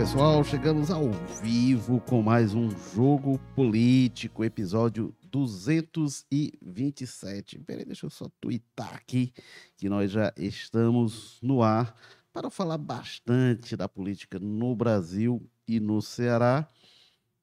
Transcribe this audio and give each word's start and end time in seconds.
Pessoal, 0.00 0.42
chegamos 0.42 0.90
ao 0.90 1.12
vivo 1.42 2.00
com 2.00 2.22
mais 2.22 2.54
um 2.54 2.70
Jogo 2.70 3.38
Político, 3.54 4.42
episódio 4.42 5.14
227. 5.30 7.58
Peraí, 7.58 7.84
deixa 7.84 8.06
eu 8.06 8.10
só 8.10 8.30
twittar 8.40 8.94
aqui 8.94 9.30
que 9.76 9.90
nós 9.90 10.10
já 10.10 10.32
estamos 10.38 11.38
no 11.42 11.62
ar 11.62 11.94
para 12.32 12.48
falar 12.48 12.78
bastante 12.78 13.76
da 13.76 13.86
política 13.86 14.38
no 14.38 14.74
Brasil 14.74 15.46
e 15.68 15.78
no 15.78 16.00
Ceará. 16.00 16.66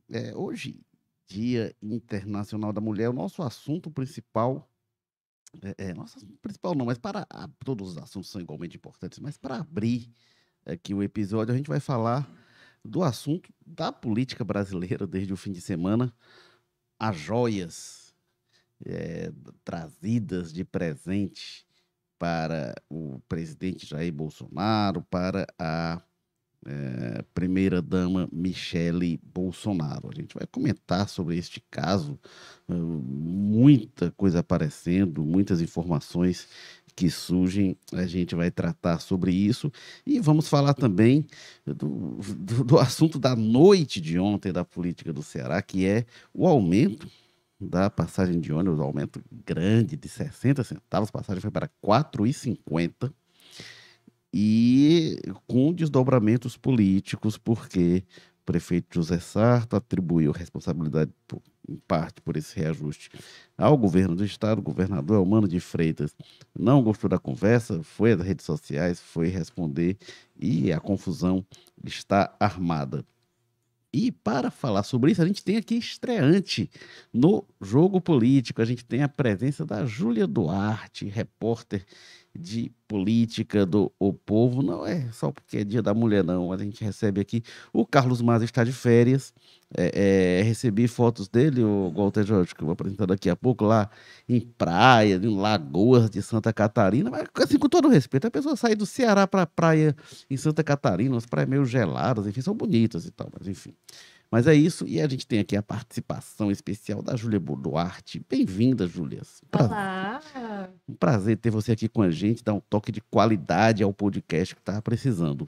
É, 0.10 0.36
hoje, 0.36 0.84
Dia 1.28 1.76
Internacional 1.80 2.74
da 2.74 2.82
Mulher, 2.82 3.10
o 3.10 3.14
nosso 3.14 3.44
assunto 3.44 3.92
principal 3.92 4.68
é, 5.62 5.90
é 5.90 5.92
assunto 5.92 6.26
principal 6.42 6.74
não, 6.74 6.88
mas 6.88 6.98
para 6.98 7.28
todos 7.64 7.90
os 7.90 8.00
assuntos 8.00 8.32
são 8.32 8.42
igualmente 8.42 8.78
importantes, 8.78 9.20
mas 9.20 9.38
para 9.38 9.58
abrir 9.58 10.12
aqui 10.66 10.96
o 10.96 11.04
episódio, 11.04 11.54
a 11.54 11.58
gente 11.58 11.70
vai 11.70 11.80
falar 11.80 12.28
do 12.88 13.04
assunto 13.04 13.54
da 13.66 13.92
política 13.92 14.44
brasileira 14.44 15.06
desde 15.06 15.34
o 15.34 15.38
fim 15.38 15.52
de 15.52 15.62
semana, 15.62 16.14
as 17.00 17.18
joias 17.18 18.16
é, 18.86 19.32
trazidas 19.64 20.52
de 20.54 20.64
presente 20.64 21.66
para 22.18 22.74
o 22.90 23.20
presidente 23.28 23.86
Jair 23.86 24.12
Bolsonaro, 24.12 25.04
para 25.04 25.46
a 25.60 26.02
é, 26.66 27.24
primeira-dama 27.34 28.28
Michele 28.32 29.20
Bolsonaro. 29.24 30.10
A 30.12 30.16
gente 30.16 30.34
vai 30.34 30.48
comentar 30.48 31.08
sobre 31.08 31.38
este 31.38 31.62
caso, 31.70 32.20
muita 32.68 34.12
coisa 34.12 34.40
aparecendo, 34.40 35.24
muitas 35.24 35.62
informações 35.62 36.48
que 36.98 37.12
surgem, 37.12 37.78
a 37.94 38.08
gente 38.08 38.34
vai 38.34 38.50
tratar 38.50 39.00
sobre 39.00 39.32
isso. 39.32 39.72
E 40.04 40.20
vamos 40.20 40.50
falar 40.50 40.74
também 40.74 41.28
do, 41.64 42.18
do, 42.36 42.64
do 42.64 42.80
assunto 42.80 43.20
da 43.20 43.36
noite 43.36 44.02
de 44.02 44.18
ontem 44.18 44.52
da 44.52 44.66
política 44.66 45.14
do 45.14 45.22
Ceará, 45.22 45.62
que 45.62 45.86
é 45.86 46.08
o 46.34 46.48
aumento 46.48 47.08
da 47.62 47.88
passagem 47.88 48.40
de 48.40 48.52
ônibus, 48.52 48.80
aumento 48.80 49.24
grande 49.46 49.96
de 49.96 50.10
60 50.10 50.64
centavos, 50.64 51.10
a 51.10 51.12
passagem 51.12 51.40
foi 51.40 51.52
para 51.52 51.70
4,50 51.86 53.14
e 54.34 55.20
com 55.46 55.72
desdobramentos 55.72 56.58
políticos, 56.58 57.38
porque 57.38 58.04
prefeito 58.48 58.96
José 58.96 59.20
Sarto 59.20 59.76
atribuiu 59.76 60.32
responsabilidade 60.32 61.12
por, 61.28 61.42
em 61.68 61.76
parte 61.86 62.22
por 62.22 62.38
esse 62.38 62.58
reajuste 62.58 63.12
ao 63.58 63.78
governo 63.78 64.16
do 64.16 64.24
estado, 64.24 64.60
o 64.60 64.62
governador 64.62 65.18
Elmano 65.18 65.50
de 65.50 65.60
Freitas 65.60 66.16
não 66.58 66.82
gostou 66.82 67.10
da 67.10 67.20
conversa, 67.20 67.84
foi 67.84 68.14
às 68.14 68.22
redes 68.22 68.46
sociais, 68.46 69.02
foi 69.02 69.28
responder 69.28 69.98
e 70.40 70.72
a 70.72 70.80
confusão 70.80 71.46
está 71.84 72.34
armada. 72.40 73.06
E 73.92 74.12
para 74.12 74.50
falar 74.50 74.84
sobre 74.84 75.12
isso, 75.12 75.22
a 75.22 75.28
gente 75.28 75.44
tem 75.44 75.58
aqui 75.58 75.76
estreante 75.76 76.70
no 77.12 77.44
jogo 77.60 78.00
político. 78.00 78.62
A 78.62 78.66
gente 78.66 78.86
tem 78.86 79.02
a 79.02 79.10
presença 79.10 79.66
da 79.66 79.86
Júlia 79.86 80.28
Duarte, 80.28 81.06
repórter 81.06 81.86
de 82.38 82.72
política 82.88 83.66
do 83.66 83.92
O 84.00 84.14
Povo. 84.14 84.62
Não 84.62 84.86
é 84.86 85.10
só 85.12 85.32
porque 85.32 85.58
é 85.58 85.64
dia 85.64 85.82
da 85.82 85.94
mulher, 85.94 86.24
não. 86.24 86.52
A 86.52 86.58
gente 86.58 86.84
recebe 86.84 87.20
aqui. 87.20 87.44
O 87.74 87.86
Carlos 87.86 88.22
Maza 88.22 88.46
está 88.46 88.64
de 88.64 88.72
férias. 88.72 89.34
É, 89.76 90.40
é, 90.40 90.44
recebi 90.44 90.88
fotos 90.88 91.28
dele, 91.28 91.62
o 91.62 91.92
Walter 91.94 92.24
Jorge, 92.24 92.56
que 92.56 92.62
eu 92.62 92.68
vou 92.68 92.74
apresentar 92.74 93.06
daqui 93.06 93.30
a 93.30 93.36
pouco, 93.36 93.66
lá 93.66 93.90
em 94.28 94.40
praia, 94.40 95.16
em 95.16 95.38
lagoas 95.38 96.10
de 96.10 96.22
Santa 96.22 96.54
Catarina. 96.54 97.12
Mas, 97.12 97.28
assim, 97.44 97.58
com 97.58 97.68
todo 97.68 97.90
respeito, 97.90 98.28
a 98.28 98.32
pessoa 98.32 98.56
sair 98.56 98.76
do 98.76 98.86
Ceará 98.86 99.28
para 99.28 99.42
a 99.42 99.48
praia 99.48 99.94
em 100.30 100.38
Santa 100.38 100.64
Catarina, 100.64 101.16
umas 101.16 101.26
praias 101.26 101.50
meio 101.50 101.66
geladas, 101.66 102.26
enfim, 102.28 102.40
são 102.40 102.56
bonitas 102.56 103.06
e 103.06 103.12
tal, 103.12 103.30
mas 103.38 103.48
enfim. 103.48 103.74
Mas 104.30 104.46
é 104.46 104.54
isso, 104.54 104.86
e 104.86 105.00
a 105.00 105.08
gente 105.08 105.26
tem 105.26 105.40
aqui 105.40 105.56
a 105.56 105.64
participação 105.64 106.52
especial 106.52 107.02
da 107.02 107.16
Júlia 107.16 107.40
Duarte. 107.40 108.22
Bem-vinda, 108.30 108.86
Júlia. 108.86 109.22
Olá! 109.58 110.22
Um 110.88 110.94
prazer 110.94 111.38
ter 111.38 111.50
você 111.50 111.72
aqui 111.72 111.88
com 111.88 112.02
a 112.02 112.12
gente, 112.12 112.44
dar 112.44 112.54
um 112.54 112.60
toque 112.60 112.92
de 112.92 113.00
qualidade 113.00 113.84
ao 113.84 113.94
podcast 113.94 114.54
que 114.54 114.62
estava 114.62 114.82
precisando. 114.82 115.48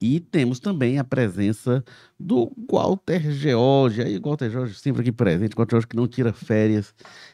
E 0.00 0.20
temos 0.20 0.60
também 0.60 0.98
a 0.98 1.04
presença 1.04 1.84
do 2.18 2.52
Walter 2.70 3.30
George. 3.32 4.02
Aí, 4.02 4.18
Walter 4.18 4.50
George 4.50 4.74
sempre 4.74 5.02
aqui 5.02 5.12
presente, 5.12 5.56
Walter 5.56 5.74
George 5.74 5.86
que 5.86 5.96
não 5.96 6.08
tira 6.08 6.32
férias, 6.32 6.92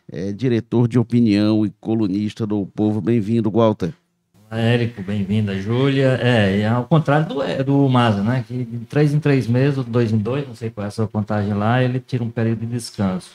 é 0.09 0.33
diretor 0.33 0.87
de 0.87 0.99
opinião 0.99 1.65
e 1.65 1.71
colunista 1.81 2.47
do 2.47 2.67
Povo. 2.67 3.01
Bem-vindo, 3.01 3.51
Walter. 3.51 3.95
Érico, 4.57 5.03
bem-vinda, 5.03 5.59
Júlia. 5.61 6.19
É, 6.23 6.61
é 6.61 6.69
ao 6.69 6.85
contrário 6.85 7.27
do, 7.27 7.43
é, 7.43 7.63
do 7.63 7.89
Maza, 7.89 8.23
né? 8.23 8.45
Que 8.47 8.65
de 8.65 8.79
três 8.87 9.13
em 9.13 9.19
três 9.19 9.47
meses, 9.49 9.85
dois 9.85 10.13
em 10.13 10.19
dois, 10.19 10.47
não 10.47 10.55
sei 10.55 10.71
qual 10.71 10.85
é 10.85 10.89
a 10.89 10.91
sua 10.91 11.09
contagem 11.09 11.53
lá, 11.55 11.83
ele 11.83 11.99
tira 11.99 12.23
um 12.23 12.31
período 12.31 12.61
de 12.61 12.67
descanso. 12.67 13.33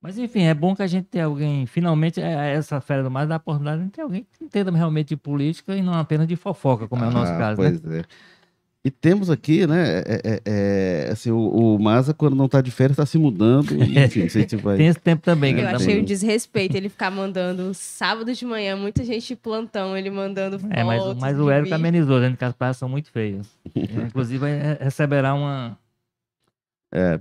Mas 0.00 0.18
enfim, 0.18 0.42
é 0.42 0.54
bom 0.54 0.74
que 0.74 0.82
a 0.82 0.86
gente 0.86 1.04
tenha 1.04 1.26
alguém, 1.26 1.66
finalmente, 1.66 2.20
é, 2.20 2.32
é 2.32 2.54
essa 2.54 2.80
férias 2.80 3.04
do 3.04 3.10
Maza 3.10 3.28
dá 3.28 3.34
a 3.34 3.36
oportunidade 3.36 3.84
de 3.84 3.90
ter 3.90 4.00
alguém 4.00 4.26
que 4.36 4.44
entenda 4.44 4.70
realmente 4.72 5.08
de 5.08 5.16
política 5.16 5.76
e 5.76 5.82
não 5.82 5.94
apenas 5.94 6.26
de 6.26 6.34
fofoca, 6.34 6.88
como 6.88 7.04
é 7.04 7.08
o 7.08 7.12
nosso 7.12 7.32
ah, 7.32 7.38
caso. 7.38 7.56
Pois 7.56 7.80
né? 7.82 8.00
é. 8.00 8.04
E 8.84 8.90
temos 8.90 9.30
aqui, 9.30 9.64
né, 9.64 10.00
é, 10.00 10.20
é, 10.24 10.42
é, 10.44 11.08
assim, 11.12 11.30
o, 11.30 11.76
o 11.76 11.78
Maza, 11.78 12.12
quando 12.12 12.34
não 12.34 12.46
está 12.46 12.60
de 12.60 12.72
férias, 12.72 12.94
está 12.94 13.06
se 13.06 13.16
mudando. 13.16 13.72
Enfim, 13.78 14.22
a 14.22 14.26
gente 14.28 14.56
vai... 14.56 14.76
Tem 14.76 14.88
esse 14.88 14.98
tempo 14.98 15.22
também. 15.22 15.56
Eu 15.56 15.68
tá 15.68 15.76
achei 15.76 16.00
um 16.00 16.04
desrespeito 16.04 16.76
ele 16.76 16.88
ficar 16.88 17.08
mandando 17.08 17.72
sábado 17.74 18.34
de 18.34 18.44
manhã, 18.44 18.74
muita 18.74 19.04
gente 19.04 19.28
de 19.28 19.36
plantão, 19.36 19.96
ele 19.96 20.10
mandando 20.10 20.58
fotos. 20.58 20.76
É, 20.76 20.82
mas, 20.82 21.16
mas 21.16 21.38
o 21.38 21.48
Érico 21.48 21.72
amenizou, 21.72 22.18
dizendo 22.18 22.36
que 22.36 22.44
as 22.44 22.52
praias 22.54 22.76
são 22.76 22.88
muito 22.88 23.08
feias. 23.12 23.46
Inclusive, 23.74 24.44
receberá 24.80 25.32
uma... 25.32 25.78
É. 26.92 27.20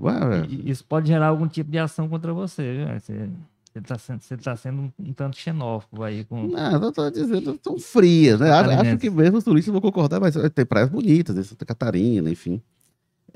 Ué, 0.00 0.46
Isso 0.64 0.82
pode 0.82 1.08
gerar 1.08 1.26
algum 1.26 1.46
tipo 1.46 1.70
de 1.70 1.78
ação 1.78 2.08
contra 2.08 2.32
você, 2.32 2.72
viu? 2.72 2.98
Você... 2.98 3.28
Você 3.72 3.78
está 3.78 3.98
sendo, 3.98 4.20
você 4.20 4.36
tá 4.36 4.54
sendo 4.54 4.82
um, 4.82 4.92
um, 4.98 5.12
tanto 5.14 5.36
xenófobo 5.36 6.02
aí. 6.02 6.24
Com... 6.24 6.46
Não, 6.46 6.82
eu 6.82 6.88
estou 6.90 7.10
dizendo, 7.10 7.58
são 7.62 7.78
frias, 7.78 8.38
né? 8.38 8.50
Acho, 8.50 8.98
que 8.98 9.08
mesmo 9.08 9.38
os 9.38 9.44
turistas 9.44 9.72
vão 9.72 9.80
concordar, 9.80 10.20
mas 10.20 10.34
tem 10.54 10.66
praias 10.66 10.90
bonitas, 10.90 11.36
em 11.36 11.42
Santa 11.42 11.64
Catarina, 11.64 12.30
enfim. 12.30 12.60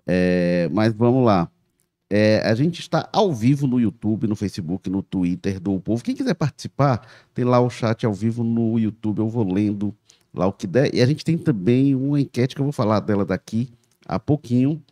É, 0.07 0.69
mas 0.73 0.93
vamos 0.93 1.25
lá. 1.25 1.51
É, 2.11 2.47
a 2.47 2.55
gente 2.55 2.81
está 2.81 3.09
ao 3.13 3.33
vivo 3.33 3.67
no 3.67 3.81
YouTube, 3.81 4.29
no 4.29 4.37
Facebook, 4.37 4.91
no 4.91 5.03
Twitter 5.03 5.59
do 5.59 5.81
Povo. 5.81 6.05
Quem 6.05 6.15
quiser 6.15 6.35
participar, 6.35 7.07
tem 7.33 7.45
lá 7.45 7.59
o 7.59 7.71
chat 7.71 8.05
ao 8.05 8.13
vivo 8.13 8.45
no 8.45 8.79
YouTube, 8.79 9.19
eu 9.19 9.29
vou 9.29 9.51
lendo 9.51 9.95
lá 10.35 10.47
o 10.47 10.53
que 10.53 10.67
der. 10.67 10.95
E 10.95 11.01
a 11.01 11.07
gente 11.07 11.25
tem 11.25 11.39
também 11.39 11.95
uma 11.95 12.21
enquete 12.21 12.55
que 12.55 12.61
eu 12.61 12.67
vou 12.67 12.73
falar 12.73 13.01
dela 13.01 13.25
daqui 13.25 13.71
a 14.07 14.19
pouquinho. 14.19 14.83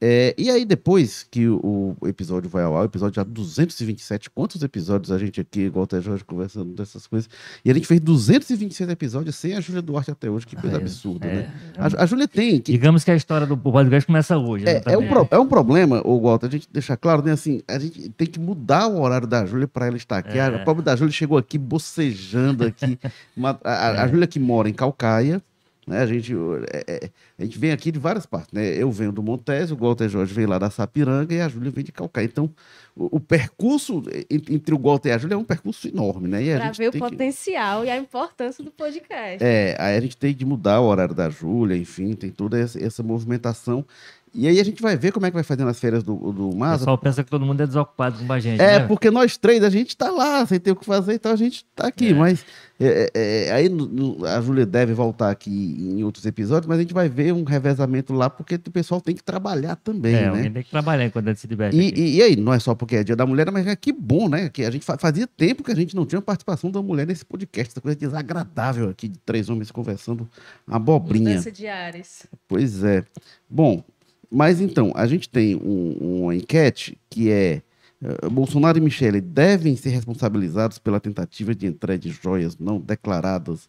É, 0.00 0.32
e 0.38 0.48
aí, 0.48 0.64
depois 0.64 1.26
que 1.28 1.48
o, 1.48 1.96
o, 2.00 2.06
episódio 2.06 2.48
vai 2.48 2.62
ao 2.62 2.76
ar, 2.76 2.82
o 2.82 2.84
episódio 2.84 3.16
já 3.16 3.24
227, 3.24 4.30
quantos 4.30 4.62
episódios 4.62 5.10
a 5.10 5.18
gente 5.18 5.40
aqui, 5.40 5.62
igual 5.62 5.84
até 5.84 6.00
Jorge, 6.00 6.24
conversando 6.24 6.72
dessas 6.72 7.06
coisas, 7.06 7.28
e 7.64 7.70
a 7.70 7.74
gente 7.74 7.86
fez 7.86 8.00
226 8.00 8.88
episódios 8.90 9.34
sem 9.34 9.54
a 9.54 9.60
Júlia 9.60 9.82
Duarte 9.82 10.12
até 10.12 10.30
hoje, 10.30 10.46
que 10.46 10.54
coisa 10.54 10.76
é, 10.76 10.80
absurda, 10.80 11.26
é, 11.26 11.34
né? 11.34 11.54
A, 11.76 12.04
a 12.04 12.06
Júlia 12.06 12.28
tem. 12.28 12.60
Que... 12.60 12.70
Digamos 12.70 13.02
que 13.02 13.10
a 13.10 13.16
história 13.16 13.44
do 13.44 13.56
podcast 13.56 14.06
começa 14.06 14.38
hoje. 14.38 14.64
Né, 14.64 14.82
é, 14.86 14.92
é, 14.92 14.98
um 14.98 15.08
pro, 15.08 15.28
é 15.32 15.38
um 15.38 15.48
problema, 15.48 16.00
o 16.06 16.20
Walter, 16.20 16.46
a 16.46 16.50
gente 16.50 16.68
deixar 16.70 16.96
claro, 16.96 17.20
né? 17.22 17.32
Assim, 17.32 17.60
a 17.66 17.78
gente 17.78 18.08
tem 18.10 18.28
que 18.28 18.38
mudar 18.38 18.86
o 18.86 19.00
horário 19.00 19.26
da 19.26 19.44
Júlia 19.44 19.66
para 19.66 19.88
ela 19.88 19.96
estar 19.96 20.18
aqui. 20.18 20.38
A 20.38 20.60
pobre 20.60 20.84
da 20.84 20.94
Júlia 20.94 21.12
chegou 21.12 21.36
aqui 21.36 21.58
bocejando 21.58 22.64
aqui. 22.64 22.96
Uma, 23.36 23.58
a, 23.64 24.04
a 24.04 24.08
Júlia 24.08 24.28
que 24.28 24.38
mora 24.38 24.68
em 24.68 24.72
Calcaia. 24.72 25.42
Né? 25.88 26.00
A, 26.00 26.06
gente, 26.06 26.34
é, 26.72 26.84
é, 26.86 27.10
a 27.38 27.44
gente 27.44 27.58
vem 27.58 27.72
aqui 27.72 27.90
de 27.90 27.98
várias 27.98 28.26
partes. 28.26 28.52
Né? 28.52 28.66
Eu 28.76 28.90
venho 28.90 29.10
do 29.10 29.22
Montese, 29.22 29.72
o 29.72 29.76
Walter 29.76 30.08
Jorge 30.08 30.34
vem 30.34 30.46
lá 30.46 30.58
da 30.58 30.70
Sapiranga 30.70 31.34
e 31.34 31.40
a 31.40 31.48
Júlia 31.48 31.70
vem 31.70 31.82
de 31.82 31.90
Calcaia. 31.90 32.26
Então, 32.26 32.50
o, 32.94 33.16
o 33.16 33.20
percurso 33.20 34.02
entre 34.30 34.74
o 34.74 34.78
Walter 34.78 35.08
e 35.08 35.12
a 35.12 35.18
Júlia 35.18 35.34
é 35.34 35.38
um 35.38 35.44
percurso 35.44 35.88
enorme. 35.88 36.28
Né? 36.28 36.58
Para 36.58 36.70
ver 36.72 36.88
o 36.88 36.98
potencial 36.98 37.82
que... 37.82 37.88
e 37.88 37.90
a 37.90 37.96
importância 37.96 38.62
do 38.62 38.70
podcast. 38.70 39.42
É, 39.42 39.76
aí 39.78 39.96
a 39.96 40.00
gente 40.00 40.16
tem 40.16 40.34
de 40.34 40.44
mudar 40.44 40.80
o 40.80 40.86
horário 40.86 41.14
da 41.14 41.30
Júlia, 41.30 41.76
enfim, 41.76 42.12
tem 42.12 42.30
toda 42.30 42.58
essa, 42.58 42.82
essa 42.82 43.02
movimentação. 43.02 43.84
E 44.34 44.46
aí 44.46 44.60
a 44.60 44.64
gente 44.64 44.82
vai 44.82 44.96
ver 44.96 45.12
como 45.12 45.26
é 45.26 45.30
que 45.30 45.34
vai 45.34 45.42
fazer 45.42 45.64
nas 45.64 45.78
férias 45.78 46.02
do, 46.02 46.14
do 46.32 46.54
Maza. 46.54 46.76
O 46.76 46.78
pessoal 46.78 46.98
pensa 46.98 47.24
que 47.24 47.30
todo 47.30 47.44
mundo 47.44 47.62
é 47.62 47.66
desocupado 47.66 48.24
com 48.24 48.32
a 48.32 48.40
gente. 48.40 48.60
É, 48.60 48.80
né? 48.80 48.86
porque 48.86 49.10
nós 49.10 49.36
três, 49.36 49.62
a 49.62 49.70
gente 49.70 49.96
tá 49.96 50.10
lá, 50.10 50.44
sem 50.46 50.58
ter 50.58 50.70
o 50.70 50.76
que 50.76 50.84
fazer, 50.84 51.14
então 51.14 51.32
a 51.32 51.36
gente 51.36 51.64
tá 51.74 51.86
aqui. 51.86 52.10
É. 52.10 52.14
Mas 52.14 52.44
é, 52.80 53.10
é, 53.14 53.44
é 53.46 53.52
aí 53.52 53.68
no, 53.68 54.24
a 54.24 54.40
Júlia 54.40 54.64
deve 54.64 54.94
voltar 54.94 55.30
aqui 55.30 55.50
em 55.50 56.04
outros 56.04 56.24
episódios, 56.24 56.66
mas 56.68 56.78
a 56.78 56.82
gente 56.82 56.94
vai 56.94 57.08
ver 57.08 57.32
um 57.32 57.42
revezamento 57.42 58.12
lá, 58.12 58.30
porque 58.30 58.54
o 58.54 58.70
pessoal 58.70 59.00
tem 59.00 59.14
que 59.14 59.22
trabalhar 59.22 59.76
também, 59.76 60.14
é, 60.14 60.30
né? 60.30 60.50
tem 60.50 60.62
que 60.62 60.70
trabalhar 60.70 61.04
enquanto 61.04 61.26
a 61.26 61.30
gente 61.30 61.40
se 61.40 61.48
diverte. 61.48 61.76
E, 61.76 61.92
e, 61.94 62.16
e, 62.16 62.22
aí, 62.22 62.36
não 62.36 62.54
é 62.54 62.58
só 62.58 62.74
porque 62.74 62.96
é 62.96 63.04
dia 63.04 63.16
da 63.16 63.26
mulher, 63.26 63.50
mas 63.50 63.66
é 63.66 63.74
que 63.74 63.92
bom, 63.92 64.28
né? 64.28 64.48
Que 64.48 64.64
a 64.64 64.70
gente 64.70 64.84
fazia 64.84 65.26
tempo 65.26 65.64
que 65.64 65.72
a 65.72 65.76
gente 65.76 65.96
não 65.96 66.06
tinha 66.06 66.22
participação 66.22 66.70
da 66.70 66.80
mulher 66.80 67.06
nesse 67.06 67.24
podcast, 67.24 67.72
essa 67.72 67.80
coisa 67.80 67.96
desagradável 67.96 68.88
aqui 68.88 69.08
de 69.08 69.18
três 69.18 69.48
homens 69.48 69.70
conversando 69.70 70.28
abobrinha. 70.66 71.30
Mudança 71.30 71.50
de 71.50 71.66
ares. 71.66 72.26
Pois 72.46 72.84
é. 72.84 73.04
Bom, 73.50 73.82
mas 74.30 74.60
então, 74.60 74.92
a 74.94 75.06
gente 75.06 75.28
tem 75.28 75.56
um, 75.56 76.24
uma 76.24 76.34
enquete 76.36 76.98
que 77.08 77.30
é 77.30 77.62
uh, 78.02 78.30
Bolsonaro 78.30 78.78
e 78.78 78.80
Michele 78.80 79.20
devem 79.20 79.76
ser 79.76 79.90
responsabilizados 79.90 80.78
pela 80.78 81.00
tentativa 81.00 81.54
de 81.54 81.66
entrega 81.66 81.98
de 81.98 82.10
joias 82.10 82.58
não 82.58 82.78
declaradas 82.80 83.68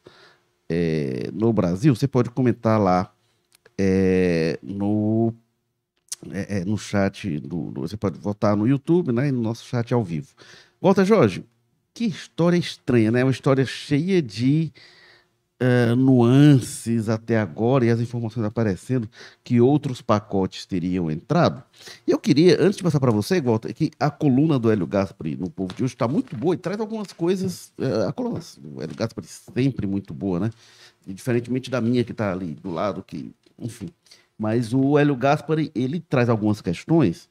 é, 0.70 1.30
no 1.34 1.52
Brasil? 1.54 1.96
Você 1.96 2.08
pode 2.08 2.30
comentar 2.30 2.80
lá 2.80 3.12
é, 3.78 4.60
no, 4.62 5.34
é, 6.32 6.66
no 6.66 6.78
chat, 6.78 7.40
do, 7.40 7.72
do- 7.72 7.82
você 7.82 7.96
pode 7.98 8.20
votar 8.20 8.56
no 8.56 8.68
YouTube, 8.68 9.12
né? 9.12 9.30
E 9.30 9.32
no 9.32 9.42
nosso 9.42 9.66
chat 9.66 9.94
ao 9.94 10.04
vivo. 10.04 10.28
Volta, 10.82 11.06
Jorge. 11.06 11.44
Que 11.94 12.06
história 12.06 12.58
estranha, 12.58 13.12
né? 13.12 13.24
Uma 13.24 13.32
história 13.32 13.66
cheia 13.66 14.22
de 14.22 14.72
eh, 15.60 15.94
nuances 15.96 17.10
até 17.10 17.38
agora 17.38 17.86
e 17.86 17.90
as 17.90 18.00
informações 18.00 18.46
aparecendo 18.46 19.10
que 19.44 19.60
outros 19.60 20.02
pacotes 20.02 20.66
teriam 20.66 21.12
entrado. 21.12 21.64
E 22.08 22.12
eu 22.12 22.20
queria, 22.20 22.62
antes 22.62 22.78
de 22.78 22.84
passar 22.84 23.00
para 23.00 23.12
você, 23.12 23.42
Walter, 23.42 23.74
que 23.74 23.92
a 24.00 24.10
coluna 24.10 24.58
do 24.58 24.72
Hélio 24.72 24.88
Gaspari 24.88 25.36
no 25.36 25.50
Povo 25.50 25.74
de 25.74 25.84
hoje 25.84 25.94
está 25.94 26.08
muito 26.08 26.36
boa 26.36 26.56
e 26.56 26.58
traz 26.58 26.80
algumas 26.80 27.12
coisas. 27.12 27.74
eh, 27.78 28.06
a 28.08 28.12
coluna 28.14 28.40
do 28.58 28.82
Hélio 28.82 28.96
Gaspari 28.96 29.28
sempre 29.28 29.86
muito 29.86 30.14
boa, 30.14 30.40
né? 30.40 30.52
E 31.06 31.14
diferentemente 31.14 31.70
da 31.70 31.82
minha 31.82 32.04
que 32.04 32.12
está 32.12 32.32
ali 32.32 32.56
do 32.56 32.72
lado, 32.72 33.04
que, 33.04 33.32
enfim. 33.58 33.90
Mas 34.38 34.74
o 34.74 34.98
Hélio 34.98 35.16
Gaspari, 35.16 35.72
ele 35.76 36.00
traz 36.00 36.30
algumas 36.30 36.62
questões 36.62 37.30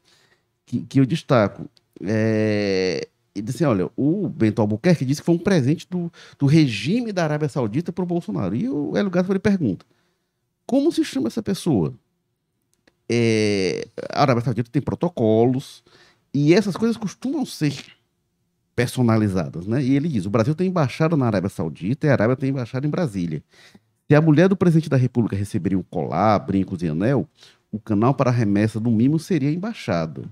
que, 0.66 0.80
que 0.82 1.00
eu 1.00 1.06
destaco. 1.06 1.68
É, 2.02 3.08
ele 3.38 3.46
disse 3.46 3.64
assim, 3.64 3.70
olha, 3.70 3.90
o 3.96 4.28
Bento 4.28 4.60
Albuquerque 4.60 5.04
disse 5.04 5.20
que 5.20 5.26
foi 5.26 5.34
um 5.34 5.38
presente 5.38 5.86
do, 5.88 6.12
do 6.38 6.46
regime 6.46 7.12
da 7.12 7.24
Arábia 7.24 7.48
Saudita 7.48 7.92
para 7.92 8.02
o 8.02 8.06
Bolsonaro. 8.06 8.54
E 8.54 8.68
o 8.68 8.96
Hélio 8.96 9.10
Gaspari 9.10 9.38
pergunta, 9.38 9.84
como 10.66 10.92
se 10.92 11.04
chama 11.04 11.28
essa 11.28 11.42
pessoa? 11.42 11.94
É, 13.08 13.88
a 14.12 14.22
Arábia 14.22 14.44
Saudita 14.44 14.70
tem 14.70 14.82
protocolos 14.82 15.82
e 16.32 16.52
essas 16.52 16.76
coisas 16.76 16.96
costumam 16.96 17.44
ser 17.46 17.74
personalizadas, 18.76 19.66
né? 19.66 19.82
E 19.82 19.96
ele 19.96 20.08
diz, 20.08 20.26
o 20.26 20.30
Brasil 20.30 20.54
tem 20.54 20.68
embaixada 20.68 21.16
na 21.16 21.26
Arábia 21.26 21.48
Saudita 21.48 22.06
e 22.06 22.10
a 22.10 22.12
Arábia 22.12 22.36
tem 22.36 22.50
embaixada 22.50 22.86
em 22.86 22.90
Brasília. 22.90 23.42
Se 24.06 24.14
a 24.14 24.20
mulher 24.20 24.48
do 24.48 24.56
presidente 24.56 24.88
da 24.88 24.96
República 24.96 25.36
receberia 25.36 25.78
um 25.78 25.82
colar, 25.82 26.38
brincos 26.38 26.82
e 26.82 26.88
anel, 26.88 27.28
o 27.72 27.78
canal 27.78 28.14
para 28.14 28.30
remessa 28.30 28.78
do 28.78 28.90
mimo 28.90 29.18
seria 29.18 29.48
a 29.48 29.52
embaixada. 29.52 30.30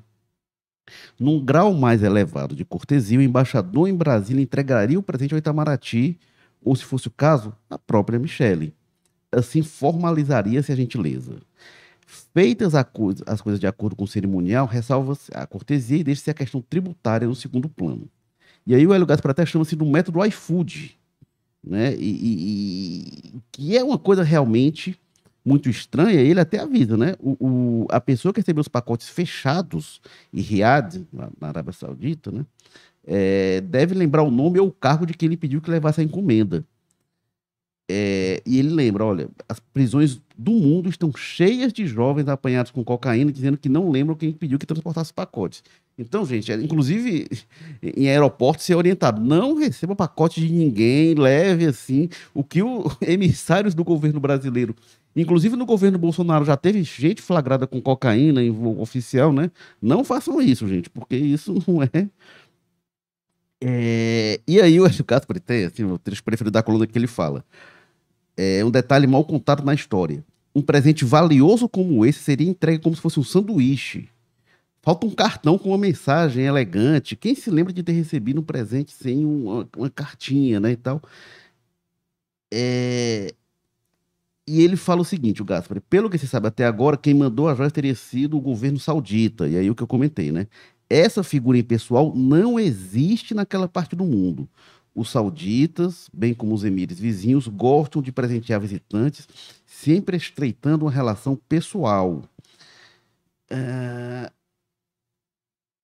Num 1.18 1.44
grau 1.44 1.74
mais 1.74 2.02
elevado 2.02 2.54
de 2.54 2.64
cortesia, 2.64 3.18
o 3.18 3.22
embaixador 3.22 3.88
em 3.88 3.94
Brasília 3.94 4.42
entregaria 4.42 4.98
o 4.98 5.02
presente 5.02 5.32
ao 5.34 5.38
Itamaraty, 5.38 6.18
ou, 6.62 6.74
se 6.74 6.84
fosse 6.84 7.08
o 7.08 7.10
caso, 7.10 7.54
à 7.70 7.78
própria 7.78 8.18
Michele. 8.18 8.74
Assim 9.30 9.62
formalizaria-se 9.62 10.72
a 10.72 10.76
gentileza. 10.76 11.36
Feitas 12.06 12.74
as 12.74 13.40
coisas 13.40 13.58
de 13.58 13.66
acordo 13.66 13.96
com 13.96 14.04
o 14.04 14.08
cerimonial, 14.08 14.66
ressalva-se 14.66 15.30
a 15.34 15.46
cortesia 15.46 15.98
e 15.98 16.04
deixa-se 16.04 16.30
a 16.30 16.34
questão 16.34 16.62
tributária 16.62 17.26
no 17.26 17.34
segundo 17.34 17.68
plano. 17.68 18.08
E 18.66 18.74
aí 18.74 18.86
o 18.86 18.92
Hélio 18.92 19.06
Gaspar 19.06 19.34
chama-se 19.46 19.74
do 19.76 19.84
método 19.86 20.24
iFood, 20.24 20.96
né? 21.62 21.94
E, 21.96 22.10
e- 22.10 23.32
e- 23.34 23.40
que 23.50 23.76
é 23.76 23.82
uma 23.82 23.98
coisa 23.98 24.22
realmente 24.22 24.98
muito 25.46 25.70
estranha, 25.70 26.20
ele 26.20 26.40
até 26.40 26.58
avisa, 26.60 26.96
né? 26.96 27.14
O, 27.20 27.36
o- 27.84 27.86
a 27.90 28.00
pessoa 28.00 28.34
que 28.34 28.40
recebeu 28.40 28.60
os 28.62 28.68
pacotes 28.68 29.08
fechados 29.08 30.00
em 30.34 30.40
Riad, 30.42 31.06
na 31.12 31.48
Arábia 31.48 31.72
Saudita, 31.72 32.32
né? 32.32 32.44
é, 33.06 33.60
deve 33.62 33.94
lembrar 33.94 34.22
o 34.24 34.30
nome 34.30 34.58
ou 34.60 34.68
o 34.68 34.72
cargo 34.72 35.06
de 35.06 35.14
quem 35.14 35.28
ele 35.28 35.36
pediu 35.36 35.60
que 35.60 35.70
levasse 35.70 36.00
a 36.00 36.04
encomenda. 36.04 36.64
É, 37.88 38.42
e 38.44 38.58
ele 38.58 38.70
lembra, 38.70 39.04
olha, 39.04 39.28
as 39.48 39.60
prisões 39.60 40.20
do 40.36 40.50
mundo 40.50 40.88
estão 40.88 41.12
cheias 41.16 41.72
de 41.72 41.86
jovens 41.86 42.26
apanhados 42.26 42.72
com 42.72 42.82
cocaína, 42.82 43.30
dizendo 43.30 43.56
que 43.56 43.68
não 43.68 43.90
lembram 43.90 44.16
quem 44.16 44.32
pediu 44.32 44.58
que 44.58 44.66
transportasse 44.66 45.14
pacotes. 45.14 45.62
Então, 45.96 46.26
gente, 46.26 46.50
é, 46.50 46.56
inclusive 46.56 47.28
em 47.80 48.08
aeroporto 48.08 48.60
ser 48.60 48.74
orientado, 48.74 49.20
não 49.20 49.54
receba 49.54 49.94
pacote 49.94 50.40
de 50.44 50.52
ninguém, 50.52 51.14
leve 51.14 51.64
assim, 51.66 52.08
o 52.34 52.42
que 52.42 52.60
os 52.60 52.96
emissários 53.06 53.72
do 53.72 53.84
governo 53.84 54.18
brasileiro 54.18 54.74
Inclusive 55.16 55.56
no 55.56 55.64
governo 55.64 55.98
Bolsonaro 55.98 56.44
já 56.44 56.56
teve 56.58 56.82
gente 56.82 57.22
flagrada 57.22 57.66
com 57.66 57.80
cocaína 57.80 58.42
em 58.42 58.50
voo 58.50 58.80
oficial, 58.80 59.32
né? 59.32 59.50
Não 59.80 60.04
façam 60.04 60.40
isso, 60.42 60.68
gente, 60.68 60.90
porque 60.90 61.16
isso 61.16 61.54
não 61.66 61.82
é. 61.82 62.08
É, 63.62 64.40
E 64.46 64.60
aí 64.60 64.78
o 64.78 64.86
Hélio 64.86 65.04
Gaspari 65.04 65.40
tem, 65.40 65.64
assim, 65.64 65.84
o 65.84 65.98
trecho 65.98 66.22
preferido 66.22 66.52
da 66.52 66.62
coluna 66.62 66.86
que 66.86 66.98
ele 66.98 67.06
fala. 67.06 67.42
É 68.36 68.62
um 68.64 68.70
detalhe 68.70 69.06
mal 69.06 69.24
contado 69.24 69.64
na 69.64 69.72
história. 69.74 70.22
Um 70.54 70.60
presente 70.62 71.04
valioso 71.04 71.68
como 71.68 72.04
esse 72.04 72.20
seria 72.20 72.48
entregue 72.48 72.82
como 72.82 72.94
se 72.94 73.00
fosse 73.00 73.18
um 73.18 73.24
sanduíche. 73.24 74.08
Falta 74.82 75.06
um 75.06 75.10
cartão 75.10 75.58
com 75.58 75.70
uma 75.70 75.78
mensagem 75.78 76.44
elegante. 76.44 77.16
Quem 77.16 77.34
se 77.34 77.50
lembra 77.50 77.72
de 77.72 77.82
ter 77.82 77.92
recebido 77.92 78.40
um 78.40 78.44
presente 78.44 78.92
sem 78.92 79.24
uma, 79.24 79.68
uma 79.76 79.90
cartinha, 79.90 80.60
né, 80.60 80.72
e 80.72 80.76
tal? 80.76 81.02
É, 82.52 83.34
e 84.46 84.62
ele 84.62 84.76
fala 84.76 85.00
o 85.00 85.04
seguinte, 85.04 85.42
o 85.42 85.44
Gaspar, 85.44 85.80
pelo 85.90 86.08
que 86.08 86.18
se 86.18 86.28
sabe 86.28 86.46
até 86.46 86.64
agora, 86.64 86.96
quem 86.96 87.14
mandou 87.14 87.48
a 87.48 87.54
joia 87.54 87.70
teria 87.70 87.94
sido 87.94 88.36
o 88.36 88.40
governo 88.40 88.78
saudita. 88.78 89.48
E 89.48 89.56
aí 89.56 89.68
o 89.68 89.74
que 89.74 89.82
eu 89.82 89.86
comentei, 89.88 90.30
né? 90.30 90.46
Essa 90.88 91.24
figura 91.24 91.58
impessoal 91.58 92.14
não 92.14 92.58
existe 92.58 93.34
naquela 93.34 93.66
parte 93.66 93.96
do 93.96 94.04
mundo. 94.04 94.48
Os 94.94 95.10
sauditas, 95.10 96.08
bem 96.14 96.32
como 96.32 96.54
os 96.54 96.64
emires 96.64 96.98
vizinhos, 96.98 97.48
gostam 97.48 98.00
de 98.00 98.12
presentear 98.12 98.60
visitantes, 98.60 99.28
sempre 99.66 100.16
estreitando 100.16 100.84
uma 100.84 100.90
relação 100.92 101.36
pessoal. 101.48 102.22
É, 103.50 104.30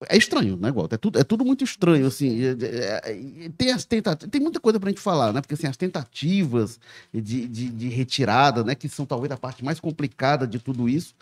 é 0.08 0.16
estranho, 0.16 0.56
né, 0.56 0.70
Walter? 0.72 0.94
É 0.94 0.98
tudo, 0.98 1.18
é 1.18 1.24
tudo 1.24 1.44
muito 1.44 1.64
estranho, 1.64 2.06
assim. 2.06 2.42
é- 2.44 2.56
é- 2.64 3.12
é- 3.46 3.48
tem, 3.56 3.70
as 3.72 3.84
tentativas, 3.84 4.30
tem 4.30 4.40
muita 4.40 4.60
coisa 4.60 4.78
pra 4.80 4.88
gente 4.90 5.00
falar, 5.00 5.32
né? 5.32 5.40
Porque 5.40 5.54
assim, 5.54 5.66
as 5.66 5.76
tentativas 5.76 6.78
de, 7.12 7.46
de, 7.48 7.68
de 7.68 7.88
retirada, 7.88 8.62
né? 8.64 8.74
Que 8.74 8.88
são 8.88 9.04
talvez 9.06 9.30
a 9.32 9.36
parte 9.36 9.64
mais 9.64 9.80
complicada 9.80 10.46
de 10.46 10.58
tudo 10.58 10.88
isso. 10.88 11.14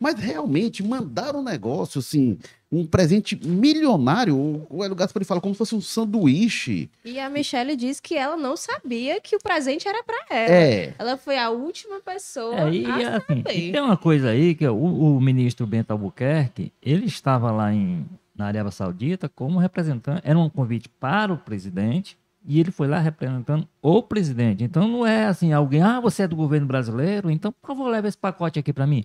Mas 0.00 0.14
realmente 0.18 0.82
mandar 0.82 1.34
um 1.34 1.42
negócio, 1.42 1.98
assim, 1.98 2.38
um 2.70 2.86
presente 2.86 3.34
milionário, 3.44 4.36
o- 4.70 4.84
Hélio 4.84 4.94
Gaspari 4.94 5.24
fala 5.24 5.40
como 5.40 5.54
se 5.54 5.58
fosse 5.58 5.74
um 5.74 5.80
sanduíche. 5.80 6.88
E 7.04 7.18
a 7.18 7.28
Michelle 7.28 7.74
diz 7.74 7.98
que 7.98 8.14
ela 8.14 8.36
não 8.36 8.56
sabia 8.56 9.20
que 9.20 9.34
o 9.34 9.38
presente 9.40 9.88
era 9.88 10.02
pra 10.04 10.16
ela. 10.30 10.54
É. 10.54 10.94
Ela 10.98 11.16
foi 11.16 11.36
a 11.38 11.50
última 11.50 12.00
pessoa 12.00 12.68
É, 12.68 12.72
e, 12.72 12.84
a 12.86 13.16
assim, 13.16 13.26
saber. 13.42 13.58
e 13.58 13.72
tem 13.72 13.80
uma 13.80 13.96
coisa 13.96 14.30
aí 14.30 14.54
que 14.54 14.66
o, 14.68 14.76
o 15.16 15.20
ministro 15.20 15.66
Bento 15.66 15.90
Albuquerque, 15.90 16.72
ele 16.82 17.06
estava 17.06 17.50
lá 17.50 17.72
em, 17.74 18.06
na 18.38 18.46
Arábia 18.46 18.70
Saudita 18.70 19.28
como 19.28 19.58
representante, 19.58 20.22
era 20.24 20.38
um 20.38 20.48
convite 20.48 20.88
para 20.88 21.32
o 21.32 21.36
presidente, 21.38 22.16
e 22.44 22.60
ele 22.60 22.70
foi 22.70 22.86
lá 22.86 22.98
representando 22.98 23.68
o 23.82 24.02
presidente. 24.02 24.64
Então 24.64 24.86
não 24.88 25.04
é 25.06 25.24
assim, 25.26 25.52
alguém, 25.52 25.82
ah, 25.82 26.00
você 26.00 26.22
é 26.22 26.28
do 26.28 26.36
governo 26.36 26.66
brasileiro, 26.66 27.30
então 27.30 27.52
por 27.52 27.66
favor, 27.66 27.88
leva 27.90 28.08
esse 28.08 28.16
pacote 28.16 28.58
aqui 28.58 28.72
para 28.72 28.86
mim. 28.86 29.04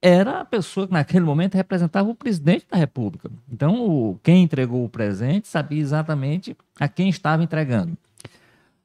Era 0.00 0.40
a 0.40 0.44
pessoa 0.44 0.86
que 0.86 0.92
naquele 0.92 1.24
momento 1.24 1.54
representava 1.54 2.08
o 2.08 2.14
presidente 2.14 2.66
da 2.70 2.76
República. 2.76 3.28
Então, 3.50 3.84
o- 3.84 4.18
quem 4.22 4.44
entregou 4.44 4.84
o 4.84 4.88
presente 4.88 5.48
sabia 5.48 5.80
exatamente 5.80 6.56
a 6.78 6.86
quem 6.88 7.08
estava 7.08 7.42
entregando. 7.42 7.96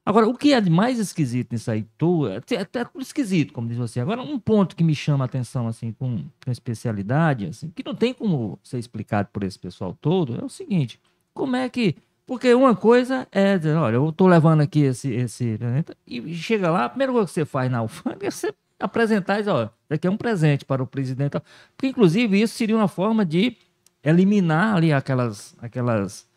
Agora, 0.05 0.27
o 0.27 0.37
que 0.37 0.53
é 0.53 0.59
de 0.59 0.69
mais 0.69 0.99
esquisito 0.99 1.53
nisso 1.53 1.71
aí, 1.71 1.85
tu, 1.97 2.27
é, 2.27 2.35
é, 2.35 2.65
tudo 2.65 3.01
esquisito, 3.01 3.53
como 3.53 3.69
diz 3.69 3.77
você. 3.77 4.01
Agora, 4.01 4.21
um 4.21 4.37
ponto 4.37 4.75
que 4.75 4.83
me 4.83 4.93
chama 4.93 5.23
a 5.23 5.27
atenção, 5.27 5.65
assim, 5.65 5.93
com, 5.93 6.25
com 6.43 6.51
especialidade, 6.51 7.45
assim, 7.45 7.69
que 7.69 7.83
não 7.85 7.95
tem 7.95 8.13
como 8.13 8.59
ser 8.61 8.79
explicado 8.79 9.29
por 9.31 9.43
esse 9.43 9.57
pessoal 9.57 9.97
todo, 10.01 10.37
é 10.39 10.43
o 10.43 10.49
seguinte: 10.49 10.99
como 11.33 11.55
é 11.55 11.69
que. 11.69 11.95
Porque 12.25 12.53
uma 12.53 12.75
coisa 12.75 13.27
é 13.31 13.57
dizer, 13.57 13.75
olha, 13.75 13.95
eu 13.95 14.09
estou 14.09 14.27
levando 14.27 14.61
aqui 14.61 14.81
esse, 14.81 15.13
esse. 15.13 15.57
E 16.07 16.33
chega 16.35 16.69
lá, 16.69 16.85
a 16.85 16.89
primeira 16.89 17.11
coisa 17.11 17.27
que 17.27 17.33
você 17.33 17.45
faz 17.45 17.71
na 17.71 17.79
alfândega 17.79 18.27
é 18.27 18.31
você 18.31 18.53
apresentar 18.79 19.35
e 19.35 19.39
dizer, 19.39 19.51
olha, 19.51 19.71
aqui 19.89 20.07
é 20.07 20.11
um 20.11 20.17
presente 20.17 20.65
para 20.65 20.83
o 20.83 20.87
presidente. 20.87 21.37
Porque, 21.75 21.87
inclusive, 21.87 22.41
isso 22.41 22.55
seria 22.55 22.75
uma 22.75 22.87
forma 22.87 23.25
de 23.25 23.55
eliminar 24.03 24.75
ali 24.75 24.91
aquelas. 24.91 25.55
aquelas 25.61 26.27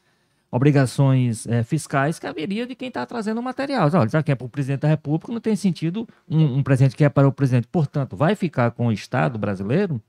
obrigações 0.57 1.47
eh, 1.47 1.63
fiscais 1.63 2.19
que 2.19 2.27
haveria 2.27 2.67
de 2.67 2.75
quem 2.75 2.89
está 2.89 3.05
trazendo 3.07 3.39
o 3.39 3.43
material. 3.43 3.89
Olha, 3.95 4.09
já 4.09 4.23
que 4.23 4.33
é 4.33 4.35
para 4.35 4.47
o 4.47 4.49
presidente 4.49 4.81
da 4.81 4.89
República, 4.89 5.33
não 5.33 5.41
tem 5.41 5.55
sentido 5.57 6.07
um, 6.29 6.59
um 6.59 6.63
presente 6.63 6.97
que 6.97 7.05
é 7.05 7.09
para 7.09 7.29
o 7.29 7.33
presidente. 7.33 7.69
Portanto, 7.71 8.17
vai 8.17 8.35
ficar 8.35 8.71
com 8.73 8.87
o 8.89 8.93
Estado 8.93 9.39
brasileiro 9.39 10.01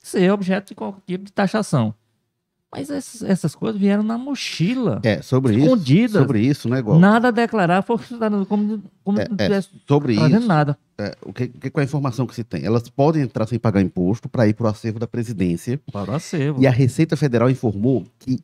ser 0.00 0.30
objeto 0.32 0.68
de 0.68 0.74
qualquer 0.74 1.00
tipo 1.06 1.24
de 1.24 1.32
taxação. 1.32 1.94
Mas 2.74 2.88
essas, 2.88 3.22
essas 3.22 3.54
coisas 3.54 3.78
vieram 3.78 4.02
na 4.02 4.16
mochila. 4.16 4.98
É, 5.04 5.20
sobre 5.20 5.52
isso. 5.52 5.60
é 5.60 5.64
Escondidas. 5.66 6.22
Sobre 6.22 6.40
isso, 6.40 6.68
né, 6.70 6.80
Walter? 6.82 7.00
Nada 7.00 7.28
a 7.28 7.30
declarar, 7.30 7.82
foi 7.82 7.98
como, 8.48 8.82
como 9.04 9.20
É, 9.20 9.28
não 9.28 9.36
é, 9.38 9.44
tivesse 9.44 9.68
Sobre 9.86 10.14
fazendo 10.14 10.38
isso. 10.38 10.48
nada. 10.48 10.78
é, 10.98 11.14
o 11.22 11.34
que, 11.34 11.48
que- 11.48 11.68
qual 11.70 11.82
é 11.82 11.84
a 11.84 11.86
informação 11.86 12.26
que 12.26 12.34
se 12.34 12.42
tem? 12.42 12.64
Elas 12.64 12.88
podem 12.88 13.22
entrar 13.22 13.46
sem 13.46 13.58
pagar 13.58 13.82
imposto 13.82 14.26
para 14.26 14.48
ir 14.48 14.54
para 14.54 14.64
o 14.64 14.70
acervo 14.70 14.98
da 14.98 15.06
presidência. 15.06 15.78
Para 15.92 16.12
o 16.12 16.14
acervo. 16.14 16.62
E 16.62 16.66
a 16.66 16.70
Receita 16.70 17.14
Federal 17.14 17.50
informou 17.50 18.06
que 18.18 18.38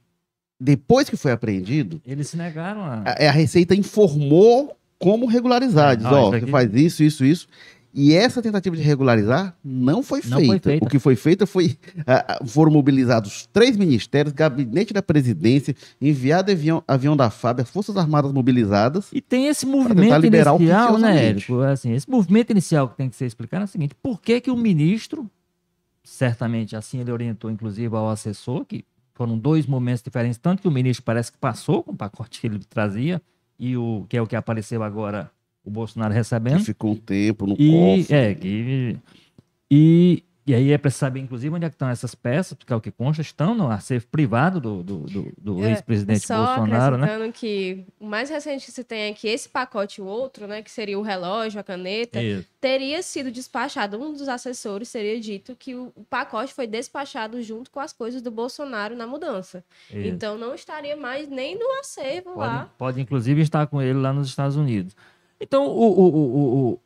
depois 0.61 1.09
que 1.09 1.17
foi 1.17 1.33
apreendido, 1.33 2.01
Eles 2.07 2.29
se 2.29 2.37
negaram 2.37 2.83
a. 2.83 3.03
a, 3.07 3.29
a 3.29 3.31
Receita 3.31 3.75
informou 3.75 4.77
como 4.99 5.27
regularizar. 5.27 5.97
Diz, 5.97 6.07
ó, 6.07 6.31
você 6.31 6.37
aqui- 6.39 6.51
faz 6.51 6.75
isso, 6.75 7.03
isso, 7.03 7.25
isso. 7.25 7.47
E 7.95 8.13
essa 8.15 8.43
tentativa 8.43 8.77
de 8.77 8.83
regularizar 8.83 9.57
não 9.65 10.03
foi, 10.03 10.21
Não 10.27 10.39
feita. 10.39 10.47
foi 10.53 10.59
feita. 10.61 10.85
O 10.85 10.89
que 10.89 10.99
foi 10.99 11.17
feito 11.17 11.47
foi. 11.47 11.77
ah, 12.07 12.39
foram 12.47 12.71
mobilizados 12.71 13.49
três 13.53 13.77
ministérios, 13.77 14.33
gabinete 14.35 14.93
da 14.93 15.03
presidência, 15.03 15.75
enviado 16.01 16.53
avião, 16.53 16.83
avião 16.87 17.17
da 17.17 17.31
FAB, 17.31 17.61
as 17.63 17.71
Forças 17.71 17.97
Armadas 17.97 18.31
mobilizadas. 18.33 19.07
E 19.13 19.21
tem 19.21 19.47
esse 19.47 19.65
movimento 19.67 20.27
inicial, 20.27 20.99
né. 20.99 21.27
Érico? 21.29 21.61
Assim, 21.61 21.93
esse 21.93 22.09
movimento 22.09 22.51
inicial 22.51 22.89
que 22.91 22.97
tem 22.97 23.09
que 23.09 23.17
ser 23.17 23.27
explicado 23.27 23.63
é 23.63 23.65
o 23.65 23.69
seguinte: 23.69 23.95
por 24.03 24.21
que, 24.21 24.41
que 24.41 24.51
o 24.51 24.57
ministro, 24.57 25.29
certamente 26.05 26.77
assim 26.77 27.01
ele 27.01 27.11
orientou, 27.11 27.51
inclusive, 27.51 27.95
ao 27.97 28.09
assessor, 28.11 28.65
que 28.65 28.85
foram 29.19 29.37
dois 29.37 29.67
momentos 29.67 30.03
diferentes, 30.03 30.39
tanto 30.39 30.63
que 30.63 30.69
o 30.69 30.71
ministro 30.71 31.05
parece 31.05 31.31
que 31.31 31.37
passou 31.39 31.83
com 31.83 31.93
o 31.93 31.97
pacote 31.97 32.41
que 32.41 32.47
ele 32.47 32.61
trazia, 32.61 33.21
e 33.59 33.77
o 33.77 34.07
que 34.09 34.17
é 34.17 34.23
o 34.23 34.27
que 34.27 34.37
apareceu 34.37 34.83
agora, 34.83 35.31
o 35.65 35.71
Bolsonaro 35.71 36.13
Que 36.13 36.19
recebendo. 36.19 36.61
ficou 36.65 36.93
um 36.93 36.97
tempo 36.97 37.47
no 37.47 37.55
E, 37.59 37.99
cofre. 38.03 38.15
é, 38.17 38.35
que, 38.35 38.97
e, 39.71 40.23
e 40.49 40.55
aí 40.55 40.73
é 40.73 40.79
para 40.79 40.91
saber, 40.91 41.21
inclusive, 41.21 41.55
onde 41.55 41.65
é 41.65 41.69
que 41.69 41.75
estão 41.75 41.89
essas 41.89 42.15
peças, 42.15 42.55
porque 42.55 42.73
é 42.73 42.77
o 42.77 42.81
que 42.81 42.91
consta, 42.91 43.21
estão 43.23 43.55
no 43.55 43.71
acervo 43.71 44.07
privado 44.09 44.61
do, 44.61 44.83
do, 44.83 44.99
do- 45.01 45.33
do 45.37 45.65
É, 45.65 45.71
ex-presidente 45.71 46.27
Bolsonaro, 46.27 46.97
né? 46.97 47.31
que 47.33 47.85
o 48.01 48.07
mais 48.07 48.31
recente 48.31 48.65
que 48.67 48.73
se 48.73 48.83
tem 48.85 49.03
é 49.03 49.13
que 49.13 49.29
esse 49.29 49.49
pacote 49.49 50.01
e 50.01 50.05
o 50.05 50.07
outro, 50.07 50.47
né, 50.47 50.63
que 50.63 50.71
seria 50.71 50.99
o 50.99 51.03
relógio, 51.03 51.61
a 51.61 51.63
caneta, 51.63 52.21
Isso. 52.23 52.47
teria 52.61 53.03
sido 53.03 53.31
despachado. 53.31 53.99
Um 54.01 54.13
dos 54.13 54.29
assessores 54.29 54.91
teria 54.91 55.21
dito 55.21 55.55
que 55.57 55.75
o 55.75 55.93
o 55.97 56.05
pacote 56.05 56.53
foi 56.55 56.67
despachado 56.67 57.43
junto 57.43 57.71
com 57.71 57.81
as 57.81 57.93
coisas 57.93 58.21
do 58.23 58.31
Bolsonaro 58.31 58.95
na 58.97 59.07
mudança. 59.07 59.65
isso. 59.91 59.99
Então 60.09 60.37
não 60.39 60.55
estaria 60.55 60.97
mais 60.97 61.29
nem 61.29 61.59
no 61.59 61.81
acervo 61.81 62.31
Pode, 62.35 62.39
lá. 62.39 62.71
pode, 62.79 63.01
inclusive, 63.01 63.41
estar 63.43 63.67
com 63.67 63.81
ele 63.83 63.99
lá 63.99 64.13
nos 64.13 64.29
Estados 64.29 64.57
Unidos. 64.57 64.95
Então, 65.41 65.67
o, 65.67 65.71
o, 65.71 66.09
o, 66.09 66.69
o, 66.73 66.81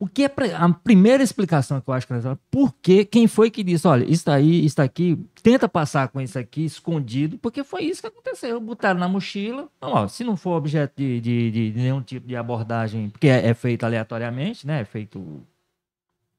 o, 0.00 0.08
que 0.08 0.24
é 0.24 0.32
a 0.56 0.68
primeira 0.70 1.22
explicação 1.22 1.80
que 1.80 1.88
eu 1.88 1.94
acho 1.94 2.06
que 2.06 2.12
é 2.14 2.36
por 2.50 2.74
que, 2.82 3.04
quem 3.04 3.26
foi 3.28 3.50
que 3.50 3.62
disse, 3.62 3.86
olha, 3.86 4.04
isso 4.10 4.28
aí, 4.30 4.64
isso 4.64 4.80
aqui, 4.82 5.16
tenta 5.42 5.68
passar 5.68 6.08
com 6.08 6.20
isso 6.20 6.38
aqui 6.38 6.64
escondido, 6.64 7.38
porque 7.38 7.62
foi 7.62 7.82
isso 7.84 8.00
que 8.00 8.06
aconteceu. 8.08 8.58
Botaram 8.60 8.98
na 8.98 9.06
mochila, 9.08 9.68
então, 9.76 9.90
ó, 9.92 10.08
se 10.08 10.24
não 10.24 10.36
for 10.36 10.56
objeto 10.56 10.94
de, 10.96 11.20
de, 11.20 11.50
de- 11.50 11.72
nenhum 11.78 12.00
tipo 12.02 12.26
de 12.26 12.34
abordagem, 12.34 13.10
porque 13.10 13.28
é, 13.28 13.46
é 13.48 13.54
feito 13.54 13.84
aleatoriamente, 13.84 14.66
né? 14.66 14.80
É 14.80 14.84
feito. 14.84 15.22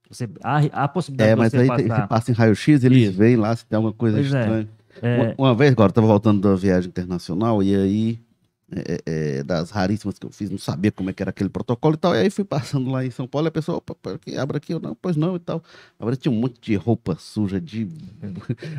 Você, 0.09 0.27
há, 0.43 0.57
há 0.73 0.83
a 0.83 0.87
possibilidade 0.89 1.31
É, 1.31 1.35
de 1.35 1.39
mas 1.39 1.53
aí 1.53 1.67
passar. 1.87 2.07
passa 2.07 2.31
em 2.31 2.33
raio-x, 2.33 2.83
eles 2.83 3.09
Isso. 3.09 3.17
veem 3.17 3.37
lá 3.37 3.55
se 3.55 3.65
tem 3.65 3.77
alguma 3.77 3.93
coisa 3.93 4.17
Pois 4.17 4.33
é. 4.33 4.39
estranha. 4.39 4.69
É, 5.01 5.17
Uma, 5.37 5.49
uma 5.49 5.55
vez, 5.55 5.71
agora, 5.71 5.89
eu 5.89 5.93
tava 5.93 6.07
voltando 6.07 6.41
da 6.41 6.53
viagem 6.55 6.89
internacional 6.89 7.63
e 7.63 7.73
aí, 7.73 8.19
é, 8.73 9.01
é, 9.05 9.43
das 9.43 9.69
raríssimas 9.69 10.17
que 10.17 10.25
eu 10.25 10.31
fiz, 10.31 10.49
não 10.49 10.57
sabia 10.57 10.91
como 10.91 11.09
é 11.09 11.13
que 11.13 11.21
era 11.21 11.29
aquele 11.29 11.49
protocolo 11.49 11.95
e 11.95 11.97
tal. 11.97 12.15
E 12.15 12.19
aí 12.19 12.29
fui 12.29 12.45
passando 12.45 12.89
lá 12.89 13.05
em 13.05 13.11
São 13.11 13.27
Paulo 13.27 13.47
e 13.47 13.49
a 13.49 13.51
pessoa, 13.51 13.77
opa, 13.79 13.95
abre 14.37 14.57
aqui, 14.57 14.73
eu 14.73 14.79
não, 14.79 14.95
pois 14.99 15.15
não 15.15 15.35
e 15.35 15.39
tal. 15.39 15.61
Agora 15.99 16.15
tinha 16.15 16.31
um 16.31 16.35
monte 16.35 16.55
de 16.61 16.75
roupa 16.75 17.15
suja 17.19 17.59
de. 17.59 17.87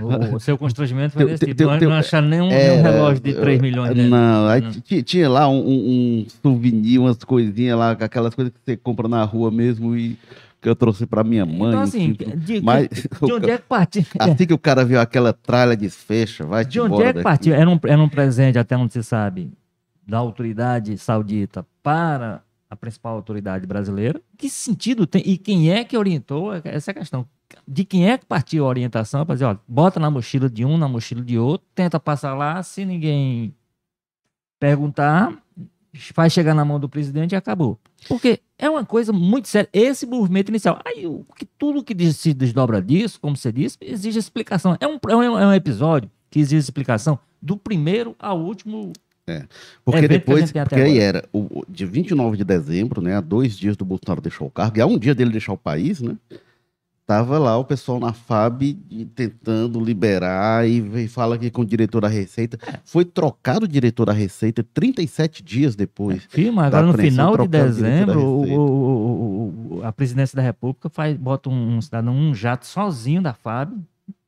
o, 0.01 0.37
o 0.37 0.41
seu 0.41 0.57
constrangimento 0.57 1.13
foi 1.15 1.27
desse 1.27 1.45
tipo. 1.47 1.63
Não, 1.65 1.93
acharam 1.93 2.29
nenhum, 2.29 2.49
nenhum 2.49 2.79
É, 2.79 2.83
relógio 2.83 3.23
de 3.23 3.35
3 3.35 3.61
milhões 3.61 3.95
dentro. 3.95 4.11
Não, 4.11 4.49
aí 4.49 4.61
Não. 4.61 4.71
ti- 4.71 5.03
tinha 5.03 5.29
lá 5.29 5.49
um, 5.49 5.59
um- 5.59 6.27
souvenir, 6.43 6.99
umas 6.99 7.19
coisinhas 7.19 7.79
lá, 7.79 7.91
aquelas 7.93 8.35
coisas 8.35 8.53
que 8.53 8.61
você 8.65 8.77
compra 8.77 9.09
na 9.09 9.23
rua 9.25 9.51
mesmo 9.51 9.97
e 9.97 10.17
que 10.61 10.69
eu 10.69 10.77
trouxe 10.77 11.05
pra 11.07 11.25
minha 11.25 11.45
mãe. 11.45 11.71
Então, 11.71 11.81
assim, 11.83 12.13
de, 12.37 12.61
mas 12.63 12.89
de 12.89 13.03
onde 13.33 13.51
é 13.51 13.59
que 13.59 13.65
partiu? 13.65 14.05
assim 14.19 14.47
que 14.47 14.55
o 14.55 14.59
cara 14.59 14.85
viu 14.85 15.01
aquela 15.01 15.33
tralha 15.33 15.77
desfecha, 15.77 16.45
vai 16.47 16.65
De 16.65 16.81
onde 16.81 17.03
é 17.03 17.13
que 17.13 17.21
partiu? 17.23 17.53
Era 17.53 17.69
um, 17.69 17.79
era 17.85 18.01
um 18.01 18.09
presente, 18.09 18.59
até 18.59 18.77
onde 18.77 18.93
se 18.93 19.03
sabe, 19.03 19.51
da 20.07 20.19
autoridade 20.19 20.97
saudita 20.99 21.67
para 21.83 22.43
a 22.69 22.77
principal 22.77 23.15
autoridade 23.15 23.67
brasileira? 23.67 24.21
Que 24.37 24.49
sentido 24.49 25.07
tem? 25.07 25.23
E 25.25 25.37
quem 25.37 25.71
é 25.71 25.85
que 25.85 25.97
orientou? 25.97 26.53
Essa 26.65 26.91
é 26.91 26.93
a 26.93 26.95
questão. 26.95 27.27
De 27.69 27.85
quem 27.85 28.09
é 28.09 28.17
que 28.17 28.25
partiu 28.25 28.65
a 28.65 28.69
orientação 28.69 29.27
para 29.27 29.35
dizer, 29.35 29.45
ó, 29.45 29.57
bota 29.69 30.01
na 30.01 30.11
mochila 30.11 30.49
de 30.49 30.65
um, 30.65 30.79
na 30.79 30.89
mochila 30.89 31.23
de 31.23 31.39
outro, 31.39 31.67
tenta 31.75 32.01
passar 32.01 32.35
lá, 32.35 32.63
se 32.63 32.85
ninguém 32.85 33.55
perguntar, 34.59 35.37
vai 36.15 36.31
chegar 36.31 36.55
na 36.55 36.65
mão 36.65 36.81
do 36.81 36.89
presidente 36.89 37.33
e 37.33 37.37
acabou. 37.37 37.79
Porque 38.09 38.41
é 38.59 38.69
uma 38.71 38.85
coisa 38.85 39.13
muito 39.13 39.49
séria. 39.49 39.69
Esse 39.73 40.07
movimento 40.07 40.49
inicial. 40.49 40.81
Aí, 40.85 41.07
o 41.07 41.25
que, 41.37 41.45
tudo 41.45 41.85
que 41.85 42.13
se 42.13 42.33
desdobra 42.33 42.81
disso, 42.81 43.21
como 43.21 43.37
você 43.37 43.53
disse, 43.53 43.77
exige 43.81 44.19
explicação. 44.19 44.77
É 44.81 44.87
um, 44.87 44.99
é 45.09 45.17
um, 45.17 45.39
é 45.39 45.47
um 45.49 45.53
episódio 45.53 46.11
que 46.31 46.41
exige 46.41 46.59
explicação 46.59 47.19
do 47.41 47.57
primeiro 47.57 48.17
ao 48.19 48.41
último. 48.41 48.93
Porque 49.85 49.99
evento 50.05 50.09
que 50.09 50.15
a 50.15 50.19
depois, 50.19 50.53
porque 50.53 50.75
aí 50.75 50.91
agora. 51.01 51.03
era 51.05 51.25
o, 51.33 51.63
de 51.69 51.85
29 51.87 52.37
de 52.37 52.45
dezembro, 52.45 53.01
né, 53.01 53.17
a 53.17 53.21
dois 53.21 53.57
dias 53.57 53.77
do 53.77 53.85
Bolsonaro 53.85 54.21
deixar 54.21 54.45
o 54.45 54.51
cargo, 54.51 54.79
e 54.79 54.81
a 54.81 54.87
um 54.87 54.99
dia 54.99 55.15
dele 55.15 55.31
deixar 55.31 55.53
o 55.53 55.59
país, 55.59 56.01
né, 56.01 56.17
tava 57.05 57.39
lá 57.39 57.59
o 57.59 57.65
pessoal 57.65 57.99
na 58.01 58.13
FAB 58.13 58.63
tentando 59.15 59.81
liberar 59.81 60.67
e, 60.67 60.79
e 61.05 61.09
fala 61.09 61.35
aqui 61.35 61.51
com 61.51 61.63
o 61.63 61.65
diretor 61.67 62.01
da 62.01 62.09
Receita. 62.09 62.57
É. 62.67 62.79
Foi 62.85 63.05
trocado 63.05 63.65
o 63.65 63.69
diretor 63.69 64.07
da 64.07 64.13
Receita 64.13 64.65
37 64.73 65.43
dias 65.43 65.75
depois. 65.77 66.23
Firma, 66.31 66.67
agora 66.67 66.87
no 66.87 66.93
final 67.11 67.37
de 67.37 67.49
dezembro, 67.49 68.21
o- 68.25 68.45
o- 68.55 69.79
o- 69.79 69.81
a 69.85 69.93
presidência 69.93 70.37
da 70.37 70.43
República 70.43 70.89
faz, 70.89 71.17
bota 71.17 71.51
um, 71.51 71.77
um 71.77 71.81
cidadão, 71.83 72.15
um 72.15 72.35
jato 72.35 72.67
sozinho 72.67 73.21
da 73.21 73.35
FAB. 73.35 73.75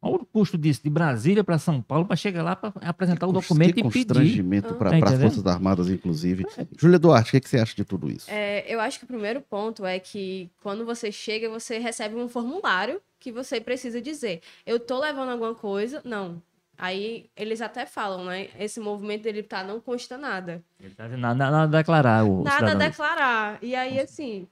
Olha 0.01 0.17
o 0.17 0.27
custo 0.27 0.59
disso, 0.59 0.83
de 0.85 0.91
Brasília 0.91 1.43
para 1.43 1.59
São 1.59 1.81
Paulo, 1.81 2.05
para 2.07 2.15
chegar 2.15 2.43
lá 2.43 2.55
para 2.55 2.73
apresentar 2.87 3.27
o 3.27 3.31
Que 3.33 3.41
documento 3.41 3.75
que 3.75 3.81
e 3.81 3.83
pedir. 3.85 4.05
constrangimento 4.05 4.75
para 4.75 4.91
Tá 5.01 5.09
as? 5.09 5.21
Forças 5.21 5.47
Armadas, 5.47 5.89
inclusive. 5.89 6.45
Júlia 6.79 6.99
Duarte, 6.99 7.29
o 7.29 7.33
que, 7.33 7.41
que 7.41 7.49
você 7.49 7.59
acha 7.59 7.75
de 7.75 7.85
tudo 7.87 8.11
isso? 8.11 8.31
É, 8.31 8.65
eu 8.69 8.81
acho 8.81 8.99
que 8.99 9.05
o 9.05 9.09
primeiro 9.09 9.41
ponto 9.41 9.85
é 9.87 9.99
que 9.99 10.51
quando 10.63 10.85
você 10.85 11.11
chega, 11.11 11.49
você 11.49 11.79
recebe 11.79 12.17
um 12.17 12.29
formulário 12.29 13.01
que 13.19 13.33
você 13.33 13.59
precisa 13.61 14.01
dizer. 14.01 14.43
Eu 14.67 14.79
tô 14.79 15.01
levando 15.01 15.31
alguma 15.31 15.55
coisa? 15.55 16.03
Não. 16.05 16.41
Aí 16.77 17.31
eles 17.37 17.63
até 17.63 17.87
falam, 17.87 18.25
né? 18.27 18.49
Esse 18.59 18.81
movimento 18.81 19.23
dele 19.23 19.43
tá, 19.43 19.65
não 19.65 19.81
consta 19.81 20.19
nada. 20.19 20.63
Ele 20.81 20.95
tá 20.95 21.05
dizendo 21.05 21.21
Nada, 21.23 21.51
nada 21.51 21.63
a 21.63 21.81
declarar. 21.81 22.25
O 22.25 22.43
Nada 22.43 22.73
a 22.73 22.75
declarar. 22.75 23.59
E 23.63 23.75
aí, 23.75 23.99
assim, 24.01 24.47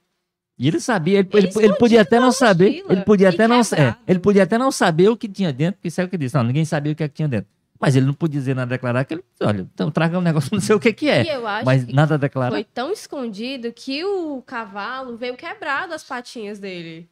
E 0.57 0.67
ele 0.67 0.79
sabia, 0.79 1.19
ele, 1.19 1.29
Ele 1.33 1.49
ele- 1.57 1.75
podia 1.77 2.01
até 2.01 2.19
não 2.19 2.31
saber, 2.31 2.83
ele 2.87 3.01
podia 3.01 3.27
e 3.27 3.33
até 3.33 3.47
não, 3.47 3.59
é, 3.59 3.95
ele 4.07 4.19
podia 4.19 4.43
até 4.43 4.57
não 4.57 4.71
saber 4.71 5.09
o 5.09 5.17
que 5.17 5.27
tinha 5.27 5.51
dentro, 5.51 5.77
porque 5.77 5.87
isso 5.87 5.99
é 5.99 6.03
o 6.03 6.07
que 6.09 6.17
disse. 6.17 6.35
Não, 6.35 6.43
ninguém 6.43 6.63
sabia 6.63 6.91
o 6.93 6.95
que, 6.95 7.03
é 7.03 7.07
que 7.07 7.15
tinha 7.15 7.27
dentro. 7.27 7.49
Mas 7.79 7.95
ele 7.95 8.05
não 8.05 8.13
podia 8.13 8.39
dizer 8.39 8.55
nada 8.55 8.73
a 8.73 8.77
declarar 8.77 9.03
que 9.03 9.15
ele, 9.15 9.23
olha, 9.41 9.67
então 9.73 9.89
traga 9.91 10.17
um 10.17 10.21
negócio, 10.21 10.49
não 10.53 10.61
sei 10.61 10.75
o 10.75 10.79
que 10.79 10.93
que 10.93 11.05
e 11.07 11.09
é. 11.09 11.35
eu 11.35 11.45
acho 11.47 11.65
Mas 11.65 11.83
que 11.83 11.93
nada 11.93 12.13
a 12.13 12.17
declarar. 12.17 12.51
foi 12.51 12.63
tão 12.63 12.91
escondido 12.93 13.73
que 13.73 14.05
o 14.05 14.41
cavalo 14.43 15.17
veio 15.17 15.35
quebrado 15.35 15.93
as 15.93 16.03
patinhas 16.03 16.59
dele. 16.59 17.09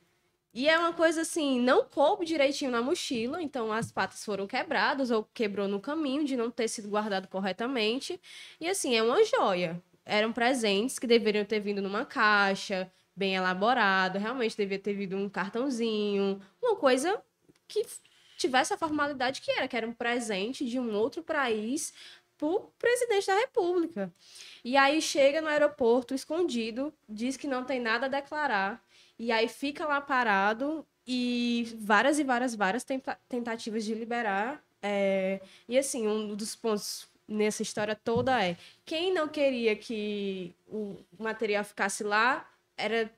E 0.53 0.69
é 0.69 0.77
uma 0.77 0.93
coisa 0.93 1.21
assim, 1.21 1.59
não 1.61 1.83
coube 1.85 2.25
direitinho 2.25 2.71
na 2.71 2.81
mochila, 2.81 3.41
então 3.41 3.71
as 3.71 3.91
patas 3.91 4.23
foram 4.23 4.45
quebradas 4.45 5.09
ou 5.09 5.27
quebrou 5.33 5.67
no 5.67 5.79
caminho 5.79 6.25
de 6.25 6.35
não 6.37 6.51
ter 6.51 6.67
sido 6.67 6.89
guardado 6.89 7.27
corretamente. 7.27 8.19
E 8.59 8.67
assim, 8.67 8.95
é 8.95 9.01
uma 9.01 9.23
joia. 9.25 9.81
Eram 10.05 10.31
presentes 10.33 10.99
que 10.99 11.07
deveriam 11.07 11.43
ter 11.45 11.59
vindo 11.61 11.81
numa 11.81 12.03
caixa, 12.05 12.89
bem 13.21 13.35
elaborado, 13.35 14.17
realmente 14.17 14.57
devia 14.57 14.79
ter 14.79 14.95
vindo 14.95 15.15
um 15.15 15.29
cartãozinho, 15.29 16.41
uma 16.59 16.75
coisa 16.75 17.21
que 17.67 17.85
tivesse 18.35 18.73
a 18.73 18.77
formalidade 18.77 19.41
que 19.41 19.51
era, 19.51 19.67
que 19.67 19.77
era 19.77 19.87
um 19.87 19.93
presente 19.93 20.65
de 20.65 20.79
um 20.79 20.91
outro 20.95 21.21
país 21.21 21.93
pro 22.35 22.71
presidente 22.79 23.27
da 23.27 23.35
República. 23.35 24.11
E 24.65 24.75
aí 24.75 24.99
chega 24.99 25.39
no 25.39 25.47
aeroporto 25.47 26.15
escondido, 26.15 26.91
diz 27.07 27.37
que 27.37 27.45
não 27.45 27.63
tem 27.63 27.79
nada 27.79 28.07
a 28.07 28.09
declarar, 28.09 28.83
e 29.19 29.31
aí 29.31 29.47
fica 29.47 29.85
lá 29.85 30.01
parado 30.01 30.83
e 31.05 31.77
várias 31.79 32.17
e 32.17 32.23
várias, 32.23 32.55
várias 32.55 32.83
tenta- 32.83 33.19
tentativas 33.29 33.85
de 33.85 33.93
liberar. 33.93 34.63
é, 34.81 35.39
E 35.69 35.77
assim, 35.77 36.07
um 36.07 36.33
dos 36.35 36.55
pontos 36.55 37.07
nessa 37.27 37.61
história 37.61 37.95
toda 37.95 38.43
é 38.43 38.57
quem 38.83 39.13
não 39.13 39.27
queria 39.27 39.75
que 39.75 40.55
o 40.67 40.97
material 41.19 41.63
ficasse 41.63 42.03
lá 42.03 42.50
era 42.81 43.11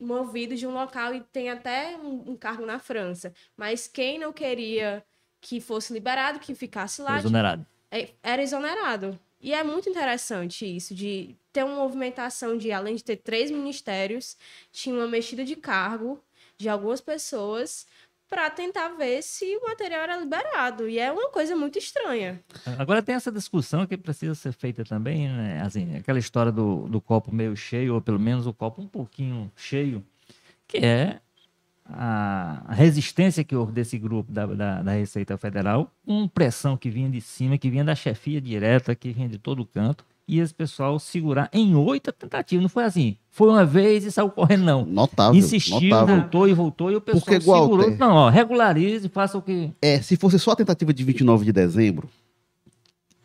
movido 0.00 0.54
de 0.54 0.66
um 0.66 0.72
local 0.72 1.14
e 1.14 1.20
tem 1.20 1.50
até 1.50 1.96
um, 1.96 2.32
um 2.32 2.36
cargo 2.36 2.64
na 2.64 2.78
França. 2.78 3.32
Mas 3.56 3.88
quem 3.88 4.18
não 4.18 4.32
queria 4.32 5.04
que 5.40 5.60
fosse 5.60 5.92
liberado, 5.92 6.38
que 6.38 6.54
ficasse 6.54 7.02
lá, 7.02 7.18
Exonerado. 7.18 7.66
é, 7.90 8.10
era 8.22 8.42
exonerado. 8.42 9.18
E 9.40 9.52
é 9.52 9.62
muito 9.62 9.88
interessante 9.88 10.64
isso, 10.66 10.94
de 10.94 11.36
ter 11.52 11.64
uma 11.64 11.76
movimentação 11.76 12.56
de, 12.58 12.72
além 12.72 12.96
de 12.96 13.04
ter 13.04 13.16
três 13.16 13.50
ministérios, 13.50 14.36
tinha 14.72 14.94
uma 14.94 15.06
mexida 15.06 15.44
de 15.44 15.54
cargo 15.54 16.20
de 16.56 16.68
algumas 16.68 17.00
pessoas 17.00 17.86
para 18.28 18.50
tentar 18.50 18.88
ver 18.90 19.22
se 19.22 19.56
o 19.56 19.62
material 19.62 20.02
era 20.02 20.16
liberado. 20.18 20.88
E 20.88 20.98
é 20.98 21.10
uma 21.10 21.30
coisa 21.30 21.56
muito 21.56 21.78
estranha. 21.78 22.40
Agora 22.78 23.02
tem 23.02 23.14
essa 23.14 23.32
discussão 23.32 23.86
que 23.86 23.96
precisa 23.96 24.34
ser 24.34 24.52
feita 24.52 24.84
também, 24.84 25.28
né? 25.28 25.62
Assim, 25.62 25.96
aquela 25.96 26.18
história 26.18 26.52
do, 26.52 26.88
do 26.88 27.00
copo 27.00 27.34
meio 27.34 27.56
cheio, 27.56 27.94
ou 27.94 28.00
pelo 28.00 28.20
menos 28.20 28.46
o 28.46 28.52
copo 28.52 28.82
um 28.82 28.88
pouquinho 28.88 29.50
cheio, 29.56 30.04
que 30.66 30.78
é 30.78 31.20
a 31.88 32.74
resistência 32.74 33.42
que 33.42 33.56
houve 33.56 33.72
desse 33.72 33.96
grupo 33.98 34.30
da, 34.30 34.44
da, 34.44 34.82
da 34.82 34.92
Receita 34.92 35.38
Federal, 35.38 35.90
com 36.04 36.28
pressão 36.28 36.76
que 36.76 36.90
vinha 36.90 37.08
de 37.08 37.20
cima, 37.20 37.56
que 37.56 37.70
vinha 37.70 37.84
da 37.84 37.94
chefia 37.94 38.40
direta, 38.40 38.94
que 38.94 39.10
vinha 39.10 39.28
de 39.28 39.38
todo 39.38 39.64
canto, 39.64 40.04
e 40.28 40.38
esse 40.38 40.52
pessoal 40.54 40.98
segurar 40.98 41.48
em 41.52 41.74
oito 41.74 42.12
tentativas. 42.12 42.62
Não 42.62 42.68
foi 42.68 42.84
assim, 42.84 43.16
foi 43.30 43.48
uma 43.48 43.64
vez 43.64 44.04
e 44.04 44.12
saiu 44.12 44.28
correndo, 44.28 44.64
não. 44.64 44.84
Notável. 44.84 45.34
Insistiu, 45.38 45.80
notável. 45.88 46.16
voltou 46.16 46.48
e 46.48 46.52
voltou, 46.52 46.92
e 46.92 46.96
o 46.96 47.00
pessoal 47.00 47.22
Porque, 47.24 47.40
segurou. 47.40 47.78
Walter- 47.78 47.96
Não, 47.98 48.14
ó, 48.14 48.28
regularize, 48.28 49.08
faça 49.08 49.38
o 49.38 49.42
que. 49.42 49.72
É, 49.80 50.00
se 50.02 50.16
fosse 50.16 50.38
só 50.38 50.50
a 50.52 50.56
tentativa 50.56 50.92
de 50.92 51.02
29 51.02 51.46
de 51.46 51.52
dezembro, 51.52 52.08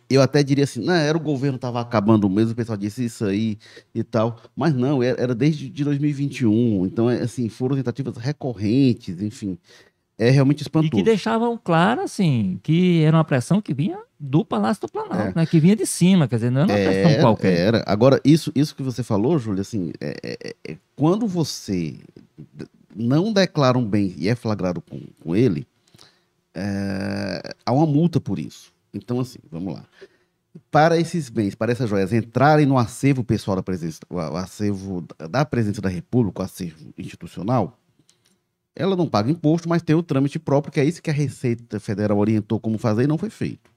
eu 0.09 0.21
até 0.21 0.43
diria 0.43 0.63
assim, 0.63 0.83
não, 0.83 0.93
era 0.93 1.17
o 1.17 1.21
governo 1.21 1.55
estava 1.55 1.81
acabando 1.81 2.29
mesmo, 2.29 2.51
o 2.51 2.55
pessoal 2.55 2.77
disse 2.77 3.03
isso 3.05 3.25
aí 3.25 3.57
e 3.95 4.03
tal. 4.03 4.39
Mas 4.55 4.73
não, 4.73 5.01
era, 5.01 5.19
era 5.21 5.35
desde 5.35 5.67
de 5.69 5.83
2021. 5.83 6.85
Então, 6.85 7.09
é, 7.09 7.21
assim, 7.21 7.49
foram 7.49 7.75
tentativas 7.75 8.15
recorrentes, 8.17 9.21
enfim. 9.21 9.57
É 10.17 10.29
realmente 10.29 10.61
E 10.61 10.63
espantoso. 10.63 10.91
que 10.91 11.03
deixavam 11.03 11.59
claro, 11.61 12.01
assim, 12.01 12.59
que 12.61 13.01
era 13.03 13.17
uma 13.17 13.23
pressão 13.23 13.59
que 13.61 13.73
vinha 13.73 13.97
do 14.19 14.45
Palácio 14.45 14.81
do 14.81 14.91
Planalto, 14.91 15.37
né? 15.37 15.45
Que 15.45 15.59
vinha 15.59 15.75
de 15.75 15.85
cima, 15.87 16.27
quer 16.27 16.35
dizer, 16.35 16.51
não 16.51 16.61
era 16.61 16.71
uma 16.71 16.77
pressão 16.77 17.19
qualquer. 17.19 17.57
era. 17.57 17.83
Agora, 17.87 18.21
isso, 18.23 18.51
isso 18.55 18.75
que 18.75 18.83
você 18.83 19.01
falou, 19.03 19.39
Júlia, 19.39 19.61
assim, 19.61 19.91
é, 19.99 20.15
é- 20.23 20.55
é- 20.71 20.77
quando 20.95 21.25
você 21.27 21.95
não 22.95 23.33
declara 23.33 23.77
um 23.77 23.85
bem 23.85 24.13
e 24.17 24.29
é 24.29 24.35
flagrado 24.35 24.81
com, 24.81 24.99
com 25.23 25.35
ele, 25.35 25.65
é, 26.53 27.41
há 27.65 27.71
uma 27.73 27.85
multa 27.85 28.19
por 28.21 28.37
isso. 28.39 28.71
Então, 28.93 29.19
assim, 29.19 29.39
vamos 29.51 29.73
lá. 29.73 29.83
Para 30.69 30.99
esses 30.99 31.29
bens, 31.29 31.55
para 31.55 31.71
essas 31.71 31.89
joias 31.89 32.13
entrarem 32.13 32.65
no 32.67 32.77
acervo 32.77 33.23
pessoal 33.23 33.57
da 33.57 33.63
presidência, 33.63 34.01
o 34.09 34.19
acervo 34.37 35.03
da- 35.17 35.27
da 35.27 35.45
presidência 35.45 35.81
da 35.81 35.89
República, 35.89 36.41
o 36.41 36.45
acervo 36.45 36.93
institucional, 36.97 37.75
ela 38.75 38.95
não 38.95 39.07
paga 39.07 39.29
imposto, 39.29 39.69
mas 39.69 39.81
tem 39.81 39.95
o 39.95 40.03
trâmite 40.03 40.39
próprio, 40.39 40.71
que 40.73 40.79
é 40.79 40.85
isso 40.85 41.01
que 41.01 41.09
a 41.09 41.13
Receita 41.13 41.79
Federal 41.79 42.17
orientou 42.17 42.59
como 42.59 42.77
fazer 42.77 43.03
e 43.03 43.07
não 43.07 43.17
foi 43.17 43.29
feito. 43.29 43.71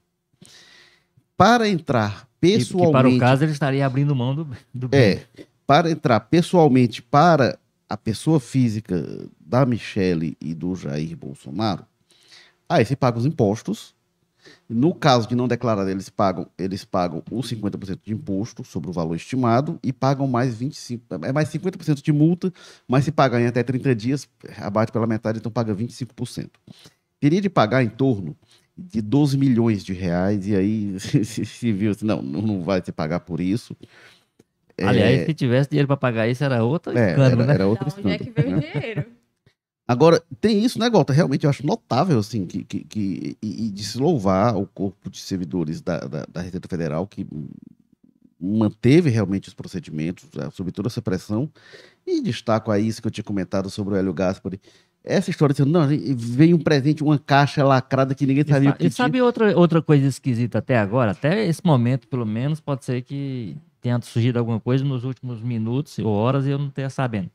Para 1.35 1.67
entrar 1.69 2.27
Que, 2.41 2.51
que 2.51 2.57
pessoalmente. 2.57 2.91
para 2.91 3.09
o 3.09 3.19
caso 3.19 3.43
ele 3.43 3.51
estaria 3.51 3.85
abrindo 3.85 4.15
mão 4.15 4.33
do, 4.33 4.47
do 4.73 4.87
bem. 4.87 4.99
É, 4.99 5.23
para 5.67 5.91
entrar 5.91 6.19
pessoalmente 6.21 7.01
para 7.01 7.57
a 7.89 7.95
pessoa 7.95 8.39
física 8.39 9.27
da 9.39 9.65
Michele 9.65 10.35
e 10.41 10.53
do 10.53 10.75
Jair 10.75 11.15
Bolsonaro, 11.15 11.85
aí 12.67 12.83
se 12.85 12.95
paga 12.95 13.19
os 13.19 13.25
impostos. 13.25 13.95
No 14.69 14.93
caso 14.93 15.27
de 15.27 15.35
não 15.35 15.47
declarar, 15.47 15.87
eles 15.89 16.09
pagam, 16.09 16.47
eles 16.57 16.83
pagam 16.83 17.23
os 17.31 17.49
50% 17.49 17.99
de 18.03 18.13
imposto 18.13 18.63
sobre 18.63 18.89
o 18.89 18.93
valor 18.93 19.15
estimado 19.15 19.79
e 19.83 19.93
pagam 19.93 20.27
mais 20.27 20.55
25, 20.55 21.03
é 21.23 21.31
mais 21.31 21.49
50% 21.49 22.01
de 22.01 22.11
multa, 22.11 22.51
mas 22.87 23.05
se 23.05 23.11
pagar 23.11 23.39
em 23.41 23.47
até 23.47 23.63
30 23.63 23.95
dias, 23.95 24.27
abate 24.57 24.91
pela 24.91 25.07
metade, 25.07 25.39
então 25.39 25.51
paga 25.51 25.73
25%. 25.73 26.49
Teria 27.19 27.41
de 27.41 27.49
pagar 27.49 27.83
em 27.83 27.89
torno 27.89 28.35
de 28.77 29.01
12 29.01 29.37
milhões 29.37 29.83
de 29.83 29.93
reais, 29.93 30.47
e 30.47 30.55
aí 30.55 30.99
se, 30.99 31.23
se, 31.45 31.71
viu 31.71 31.91
assim, 31.91 32.05
não, 32.05 32.21
não 32.21 32.61
vai 32.61 32.81
se 32.83 32.91
pagar 32.91 33.21
por 33.21 33.39
isso. 33.39 33.75
Aliás, 34.79 35.25
se 35.25 35.33
tivesse 35.33 35.69
dinheiro 35.69 35.87
para 35.87 35.97
pagar 35.97 36.27
isso, 36.27 36.43
era 36.43 36.63
outro 36.63 36.95
É, 36.95 37.09
escândalo, 37.09 37.41
era, 37.41 37.47
né? 37.47 37.53
era 37.55 37.67
outro 37.67 37.89
Da 37.89 37.95
onde 37.97 38.11
é 38.11 38.17
que 38.19 38.29
veio 38.29 38.47
o 38.49 38.51
né? 38.51 38.59
dinheiro? 38.59 39.05
Agora, 39.87 40.21
tem 40.41 40.63
isso, 40.65 40.77
né, 40.77 40.89
Golta? 40.89 41.13
Realmente 41.13 41.45
eu 41.45 41.49
acho 41.49 41.65
notável, 41.65 42.19
assim, 42.19 42.45
que, 42.45 42.63
que, 42.63 42.83
que- 42.83 43.37
e, 43.41 43.67
e 43.67 43.69
de 43.71 43.83
se 43.83 43.97
louvar 43.97 44.55
o 44.57 44.67
corpo 44.67 45.09
de 45.09 45.19
servidores 45.19 45.79
da, 45.81 45.99
da, 45.99 46.25
da 46.31 46.41
Receita 46.41 46.67
Federal, 46.67 47.07
que 47.07 47.25
manteve 48.39 49.09
realmente 49.09 49.47
os 49.47 49.53
procedimentos, 49.53 50.25
né, 50.35 50.49
sob 50.51 50.71
toda 50.71 50.87
essa 50.87 51.01
pressão, 51.01 51.49
e 52.05 52.21
destaco 52.21 52.71
aí 52.71 52.87
isso 52.87 53.01
que 53.01 53.07
eu 53.07 53.11
tinha 53.11 53.23
comentado 53.23 53.69
sobre 53.69 53.93
o 53.93 53.97
Hélio 53.97 54.13
Gaspari. 54.13 54.59
Essa 55.03 55.29
história 55.29 55.55
de 55.55 55.63
não, 55.63 55.87
veio 55.87 56.57
um 56.57 56.59
presente, 56.59 57.01
uma 57.01 57.17
caixa 57.17 57.63
lacrada 57.63 58.13
que 58.13 58.25
ninguém 58.27 58.43
E, 58.45 58.49
sabia 58.49 58.69
o 58.69 58.73
sa- 58.73 58.77
que 58.77 58.87
e 58.87 58.91
sabe 58.91 59.21
outra, 59.21 59.57
outra 59.57 59.81
coisa 59.81 60.05
esquisita 60.05 60.57
até 60.59 60.77
agora? 60.77 61.11
Até 61.11 61.47
esse 61.47 61.61
momento, 61.65 62.07
pelo 62.09 62.25
menos, 62.25 62.59
pode 62.59 62.83
ser 62.83 63.01
que 63.03 63.55
tenha 63.79 63.99
surgido 64.01 64.37
alguma 64.37 64.59
coisa 64.59 64.83
nos 64.83 65.05
últimos 65.05 65.41
minutos 65.41 65.97
ou 65.99 66.07
horas 66.07 66.45
e 66.45 66.49
eu 66.49 66.59
não 66.59 66.69
tenha 66.69 66.89
sabendo. 66.89 67.31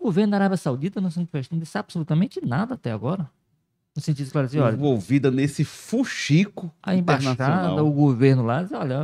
O 0.00 0.04
governo 0.04 0.30
da 0.30 0.38
Arábia 0.38 0.56
Saudita 0.56 1.00
não 1.00 1.10
se 1.10 1.18
não 1.18 1.58
disse 1.58 1.76
absolutamente 1.76 2.40
nada 2.44 2.74
até 2.74 2.90
agora. 2.90 3.28
No 3.94 4.00
sentido 4.00 4.18
de 4.24 4.28
esclarecer, 4.28 4.62
olha, 4.62 4.74
envolvida 4.74 5.30
nesse 5.30 5.64
fuxico 5.64 6.72
a 6.82 6.94
embaixada, 6.94 7.82
o 7.84 7.90
governo 7.90 8.44
lá, 8.44 8.62
diz, 8.62 8.72
olha, 8.72 8.96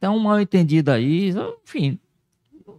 tá 0.00 0.10
um 0.10 0.18
mal 0.18 0.40
entendido 0.40 0.90
aí, 0.90 1.32
enfim. 1.64 1.98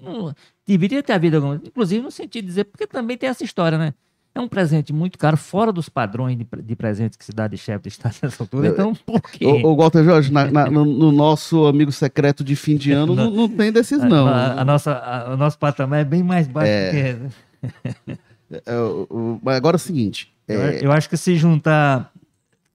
não- 0.01 0.33
deveria 0.67 1.01
ter 1.03 1.13
havido 1.13 1.37
alguma 1.37 1.55
inclusive 1.63 2.01
no 2.03 2.11
sentido 2.11 2.41
de 2.43 2.47
dizer, 2.49 2.63
porque 2.65 2.85
também 2.87 3.15
tem 3.17 3.29
essa 3.29 3.43
história, 3.43 3.77
né? 3.77 3.93
É 4.33 4.39
um 4.41 4.49
presente 4.49 4.91
muito 4.91 5.17
caro, 5.17 5.37
fora 5.37 5.71
dos 5.71 5.87
padrões 5.87 6.37
de, 6.37 6.45
de 6.63 6.75
presentes 6.75 7.15
que 7.15 7.23
se 7.23 7.31
dá 7.31 7.47
de 7.47 7.57
chefe 7.57 7.83
de 7.83 7.87
Estado 7.89 8.15
nessa 8.21 8.43
altura. 8.43 8.67
Então, 8.67 8.93
por 9.05 9.21
quê? 9.21 9.45
Ô, 9.45 9.69
ô 9.71 9.75
Walter 9.77 10.03
Jorge, 10.03 10.29
na- 10.33 10.51
na- 10.51 10.69
no, 10.69 10.83
no 10.83 11.09
nosso 11.11 11.65
amigo 11.67 11.89
secreto 11.91 12.43
de 12.43 12.53
fim 12.53 12.75
de 12.75 12.91
ano 12.91 13.15
não, 13.15 13.29
não 13.31 13.47
tem 13.47 13.71
desses, 13.71 13.99
não. 14.03 14.27
A, 14.27 14.59
a 14.61 14.65
nossa, 14.65 14.91
a- 14.93 15.33
o 15.33 15.37
nosso 15.37 15.57
patamar 15.57 16.01
é 16.01 16.03
bem 16.03 16.21
mais 16.21 16.47
baixo 16.49 16.69
É. 16.69 17.13
do 17.13 17.29
que. 17.29 17.35
É, 18.51 19.55
agora 19.55 19.75
é 19.75 19.77
o 19.77 19.79
seguinte. 19.79 20.31
Eu, 20.47 20.61
é, 20.61 20.85
eu 20.85 20.91
acho 20.91 21.09
que 21.09 21.17
se 21.17 21.35
juntar 21.35 22.13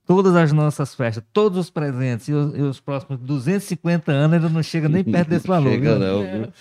todas 0.05 0.35
as 0.35 0.51
nossas 0.53 0.95
festas, 0.97 1.23
todos 1.33 1.57
os 1.57 1.71
presentes 1.71 2.27
e 2.27 2.33
os, 2.33 2.59
e 2.59 2.61
os 2.63 2.81
próximos 2.81 3.21
250 3.21 4.11
anos, 4.11 4.35
ainda 4.35 4.49
não 4.49 4.65
chega 4.65 4.89
nem 4.89 5.05
perto 5.05 5.29
desse 5.29 5.47
valor. 5.49 5.71
Chega 5.71 5.97
viu? 5.97 5.99
não, 6.01 6.27
viu? 6.43 6.53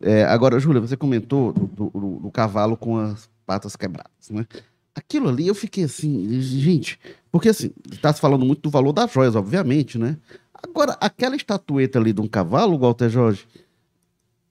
É, 0.00 0.24
agora, 0.24 0.58
Júlia, 0.58 0.80
você 0.80 0.96
comentou 0.96 1.52
do, 1.52 1.66
do- 1.68 1.90
do- 1.90 2.18
do 2.18 2.30
cavalo 2.32 2.76
com 2.76 2.98
as 2.98 3.30
patas 3.46 3.76
quebradas, 3.76 4.28
né? 4.28 4.44
Aquilo 4.92 5.28
ali 5.28 5.46
eu 5.46 5.54
fiquei 5.54 5.84
assim, 5.84 6.40
gente, 6.40 6.98
porque 7.30 7.50
assim, 7.50 7.70
está 7.92 8.12
se 8.12 8.20
falando 8.20 8.44
muito 8.44 8.62
do 8.62 8.70
valor 8.70 8.92
das 8.92 9.12
joias, 9.12 9.36
obviamente, 9.36 9.98
né? 9.98 10.16
Agora, 10.52 10.96
aquela 11.00 11.36
estatueta 11.36 11.98
ali 12.00 12.12
de 12.12 12.20
um 12.20 12.26
cavalo, 12.26 12.76
Walter 12.76 13.08
Jorge, 13.08 13.46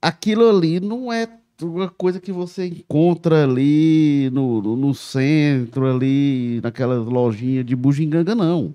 aquilo 0.00 0.48
ali 0.48 0.80
não 0.80 1.12
é 1.12 1.28
uma 1.62 1.88
coisa 1.88 2.20
que 2.20 2.32
você 2.32 2.66
encontra 2.66 3.44
ali 3.44 4.30
no, 4.30 4.60
no, 4.60 4.76
no 4.76 4.94
centro, 4.94 5.86
ali, 5.86 6.60
naquelas 6.62 7.06
lojinhas 7.06 7.64
de 7.64 7.74
bugiganga, 7.74 8.34
não. 8.34 8.74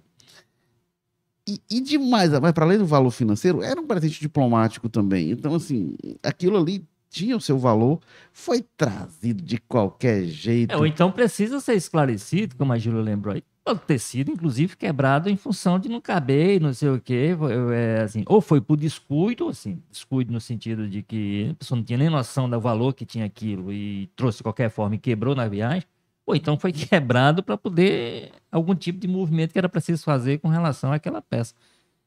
E, 1.47 1.59
e 1.69 1.81
demais, 1.81 2.31
mas 2.39 2.51
para 2.51 2.65
além 2.65 2.77
do 2.77 2.85
valor 2.85 3.11
financeiro, 3.11 3.61
era 3.61 3.79
um 3.79 3.87
presente 3.87 4.19
diplomático 4.19 4.87
também. 4.87 5.31
Então, 5.31 5.55
assim, 5.55 5.95
aquilo 6.23 6.57
ali 6.57 6.85
tinha 7.09 7.35
o 7.35 7.41
seu 7.41 7.59
valor, 7.59 7.99
foi 8.31 8.63
trazido 8.77 9.43
de 9.43 9.57
qualquer 9.57 10.23
jeito. 10.23 10.71
É, 10.71 10.77
ou 10.77 10.87
então 10.87 11.11
precisa 11.11 11.59
ser 11.59 11.75
esclarecido, 11.75 12.55
como 12.55 12.71
a 12.71 12.77
Júlia 12.77 13.01
lembrou 13.01 13.35
aí. 13.35 13.43
Pode 13.63 13.81
ter 13.81 13.99
sido, 13.99 14.31
inclusive, 14.31 14.75
quebrado 14.75 15.29
em 15.29 15.37
função 15.37 15.77
de 15.77 15.87
não 15.87 16.01
caber, 16.01 16.59
não 16.59 16.73
sei 16.73 16.89
o 16.89 16.99
quê. 16.99 17.29
é, 17.73 18.01
assim, 18.01 18.23
ou 18.25 18.41
foi 18.41 18.59
por 18.59 18.75
descuido, 18.75 19.47
assim, 19.49 19.81
descuido 19.89 20.33
no 20.33 20.41
sentido 20.41 20.89
de 20.89 21.03
que 21.03 21.49
a 21.51 21.53
pessoa 21.55 21.77
não 21.77 21.83
tinha 21.85 21.97
nem 21.99 22.09
noção 22.09 22.49
do 22.49 22.59
valor 22.59 22.93
que 22.93 23.05
tinha 23.05 23.25
aquilo 23.25 23.71
e 23.71 24.07
trouxe 24.15 24.39
de 24.39 24.43
qualquer 24.43 24.69
forma 24.71 24.95
e 24.95 24.97
quebrou 24.97 25.35
na 25.35 25.47
viagem. 25.47 25.83
Ou 26.25 26.35
então 26.35 26.57
foi 26.57 26.71
quebrado 26.73 27.43
para 27.43 27.55
poder 27.55 28.31
algum 28.51 28.73
tipo 28.73 28.99
de 28.99 29.07
movimento 29.07 29.51
que 29.51 29.59
era 29.59 29.69
preciso 29.69 30.03
fazer 30.03 30.39
com 30.39 30.47
relação 30.47 30.91
àquela 30.91 31.21
peça. 31.21 31.53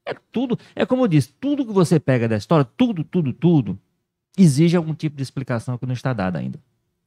É 0.05 0.15
tudo, 0.33 0.59
é 0.75 0.85
como 0.85 1.05
eu 1.05 1.09
disse, 1.09 1.33
tudo 1.41 1.65
que 1.65 1.73
você 1.73 2.01
pega 2.01 2.29
da 2.29 2.37
história, 2.37 2.65
tudo, 2.77 3.05
tudo, 3.05 3.33
tudo, 3.33 3.79
exige 4.37 4.77
algum 4.77 4.95
tipo 4.95 5.17
de 5.17 5.23
explicação 5.23 5.79
que 5.79 5.87
não 5.87 5.95
está 5.95 6.13
dada 6.13 6.39
ainda. 6.39 6.59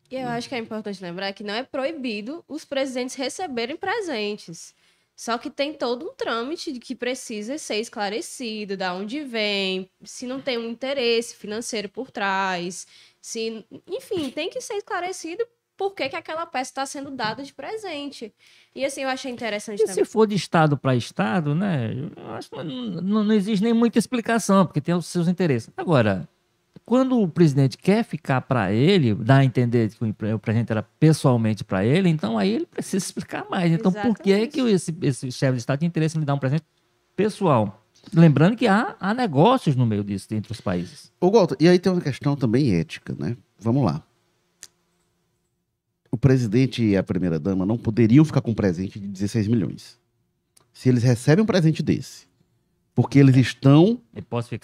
E 0.10 0.16
eu 0.16 0.28
acho 0.30 0.48
que 0.48 0.56
é 0.56 0.58
importante 0.58 1.02
lembrar 1.04 1.34
que 1.34 1.44
não 1.44 1.54
é 1.54 1.64
proibido 1.64 2.44
os 2.48 2.64
presidentes 2.64 3.16
receberem 3.16 3.76
presentes. 3.76 4.74
Só 5.16 5.38
que 5.38 5.50
tem 5.50 5.74
todo 5.74 6.06
um 6.06 6.14
trâmite 6.14 6.72
de 6.72 6.80
que 6.80 6.94
precisa 6.94 7.58
ser 7.58 7.78
esclarecido, 7.78 8.78
da 8.78 8.94
onde 8.94 9.22
vem, 9.22 9.90
se 10.04 10.28
não 10.28 10.40
tem 10.40 10.60
um 10.60 10.70
interesse 10.70 11.36
financeiro 11.36 11.90
por 11.90 12.12
trás, 12.12 12.86
se, 13.20 13.66
enfim, 13.88 14.30
tem 14.30 14.48
que 14.48 14.62
ser 14.62 14.76
esclarecido 14.76 15.44
por 15.76 15.94
que, 15.94 16.08
que 16.10 16.16
aquela 16.16 16.46
peça 16.46 16.72
está 16.72 16.86
sendo 16.86 17.10
dada 17.12 17.44
de 17.44 17.54
presente. 17.54 18.34
E 18.76 18.86
assim, 18.86 19.02
eu 19.02 19.10
achei 19.10 19.32
interessante 19.32 19.80
E 19.82 19.86
também. 19.86 20.04
se 20.04 20.06
for 20.06 20.28
de 20.28 20.36
estado 20.36 20.78
para 20.78 20.96
estado, 20.96 21.54
né? 21.56 21.92
Eu 22.16 22.32
acho 22.34 22.50
que 22.50 22.56
não, 22.56 22.64
não, 22.66 23.24
não 23.24 23.34
existe 23.34 23.64
nem 23.64 23.74
muita 23.74 23.98
explicação, 24.00 24.66
porque 24.66 24.82
tem 24.82 24.94
os 24.96 25.06
seus 25.08 25.28
interesses. 25.28 25.70
Agora, 25.76 26.28
quando 26.88 27.20
o 27.20 27.28
presidente 27.28 27.78
quer 27.78 28.02
ficar 28.02 28.40
para 28.40 28.72
ele, 28.72 29.14
dá 29.14 29.40
a 29.40 29.44
entender 29.44 29.90
que 29.90 30.06
o 30.06 30.40
presente 30.40 30.72
era 30.72 30.82
pessoalmente 30.82 31.62
para 31.62 31.86
ele, 31.86 32.08
então 32.08 32.38
aí 32.38 32.54
ele 32.54 32.66
precisa 32.66 33.04
explicar 33.06 33.46
mais. 33.50 33.70
Então, 33.70 33.92
por 33.92 34.18
que, 34.18 34.32
é 34.32 34.48
que 34.48 34.62
esse, 34.62 34.96
esse 35.02 35.30
chefe 35.30 35.52
de 35.52 35.60
estado 35.60 35.80
tem 35.80 35.88
interesse 35.88 36.16
em 36.16 36.22
lhe 36.22 36.26
dar 36.26 36.34
um 36.34 36.40
presente 36.40 36.64
pessoal? 37.14 37.86
Lembrando 38.14 38.56
que 38.56 38.68
há, 38.68 38.96
há 39.02 39.14
negócios 39.14 39.76
no 39.76 39.86
meio 39.86 40.02
disso 40.02 40.28
entre 40.32 40.50
os 40.50 40.62
países. 40.62 41.12
Ô, 41.20 41.30
Walter, 41.30 41.58
e 41.60 41.68
aí 41.68 41.78
tem 41.78 41.92
uma 41.92 42.00
questão 42.00 42.38
também 42.38 42.74
ética, 42.74 43.14
né? 43.20 43.36
Vamos 43.60 43.84
lá. 43.84 44.02
O 46.10 46.16
presidente 46.16 46.82
e 46.82 46.96
a 46.96 47.04
primeira-dama 47.04 47.66
não 47.66 47.78
poderiam 47.78 48.24
ficar 48.24 48.40
com 48.40 48.52
um 48.52 48.56
presente 48.56 48.98
de 48.98 49.10
16 49.10 49.50
milhões. 49.50 50.00
Se 50.72 50.88
eles 50.88 51.04
recebem 51.04 51.44
um 51.44 51.46
presente 51.46 51.84
desse, 51.84 52.27
porque 52.98 53.20
eles 53.20 53.36
estão. 53.38 54.00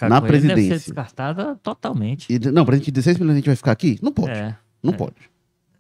Na 0.10 0.18
ele, 0.18 0.26
deve 0.28 0.42
ser 0.42 0.54
presidência. 0.56 0.78
descartada 0.80 1.56
totalmente. 1.62 2.34
e- 2.34 2.40
não, 2.52 2.66
presente 2.66 2.86
de 2.86 2.92
16 2.94 3.20
milhões 3.20 3.34
a 3.36 3.38
gente 3.38 3.46
vai 3.46 3.56
ficar 3.56 3.72
aqui? 3.72 4.00
Não 4.02 4.12
pode. 4.12 4.32
É. 4.32 4.56
Não 4.82 4.92
é. 4.92 4.98
pode. 4.98 5.14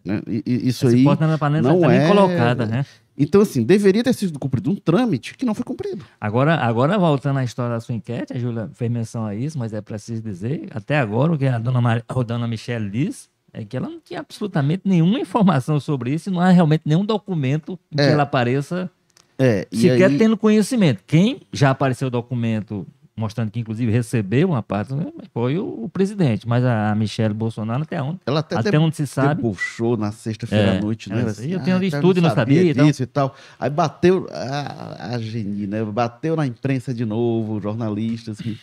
né? 0.06 0.22
E- 0.28 0.44
e- 0.46 0.68
isso 0.68 0.86
Essa 0.86 0.96
aí. 0.96 1.04
não 1.04 1.84
é 1.89 1.98
tá 1.98 2.04
é- 2.04 2.08
colocada, 2.08 2.66
né? 2.68 2.86
Então, 3.18 3.42
assim, 3.42 3.63
deveria 3.63 4.04
ter 4.04 4.13
sido 4.13 4.38
cumprido 4.38 4.70
um 4.70 4.76
trâmite 4.76 5.36
que 5.36 5.46
não 5.46 5.56
foi 5.56 5.63
cumprido. 5.66 6.06
Agora, 6.22 6.56
agora 6.58 6.96
voltando 7.00 7.39
à 7.39 7.44
história 7.44 7.74
da 7.74 7.80
sua 7.80 7.96
enquete, 7.96 8.34
a 8.34 8.38
Júlia 8.39 8.70
fez 8.76 8.92
menção 8.92 9.26
a 9.26 9.34
isso, 9.34 9.58
mas 9.58 9.74
é 9.74 9.82
preciso 9.82 10.22
dizer, 10.22 10.68
até 10.76 11.00
agora, 11.00 11.34
o 11.34 11.38
que 11.38 11.46
a 11.48 11.58
dona, 11.58 11.82
Mar... 11.82 12.04
a 12.08 12.13
dona 12.24 12.48
Michelle 12.48 12.88
disse 12.89 13.30
é 13.52 13.63
que 13.66 13.76
ela 13.78 13.88
não 13.89 14.00
tinha 14.00 14.20
absolutamente 14.20 14.84
nenhuma 14.86 15.20
informação 15.20 15.80
sobre 15.80 16.13
isso 16.13 16.30
e 16.30 16.32
não 16.32 16.39
há 16.39 16.50
realmente 16.50 16.84
nenhum 16.86 17.04
documento 17.06 17.80
É. 17.92 17.96
que 18.08 18.13
ela 18.13 18.24
apareça 18.24 18.89
É, 19.38 19.67
sequer 19.72 20.10
aí, 20.10 20.17
tendo 20.17 20.38
conhecimento. 20.38 21.04
Quem 21.06 21.41
já 21.52 21.72
apareceu 21.72 22.10
documento 22.10 22.86
mostrando 23.15 23.52
que, 23.52 23.60
inclusive, 23.60 23.91
recebeu 23.91 24.50
uma 24.50 24.63
parte 24.63 24.93
né, 24.93 25.06
foi 25.34 25.58
o, 25.58 25.84
o 25.84 25.89
presidente, 25.89 26.48
mas 26.48 26.63
a 26.65 26.96
Michelle 26.96 27.34
Bolsonaro, 27.34 27.84
até 27.84 28.02
onde, 28.02 28.19
ela 28.26 28.39
até, 28.39 28.56
até 28.56 28.80
onde 28.80 28.96
se 28.96 29.06
sabe, 29.06 29.41
debochou 29.41 29.96
na 29.96 30.12
sexta-feira 30.12 30.74
É, 30.74 30.78
à 30.78 30.82
noite, 30.82 31.12
ela 31.12 31.22
né? 31.22 31.28
disse, 31.28 31.52
"Eu 31.52 31.60
tenho 31.60 31.84
estudo 31.84 32.17
e 32.17 32.22
não 32.22 32.34
sabia 32.34 32.63
e 32.63 32.74
tal." 32.74 32.86
disso 32.86 33.04
e 33.04 33.06
tal. 33.06 33.36
Aí 33.60 33.69
bateu 33.69 34.28
a, 34.32 35.13
a 35.13 35.19
Geni, 35.19 35.67
né? 35.67 35.84
Bateu 35.84 36.36
na 36.36 36.48
imprensa 36.48 36.93
de 36.93 37.06
novo, 37.06 37.62
jornalistas. 37.62 38.39
Que... 38.39 38.58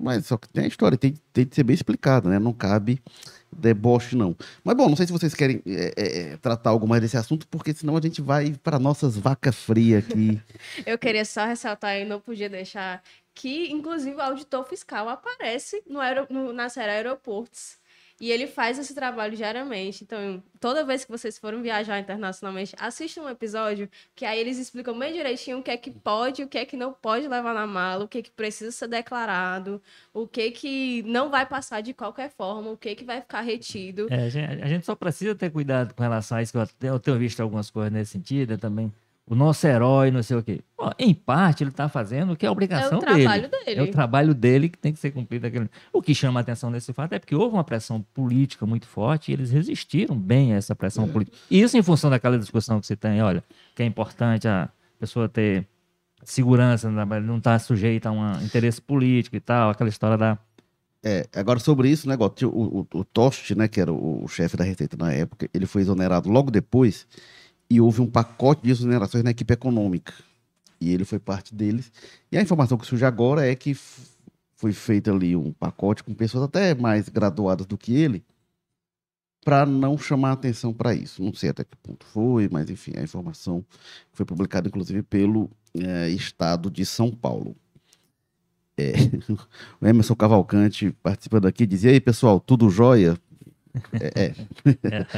Mas 0.00 0.26
só 0.26 0.36
que 0.36 0.48
tem 0.48 0.64
a 0.64 0.68
história, 0.68 0.98
tem, 0.98 1.14
tem 1.32 1.46
de 1.46 1.54
ser 1.54 1.62
bem 1.62 1.74
explicada, 1.74 2.28
né? 2.28 2.38
Não 2.38 2.52
cabe 2.52 3.00
deboche, 3.52 4.16
não. 4.16 4.36
Mas 4.64 4.76
bom, 4.76 4.88
não 4.88 4.96
sei 4.96 5.06
se 5.06 5.12
vocês 5.12 5.34
querem 5.34 5.62
é, 5.66 5.92
é, 5.96 6.20
é, 6.20 6.36
tratar 6.36 6.70
algo 6.70 6.86
mais 6.86 7.02
desse 7.02 7.16
assunto, 7.16 7.46
porque 7.48 7.72
senão 7.74 7.96
a 7.96 8.00
gente 8.00 8.20
vai 8.20 8.54
para 8.62 8.78
nossas 8.78 9.16
vacas 9.16 9.56
frias 9.56 10.04
aqui. 10.04 10.40
Eu 10.86 10.98
queria 10.98 11.24
só 11.24 11.44
ressaltar 11.44 11.96
e 11.98 12.04
não 12.04 12.20
podia 12.20 12.48
deixar 12.48 13.02
que, 13.34 13.70
inclusive, 13.70 14.16
o 14.16 14.20
auditor 14.20 14.64
fiscal 14.64 15.08
aparece 15.08 15.82
no 15.86 16.00
aero, 16.00 16.26
no, 16.30 16.52
na 16.52 16.68
série 16.68 16.92
Aeroportos. 16.92 17.78
E 18.20 18.30
ele 18.30 18.46
faz 18.46 18.78
esse 18.78 18.94
trabalho 18.94 19.34
diariamente. 19.34 20.04
Então, 20.04 20.42
toda 20.60 20.84
vez 20.84 21.04
que 21.04 21.10
vocês 21.10 21.38
forem 21.38 21.62
viajar 21.62 21.98
internacionalmente, 21.98 22.76
assistam 22.78 23.22
um 23.22 23.28
episódio 23.30 23.88
que 24.14 24.26
aí 24.26 24.38
eles 24.38 24.58
explicam 24.58 24.96
bem 24.98 25.12
direitinho 25.12 25.58
o 25.58 25.62
que 25.62 25.70
é 25.70 25.76
que 25.76 25.90
pode 25.90 26.42
o 26.42 26.48
que 26.48 26.58
é 26.58 26.66
que 26.66 26.76
não 26.76 26.92
pode 26.92 27.26
levar 27.26 27.54
na 27.54 27.66
mala, 27.66 28.04
o 28.04 28.08
que 28.08 28.18
é 28.18 28.22
que 28.22 28.30
precisa 28.30 28.70
ser 28.70 28.88
declarado, 28.88 29.82
o 30.12 30.26
que 30.26 30.50
que 30.50 31.02
não 31.04 31.30
vai 31.30 31.46
passar 31.46 31.80
de 31.80 31.94
qualquer 31.94 32.30
forma, 32.30 32.70
o 32.70 32.76
que 32.76 32.94
que 32.94 33.04
vai 33.04 33.22
ficar 33.22 33.40
retido. 33.40 34.06
É, 34.10 34.26
a 34.26 34.68
gente, 34.68 34.84
só 34.84 34.94
precisa 34.94 35.34
ter 35.34 35.50
cuidado 35.50 35.94
com 35.94 36.02
relação 36.02 36.36
a 36.36 36.42
isso, 36.42 36.56
eu, 36.58 36.66
eu 36.82 37.00
tenho 37.00 37.18
visto 37.18 37.40
algumas 37.40 37.70
coisas 37.70 37.92
nesse 37.92 38.12
sentido, 38.12 38.52
é 38.52 38.56
também. 38.58 38.92
O 39.30 39.36
nosso 39.36 39.64
herói, 39.64 40.10
não 40.10 40.24
sei 40.24 40.36
o 40.36 40.42
quê. 40.42 40.60
Pô, 40.76 40.90
em 40.98 41.14
parte, 41.14 41.62
ele 41.62 41.70
está 41.70 41.88
fazendo 41.88 42.32
o 42.32 42.36
que 42.36 42.44
é 42.44 42.48
É 42.48 42.50
obrigação 42.50 42.98
o 42.98 43.00
trabalho 43.00 43.48
dele. 43.48 43.64
dele. 43.64 43.80
É 43.80 43.82
o 43.84 43.90
trabalho 43.92 44.34
dele 44.34 44.68
que 44.68 44.76
tem 44.76 44.92
que 44.92 44.98
ser 44.98 45.12
cumprido. 45.12 45.46
Aquele... 45.46 45.70
O 45.92 46.02
que 46.02 46.12
chama 46.16 46.40
a 46.40 46.42
atenção 46.42 46.68
nesse 46.68 46.92
fato 46.92 47.12
é 47.12 47.18
porque 47.20 47.36
houve 47.36 47.54
uma 47.54 47.62
pressão 47.62 48.04
política 48.12 48.66
muito 48.66 48.88
forte 48.88 49.30
e 49.30 49.34
eles 49.34 49.52
resistiram 49.52 50.18
bem 50.18 50.52
a 50.52 50.56
essa 50.56 50.74
pressão 50.74 51.06
política. 51.08 51.36
E 51.48 51.60
isso 51.60 51.78
em 51.78 51.82
função 51.82 52.10
daquela 52.10 52.36
discussão 52.36 52.80
que 52.80 52.86
você 52.88 52.96
tem, 52.96 53.22
olha, 53.22 53.44
que 53.76 53.84
é 53.84 53.86
importante 53.86 54.48
a 54.48 54.68
pessoa 54.98 55.28
ter 55.28 55.64
segurança, 56.24 56.90
né, 56.90 57.04
não 57.20 57.38
estar 57.38 57.56
sujeita 57.60 58.08
a 58.08 58.12
um 58.12 58.32
interesse 58.42 58.82
político 58.82 59.36
e 59.36 59.40
tal, 59.40 59.70
aquela 59.70 59.88
história 59.88 60.18
da 60.18 60.36
É, 61.04 61.24
agora, 61.36 61.60
sobre 61.60 61.88
isso, 61.88 62.08
né, 62.08 62.16
Gotti, 62.16 62.44
o, 62.44 62.50
o, 62.50 62.98
o 62.98 63.04
Tost, 63.04 63.54
né, 63.54 63.68
que 63.68 63.80
era 63.80 63.92
o, 63.92 64.24
o 64.24 64.28
chefe 64.28 64.56
da 64.56 64.64
Receita 64.64 64.96
na 64.96 65.12
época, 65.12 65.48
ele 65.54 65.66
foi 65.66 65.82
exonerado 65.82 66.28
logo 66.28 66.50
depois 66.50 67.06
e 67.70 67.80
houve 67.80 68.02
um 68.02 68.06
pacote 68.10 68.62
de 68.64 68.70
exonerações 68.70 69.22
na 69.22 69.30
equipe 69.30 69.54
econômica. 69.54 70.12
E 70.80 70.92
ele 70.92 71.04
foi 71.04 71.20
parte 71.20 71.54
deles. 71.54 71.92
E 72.32 72.36
a 72.36 72.42
informação 72.42 72.76
que 72.76 72.86
surge 72.86 73.04
agora 73.04 73.46
é 73.46 73.54
que 73.54 73.76
foi 74.56 74.72
feito 74.72 75.10
ali 75.10 75.36
um 75.36 75.52
pacote 75.52 76.02
com 76.02 76.12
pessoas 76.12 76.44
até 76.44 76.74
mais 76.74 77.08
graduadas 77.08 77.66
do 77.66 77.78
que 77.78 77.94
ele 77.94 78.24
para 79.44 79.64
não 79.64 79.96
chamar 79.96 80.32
atenção 80.32 80.72
para 80.72 80.94
isso. 80.94 81.22
Não 81.22 81.32
sei 81.32 81.50
até 81.50 81.64
que 81.64 81.76
ponto 81.76 82.04
foi, 82.06 82.48
mas 82.50 82.68
enfim, 82.68 82.92
a 82.96 83.02
informação 83.02 83.64
foi 84.12 84.26
publicada 84.26 84.68
inclusive 84.68 85.02
pelo 85.02 85.50
eh, 85.74 86.10
Estado 86.10 86.70
de 86.70 86.84
São 86.84 87.10
Paulo. 87.10 87.56
É, 88.76 88.92
o 89.80 89.86
Emerson 89.86 90.14
Cavalcante 90.14 90.92
participando 91.02 91.46
aqui 91.46 91.66
dizia: 91.66 91.90
E 91.90 91.94
aí, 91.94 92.00
pessoal, 92.00 92.40
tudo 92.40 92.68
jóia? 92.68 93.16
É, 93.92 94.26
é. 94.26 94.34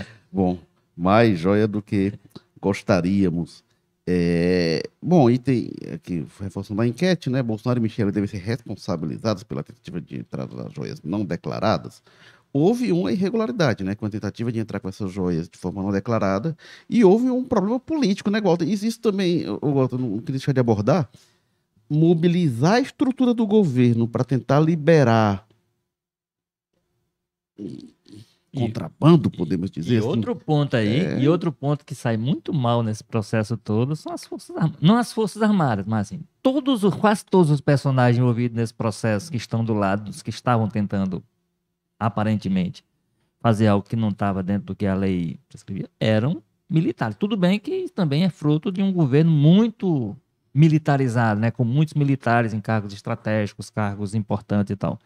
Bom, 0.30 0.58
mais 0.96 1.38
jóia 1.38 1.66
do 1.66 1.82
que 1.82 2.12
gostaríamos. 2.60 3.64
É, 4.06 4.82
bom, 5.00 5.30
e 5.30 5.38
tem 5.38 5.70
aqui, 5.94 6.26
reforçando 6.40 6.80
a 6.82 6.86
enquete, 6.86 7.30
né? 7.30 7.42
Bolsonaro 7.42 7.78
e 7.78 7.82
Michele 7.82 8.10
devem 8.10 8.28
ser 8.28 8.38
responsabilizados 8.38 9.44
pela 9.44 9.62
tentativa 9.62 10.00
de 10.00 10.18
entrada 10.18 10.56
das 10.56 10.72
joias 10.72 11.00
não 11.02 11.24
declaradas. 11.24 12.02
Houve 12.52 12.92
uma 12.92 13.12
irregularidade, 13.12 13.82
né? 13.84 13.94
Com 13.94 14.04
a 14.04 14.10
tentativa 14.10 14.50
de 14.52 14.58
entrar 14.58 14.80
com 14.80 14.88
essas 14.88 15.10
joias 15.10 15.48
de 15.48 15.56
forma 15.56 15.82
não 15.82 15.90
declarada, 15.92 16.56
e 16.90 17.04
houve 17.04 17.30
um 17.30 17.44
problema 17.44 17.80
político, 17.80 18.30
né, 18.30 18.40
Walter? 18.40 18.68
Isso, 18.68 18.84
isso 18.86 19.00
também, 19.00 19.42
eu 19.42 19.58
não 19.62 20.18
queria 20.18 20.32
deixar 20.32 20.52
de 20.52 20.60
abordar. 20.60 21.08
Mobilizar 21.88 22.74
a 22.74 22.80
estrutura 22.80 23.32
do 23.32 23.46
governo 23.46 24.08
para 24.08 24.24
tentar 24.24 24.60
liberar 24.60 25.46
contrabando, 28.54 29.30
podemos 29.30 29.70
dizer. 29.70 29.94
E 29.94 29.98
assim. 29.98 30.06
outro 30.06 30.36
ponto 30.36 30.76
aí, 30.76 31.00
É. 31.00 31.18
e 31.20 31.28
outro 31.28 31.50
ponto 31.50 31.84
que 31.86 31.94
sai 31.94 32.16
muito 32.16 32.52
mal 32.52 32.82
nesse 32.82 33.02
processo 33.02 33.56
todo 33.56 33.96
são 33.96 34.12
as 34.12 34.24
Forças 34.26 34.54
Armadas. 34.56 34.78
Não 34.80 34.96
as 34.96 35.12
Forças 35.12 35.42
Armadas, 35.42 35.86
mas 35.86 36.08
assim, 36.08 36.20
todos, 36.42 36.84
os- 36.84 36.94
quase 36.94 37.24
todos 37.24 37.50
os 37.50 37.60
personagens 37.60 38.18
envolvidos 38.18 38.56
nesse 38.56 38.74
processo 38.74 39.30
que 39.30 39.36
estão 39.36 39.64
do 39.64 39.72
lado 39.74 40.04
dos 40.04 40.22
que 40.22 40.30
estavam 40.30 40.68
tentando, 40.68 41.22
aparentemente, 41.98 42.84
fazer 43.40 43.66
algo 43.68 43.86
que 43.88 43.96
não 43.96 44.10
estava 44.10 44.42
dentro 44.42 44.66
do 44.66 44.74
que 44.76 44.86
a 44.86 44.94
lei 44.94 45.38
prescrevia, 45.48 45.88
eram 45.98 46.42
militares. 46.68 47.16
Tudo 47.18 47.36
bem 47.36 47.58
que 47.58 47.88
também 47.88 48.24
é 48.24 48.28
fruto 48.30 48.70
de 48.70 48.82
um 48.82 48.92
governo 48.92 49.30
muito 49.30 50.16
militarizado, 50.54 51.40
né? 51.40 51.50
com 51.50 51.64
muitos 51.64 51.94
militares 51.94 52.52
em 52.52 52.60
cargos 52.60 52.92
estratégicos, 52.92 53.70
cargos 53.70 54.14
importantes 54.14 54.70
e 54.70 54.76
tal. 54.76 54.98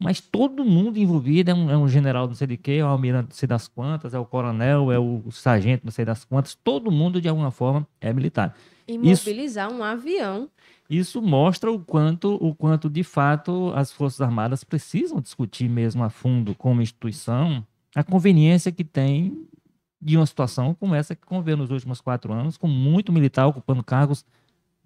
Mas 0.00 0.20
todo 0.20 0.64
mundo 0.64 0.96
envolvido 0.98 1.50
é 1.50 1.54
um, 1.54 1.70
é 1.70 1.76
um 1.76 1.88
general 1.88 2.28
não 2.28 2.34
sei 2.34 2.46
de 2.46 2.56
quê, 2.56 2.72
é 2.72 2.84
o 2.84 2.86
almirante 2.86 3.30
não 3.30 3.34
sei 3.36 3.48
das 3.48 3.66
quantas, 3.66 4.14
é 4.14 4.18
o 4.18 4.24
coronel, 4.24 4.92
é 4.92 4.98
o 4.98 5.24
sargento 5.32 5.84
não 5.84 5.90
sei 5.90 6.04
das 6.04 6.24
quantas. 6.24 6.54
Todo 6.54 6.90
mundo, 6.90 7.20
de 7.20 7.28
alguma 7.28 7.50
forma, 7.50 7.86
é 8.00 8.12
militar. 8.12 8.54
E 8.86 8.94
Isso- 9.10 9.28
mobilizar 9.28 9.70
um 9.72 9.82
avião. 9.82 10.48
Isso 10.88 11.20
mostra 11.20 11.70
o 11.70 11.80
quanto, 11.80 12.34
o 12.40 12.54
quanto, 12.54 12.88
de 12.88 13.02
fato, 13.02 13.72
as 13.74 13.92
Forças 13.92 14.20
Armadas 14.20 14.64
precisam 14.64 15.20
discutir 15.20 15.68
mesmo 15.68 16.02
a 16.02 16.08
fundo, 16.08 16.54
como 16.54 16.80
instituição, 16.80 17.66
a 17.94 18.02
conveniência 18.04 18.72
que 18.72 18.84
tem 18.84 19.46
de 20.00 20.16
uma 20.16 20.24
situação 20.24 20.74
como 20.74 20.94
essa 20.94 21.14
que 21.14 21.26
conviveu 21.26 21.56
nos 21.56 21.70
últimos 21.70 22.00
quatro 22.00 22.32
anos, 22.32 22.56
com 22.56 22.68
muito 22.68 23.12
militar 23.12 23.46
ocupando 23.46 23.82
cargos 23.82 24.24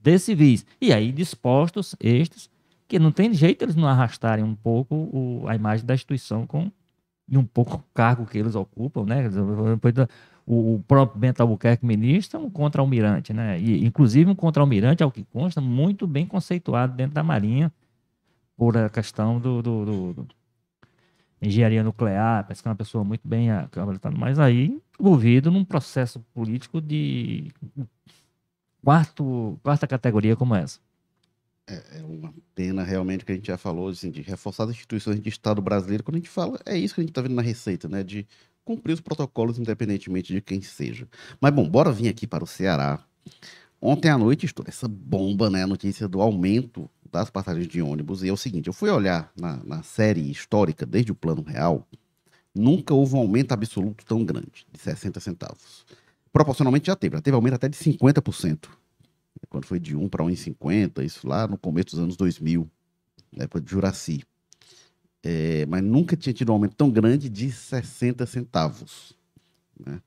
de 0.00 0.18
civis. 0.18 0.64
E 0.80 0.92
aí 0.92 1.12
dispostos 1.12 1.94
estes, 2.00 2.50
que 2.92 2.98
não 2.98 3.10
tem 3.10 3.32
jeito 3.32 3.64
eles 3.64 3.74
não 3.74 3.88
arrastarem 3.88 4.44
um 4.44 4.54
pouco 4.54 4.94
o- 4.94 5.44
a 5.48 5.56
imagem 5.56 5.86
da 5.86 5.94
instituição 5.94 6.46
com 6.46 6.70
e 7.26 7.38
um 7.38 7.44
pouco 7.44 7.76
o 7.76 7.82
cargo 7.94 8.26
que 8.26 8.36
eles 8.36 8.54
ocupam, 8.54 9.04
né? 9.06 9.30
O, 10.46 10.74
o 10.74 10.84
próprio 10.86 11.18
Bento 11.18 11.40
Albuquerque, 11.40 11.86
ministro, 11.86 12.38
é 12.38 12.42
um 12.42 12.50
contra-almirante, 12.50 13.32
né? 13.32 13.58
E, 13.58 13.82
inclusive, 13.86 14.30
um 14.30 14.34
contra-almirante, 14.34 15.02
ao 15.02 15.10
que 15.10 15.24
consta, 15.24 15.60
muito 15.60 16.06
bem 16.06 16.26
conceituado 16.26 16.94
dentro 16.94 17.14
da 17.14 17.22
Marinha, 17.22 17.72
por 18.56 18.76
a 18.76 18.90
questão 18.90 19.40
do, 19.40 19.62
do- 19.62 19.84
do- 19.86 20.12
do 20.14 20.26
engenharia 21.40 21.82
nuclear, 21.82 22.44
parece 22.44 22.60
que 22.62 22.68
é 22.68 22.70
uma 22.70 22.76
pessoa 22.76 23.02
muito 23.04 23.26
bem 23.26 23.50
habilitada, 23.50 24.16
mas 24.16 24.38
aí 24.38 24.78
envolvido 25.00 25.50
num 25.50 25.64
processo 25.64 26.20
político 26.34 26.80
de 26.80 27.50
quarto, 28.84 29.58
quarta 29.62 29.86
categoria 29.86 30.36
como 30.36 30.54
essa. 30.54 30.78
É 31.92 32.02
uma 32.04 32.34
pena 32.54 32.82
realmente 32.82 33.24
que 33.24 33.32
a 33.32 33.34
gente 33.34 33.46
já 33.46 33.56
falou 33.56 33.88
assim, 33.88 34.10
de 34.10 34.22
reforçar 34.22 34.64
as 34.64 34.70
instituições 34.70 35.20
de 35.20 35.28
Estado 35.28 35.62
brasileiro. 35.62 36.02
Quando 36.02 36.16
a 36.16 36.18
gente 36.18 36.28
fala, 36.28 36.60
é 36.66 36.76
isso 36.76 36.94
que 36.94 37.00
a 37.00 37.02
gente 37.02 37.10
está 37.10 37.22
vendo 37.22 37.34
na 37.34 37.42
Receita, 37.42 37.88
né? 37.88 38.02
De 38.02 38.26
cumprir 38.64 38.92
os 38.92 39.00
protocolos 39.00 39.58
independentemente 39.58 40.32
de 40.32 40.40
quem 40.40 40.60
seja. 40.62 41.08
Mas 41.40 41.52
bom, 41.52 41.68
bora 41.68 41.92
vir 41.92 42.08
aqui 42.08 42.26
para 42.26 42.44
o 42.44 42.46
Ceará. 42.46 43.04
Ontem 43.80 44.08
à 44.08 44.16
noite 44.16 44.46
estourou 44.46 44.68
essa 44.68 44.86
bomba, 44.86 45.50
né? 45.50 45.64
A 45.64 45.66
notícia 45.66 46.06
do 46.06 46.20
aumento 46.20 46.88
das 47.10 47.30
passagens 47.30 47.68
de 47.68 47.82
ônibus. 47.82 48.22
E 48.22 48.28
é 48.28 48.32
o 48.32 48.36
seguinte: 48.36 48.68
eu 48.68 48.72
fui 48.72 48.90
olhar 48.90 49.32
na, 49.38 49.56
na 49.64 49.82
série 49.82 50.30
histórica, 50.30 50.86
desde 50.86 51.12
o 51.12 51.14
Plano 51.14 51.42
Real, 51.42 51.86
nunca 52.54 52.94
houve 52.94 53.14
um 53.16 53.18
aumento 53.18 53.52
absoluto 53.52 54.04
tão 54.04 54.24
grande, 54.24 54.66
de 54.72 54.80
60 54.80 55.20
centavos. 55.20 55.84
Proporcionalmente 56.32 56.86
já 56.86 56.96
teve, 56.96 57.16
já 57.16 57.22
teve 57.22 57.34
aumento 57.34 57.54
até 57.54 57.68
de 57.68 57.76
50% 57.76 58.68
quando 59.52 59.66
foi 59.66 59.78
de 59.78 59.94
1 59.94 60.08
para 60.08 60.24
1,50, 60.24 61.04
isso 61.04 61.28
lá 61.28 61.46
no 61.46 61.58
começo 61.58 61.90
dos 61.90 61.98
anos 61.98 62.16
2000, 62.16 62.66
na 63.30 63.44
época 63.44 63.60
de 63.60 63.70
Juraci. 63.70 64.22
É, 65.22 65.66
mas 65.66 65.82
nunca 65.84 66.16
tinha 66.16 66.32
tido 66.32 66.48
um 66.48 66.54
aumento 66.54 66.74
tão 66.74 66.90
grande 66.90 67.28
de 67.28 67.52
60 67.52 68.24
centavos. 68.26 69.14
né? 69.78 70.00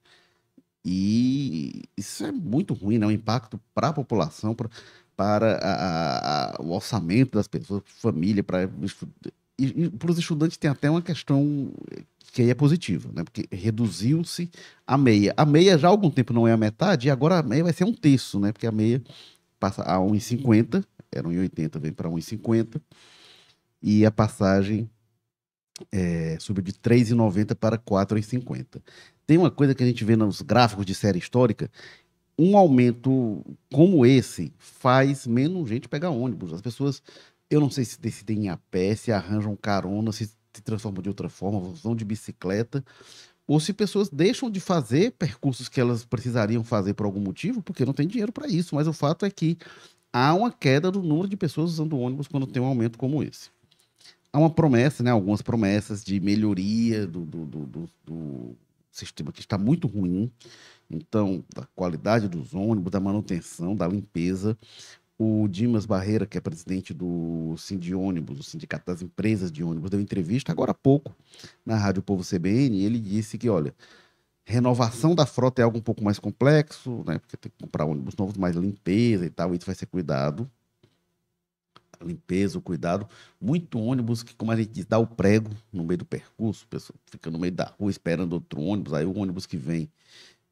E 0.84 1.84
isso 1.98 2.26
é 2.26 2.32
muito 2.32 2.74
ruim, 2.74 2.98
né? 2.98 3.12
Impacto 3.14 3.60
para 3.74 3.90
a 3.90 3.94
população, 3.94 4.54
pra, 4.56 4.70
para 5.16 5.58
a- 5.58 6.56
a- 6.58 6.62
o 6.62 6.72
orçamento 6.72 7.38
das 7.38 7.48
pessoas, 7.48 7.82
família, 7.86 8.44
para 8.44 8.70
e, 9.58 9.66
e 9.86 9.90
para 9.90 10.12
os 10.12 10.18
estudantes 10.20 10.58
tem 10.58 10.70
até 10.70 10.90
uma 10.90 11.02
questão 11.02 11.72
que 12.34 12.42
aí 12.42 12.50
é 12.50 12.54
positiva, 12.54 13.10
né? 13.14 13.24
Porque 13.24 13.48
reduziu-se 13.50 14.50
a 14.86 14.98
meia. 14.98 15.34
A 15.38 15.46
meia 15.46 15.78
já 15.78 15.88
há 15.88 15.92
algum 15.92 16.12
tempo 16.12 16.34
não 16.34 16.48
é 16.48 16.52
a 16.52 16.58
metade, 16.58 17.08
e 17.08 17.12
agora 17.12 17.40
a 17.40 17.44
meia 17.44 17.64
vai 17.64 17.74
ser 17.74 17.86
um 17.86 17.94
terço, 17.94 18.40
né? 18.40 18.52
Porque 18.52 18.68
a 18.68 18.72
meia 18.72 19.02
passa 19.60 19.82
a 19.84 19.98
1,50, 19.98 20.84
era 21.12 21.28
1,80, 21.28 21.80
vem 21.80 21.94
para 21.94 22.10
1,50, 22.10 22.82
e 23.82 24.06
a 24.06 24.12
passagem 24.12 24.90
é, 25.92 26.38
subiu 26.40 26.64
de 26.64 26.74
3,90 26.74 27.56
para 27.56 27.78
4,50. 27.78 28.82
Tem 29.28 29.38
uma 29.38 29.52
coisa 29.52 29.74
que 29.74 29.84
a 29.84 29.88
gente 29.88 30.04
vê 30.04 30.16
nos 30.16 30.42
gráficos 30.42 30.86
de 30.86 30.94
série 30.94 31.20
histórica, 31.20 31.70
um 32.38 32.58
aumento 32.58 33.44
como 33.72 34.06
esse 34.06 34.54
faz 34.58 35.26
menos 35.26 35.70
gente 35.70 35.88
pegar 35.88 36.10
ônibus. 36.10 36.54
As 36.54 36.62
pessoas, 36.62 37.02
eu 37.50 37.60
não 37.62 37.70
sei 37.70 37.86
se 37.86 38.00
decidem 38.00 38.46
ir 38.46 38.50
a 38.50 38.58
pé, 38.58 38.96
se 38.96 39.12
arranjam 39.12 39.56
carona, 39.56 40.12
se 40.12 40.30
se 40.56 40.62
transformam 40.62 41.02
de 41.02 41.10
outra 41.10 41.30
forma, 41.30 41.60
vão 41.60 41.96
de 41.96 42.06
bicicleta, 42.06 42.84
ou 43.48 43.60
se 43.60 43.74
pessoas 43.74 44.10
deixam 44.10 44.50
de 44.50 44.60
fazer 44.60 45.12
percursos 45.12 45.70
que 45.70 45.80
elas 45.80 46.04
precisariam 46.04 46.64
fazer 46.64 46.94
por 46.94 47.06
algum 47.06 47.20
motivo, 47.20 47.62
porque 47.62 47.86
não 47.86 47.94
tem 47.94 48.08
dinheiro 48.08 48.32
para 48.32 48.48
isso. 48.48 48.76
Mas 48.76 48.88
o 48.88 48.94
fato 48.94 49.26
é 49.26 49.30
que 49.30 49.58
há 50.12 50.34
uma 50.34 50.52
queda 50.52 50.90
do 50.90 51.02
número 51.02 51.28
de 51.28 51.38
pessoas 51.38 51.72
usando 51.72 52.00
ônibus 52.00 52.28
quando 52.28 52.48
tem 52.48 52.62
um 52.62 52.66
aumento 52.66 52.98
como 52.98 53.22
esse. 53.22 53.50
Há 54.34 54.40
uma 54.40 54.50
promessa, 54.50 55.04
né, 55.04 55.12
algumas 55.12 55.42
promessas 55.42 56.04
de 56.04 56.20
melhoria 56.20 57.06
do, 57.06 57.22
do, 57.22 57.46
do, 57.46 57.90
do 58.04 58.56
sistema 58.92 59.32
que 59.32 59.40
está 59.40 59.58
muito 59.58 59.88
ruim. 59.88 60.32
Então, 60.90 61.44
da 61.54 61.66
qualidade 61.76 62.28
dos 62.28 62.54
ônibus, 62.54 62.92
da 62.92 63.00
manutenção, 63.00 63.76
da 63.76 63.88
limpeza. 63.88 64.58
O 65.18 65.48
Dimas 65.48 65.86
Barreira, 65.86 66.26
que 66.26 66.38
é 66.38 66.42
presidente 66.42 66.94
do 66.94 67.56
Sindi 67.58 67.96
Ônibus, 67.96 68.40
o 68.40 68.44
Sindicato 68.44 68.86
das 68.86 69.02
Empresas 69.02 69.50
de 69.50 69.64
Ônibus, 69.64 69.90
deu 69.90 70.00
entrevista 70.02 70.52
agora 70.52 70.72
há 70.72 70.74
pouco 70.74 71.16
na 71.66 71.78
Rádio 71.78 72.04
Povo 72.04 72.22
CBN, 72.22 72.78
e 72.78 72.84
ele 72.84 73.00
disse 73.00 73.38
que, 73.38 73.50
olha, 73.50 73.74
renovação 74.44 75.16
da 75.16 75.26
frota 75.26 75.62
é 75.62 75.64
algo 75.64 75.78
um 75.78 75.82
pouco 75.82 76.04
mais 76.04 76.20
complexo, 76.20 77.04
né? 77.08 77.18
Porque 77.18 77.38
tem 77.38 77.50
que 77.52 77.64
comprar 77.64 77.86
ônibus 77.86 78.16
novos, 78.16 78.36
mais 78.38 78.56
limpeza 78.58 79.26
e 79.26 79.30
tal, 79.30 79.56
isso 79.56 79.66
vai 79.66 79.76
ser 79.76 79.86
cuidado. 79.86 80.50
A 82.00 82.04
limpeza, 82.04 82.58
o 82.58 82.62
cuidado. 82.62 83.08
Muito 83.40 83.80
ônibus 83.80 84.22
que, 84.22 84.36
como 84.36 84.52
a 84.52 84.56
gente 84.58 84.70
diz, 84.70 84.86
dá 84.86 85.00
o 85.00 85.08
prego 85.08 85.50
no 85.72 85.86
meio 85.86 86.00
do 86.00 86.06
percurso, 86.06 86.68
pessoa 86.68 86.96
fica 87.06 87.32
no 87.32 87.40
meio 87.40 87.54
da 87.54 87.74
rua 87.80 87.90
esperando 87.90 88.34
outro 88.34 88.62
ônibus, 88.62 88.94
aí 88.94 89.06
o 89.06 89.18
ônibus 89.18 89.46
que 89.46 89.56
vem 89.56 89.90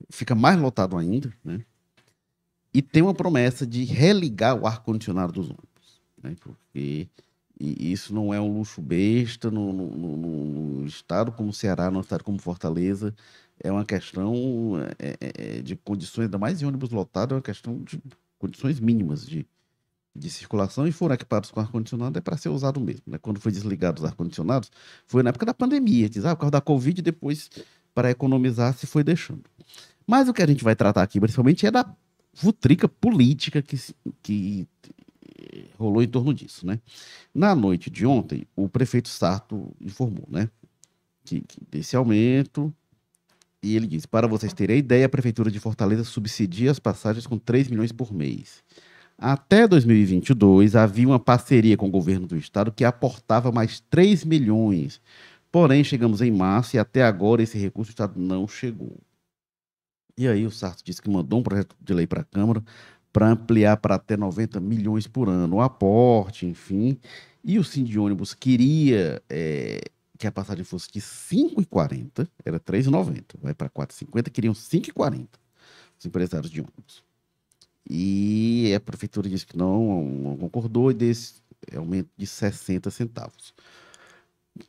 fica 0.09 0.33
mais 0.33 0.59
lotado 0.59 0.97
ainda, 0.97 1.33
né? 1.43 1.65
E 2.73 2.81
tem 2.81 3.03
uma 3.03 3.13
promessa 3.13 3.67
de 3.67 3.83
religar 3.83 4.55
o 4.59 4.65
ar-condicionado 4.65 5.31
dos 5.31 5.45
ônibus. 5.45 6.01
Né? 6.21 6.35
Porque 6.39 7.07
isso 7.59 8.13
não 8.13 8.33
é 8.33 8.41
um 8.41 8.57
luxo 8.57 8.81
besta 8.81 9.51
no, 9.51 9.71
no, 9.71 9.89
no, 9.95 10.17
no 10.17 10.85
estado 10.85 11.31
como 11.31 11.53
Ceará, 11.53 11.91
no 11.91 12.01
estado 12.01 12.23
como 12.23 12.39
Fortaleza. 12.39 13.13
É 13.63 13.71
uma 13.71 13.85
questão 13.85 14.73
é, 14.99 15.15
é, 15.21 15.57
é 15.57 15.61
de 15.61 15.75
condições, 15.75 16.25
ainda 16.25 16.37
mais 16.37 16.61
em 16.61 16.65
ônibus 16.65 16.89
lotado, 16.89 17.33
é 17.33 17.35
uma 17.35 17.41
questão 17.41 17.79
de 17.83 18.01
condições 18.39 18.79
mínimas 18.79 19.25
de, 19.25 19.45
de 20.15 20.29
circulação. 20.29 20.87
E 20.87 20.91
foram 20.91 21.13
equipados 21.13 21.51
com 21.51 21.59
ar-condicionado, 21.59 22.17
é 22.17 22.21
para 22.21 22.37
ser 22.37 22.49
usado 22.49 22.81
mesmo. 22.81 23.03
Né? 23.05 23.19
Quando 23.19 23.39
foi 23.39 23.51
desligado 23.51 23.99
os 23.99 24.05
ar-condicionados, 24.05 24.71
foi 25.05 25.21
na 25.21 25.29
época 25.29 25.45
da 25.45 25.53
pandemia. 25.53 26.09
Diz, 26.09 26.25
ah, 26.25 26.35
por 26.35 26.41
causa 26.41 26.51
da 26.51 26.61
Covid, 26.61 27.01
depois, 27.03 27.51
para 27.93 28.09
economizar, 28.09 28.73
se 28.73 28.87
foi 28.87 29.03
deixando. 29.03 29.43
Mas 30.05 30.27
o 30.27 30.33
que 30.33 30.41
a 30.41 30.47
gente 30.47 30.63
vai 30.63 30.75
tratar 30.75 31.03
aqui, 31.03 31.19
principalmente, 31.19 31.65
é 31.65 31.71
da 31.71 31.85
futrica 32.33 32.87
política 32.87 33.61
que, 33.61 33.77
que 34.21 34.67
rolou 35.77 36.01
em 36.01 36.07
torno 36.07 36.33
disso, 36.33 36.65
né? 36.65 36.79
Na 37.33 37.55
noite 37.55 37.89
de 37.89 38.05
ontem, 38.05 38.45
o 38.55 38.67
prefeito 38.67 39.09
Sarto 39.09 39.75
informou, 39.79 40.27
né, 40.29 40.49
que, 41.23 41.41
que 41.41 41.59
desse 41.69 41.95
aumento 41.95 42.73
e 43.63 43.77
ele 43.77 43.87
disse: 43.87 44.07
para 44.07 44.27
vocês 44.27 44.53
terem 44.53 44.75
a 44.75 44.79
ideia, 44.79 45.05
a 45.05 45.09
prefeitura 45.09 45.49
de 45.49 45.59
Fortaleza 45.59 46.03
subsidia 46.03 46.69
as 46.69 46.79
passagens 46.79 47.25
com 47.25 47.37
3 47.37 47.69
milhões 47.69 47.93
por 47.93 48.13
mês. 48.13 48.61
Até 49.17 49.65
2022, 49.65 50.75
havia 50.75 51.07
uma 51.07 51.19
parceria 51.19 51.77
com 51.77 51.87
o 51.87 51.91
governo 51.91 52.27
do 52.27 52.35
estado 52.35 52.73
que 52.73 52.83
aportava 52.83 53.51
mais 53.51 53.79
3 53.89 54.25
milhões. 54.25 54.99
Porém, 55.49 55.83
chegamos 55.83 56.19
em 56.19 56.31
março 56.31 56.75
e 56.75 56.79
até 56.79 57.03
agora 57.03 57.41
esse 57.41 57.57
recurso 57.57 57.91
do 57.91 57.93
estado 57.93 58.19
não 58.19 58.47
chegou. 58.47 58.97
E 60.17 60.27
aí 60.27 60.45
o 60.45 60.51
Sarto 60.51 60.83
disse 60.83 61.01
que 61.01 61.09
mandou 61.09 61.39
um 61.39 61.43
projeto 61.43 61.75
de 61.81 61.93
lei 61.93 62.05
para 62.05 62.21
a 62.21 62.25
Câmara 62.25 62.63
para 63.11 63.29
ampliar 63.29 63.77
para 63.77 63.95
até 63.95 64.17
90 64.17 64.59
milhões 64.59 65.07
por 65.07 65.29
ano 65.29 65.57
o 65.57 65.61
aporte, 65.61 66.45
enfim. 66.45 66.97
E 67.43 67.59
o 67.59 67.63
Sim 67.63 67.83
de 67.83 67.99
ônibus 67.99 68.33
queria 68.33 69.21
é, 69.29 69.81
que 70.17 70.25
a 70.25 70.31
passagem 70.31 70.63
fosse 70.63 70.91
de 70.91 70.99
5,40, 70.99 72.27
era 72.43 72.59
3,90, 72.59 73.23
vai 73.41 73.53
para 73.53 73.69
4,50, 73.69 74.29
queriam 74.31 74.53
5,40 74.53 75.27
os 75.99 76.05
empresários 76.05 76.51
de 76.51 76.59
ônibus. 76.59 77.03
E 77.89 78.73
a 78.75 78.79
prefeitura 78.79 79.29
disse 79.29 79.45
que 79.45 79.57
não, 79.57 80.03
não 80.03 80.37
concordou 80.37 80.89
e 80.91 80.93
desse 80.93 81.35
aumento 81.75 82.09
de 82.17 82.25
60 82.25 82.89
centavos 82.89 83.53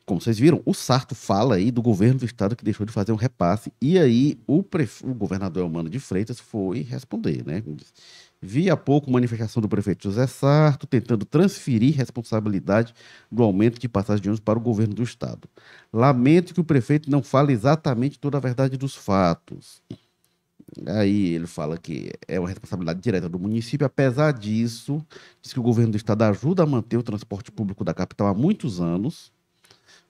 como 0.07 0.20
vocês 0.20 0.38
viram, 0.38 0.62
o 0.64 0.73
Sarto 0.73 1.14
fala 1.14 1.57
aí 1.57 1.70
do 1.70 1.83
governo 1.83 2.20
do 2.20 2.25
estado 2.25 2.57
que 2.57 2.64
deixou 2.64 2.87
de 2.87 2.92
fazer 2.92 3.12
um 3.12 3.16
repasse, 3.16 3.73
e 3.81 3.99
aí 3.99 4.38
o, 4.47 4.62
pref... 4.62 5.03
o 5.03 5.14
governador 5.14 5.62
Elmano 5.62 5.90
de 5.90 6.01
Freitas 6.01 6.40
foi 6.40 6.81
responder, 6.83 7.44
né? 7.44 7.62
Vi 8.40 8.68
há 8.68 8.77
pouco 8.77 9.11
manifestação 9.11 9.61
do 9.62 9.68
prefeito 9.68 10.05
José 10.05 10.27
Sarto 10.27 10.87
tentando 10.87 11.25
transferir 11.25 11.97
responsabilidade 11.97 12.94
do 13.31 13.42
aumento 13.42 13.79
de 13.79 13.88
passagem 13.88 14.23
de 14.23 14.29
ônibus 14.29 14.44
para 14.44 14.59
o 14.59 14.62
governo 14.62 14.94
do 14.94 15.03
estado. 15.03 15.49
Lamento 15.92 16.53
que 16.53 16.61
o 16.61 16.64
prefeito 16.64 17.11
não 17.11 17.23
fale 17.23 17.53
exatamente 17.53 18.18
toda 18.18 18.37
a 18.37 18.40
verdade 18.40 18.77
dos 18.77 18.94
fatos. 18.94 19.83
Aí 20.87 21.35
ele 21.35 21.47
fala 21.47 21.79
que 21.79 22.11
é 22.27 22.38
uma 22.38 22.49
responsabilidade 22.49 23.01
direta 23.01 23.29
do 23.29 23.38
município. 23.38 23.87
Apesar 23.87 24.33
disso, 24.33 25.05
diz 25.40 25.53
que 25.53 25.61
o 25.61 25.62
governo 25.62 25.92
do 25.92 25.97
estado 25.97 26.23
ajuda 26.23 26.64
a 26.64 26.66
manter 26.66 26.99
o 26.99 27.03
transporte 27.03 27.51
público 27.51 27.85
da 27.85 27.94
capital 27.94 28.27
há 28.27 28.35
muitos 28.35 28.81
anos 28.81 29.33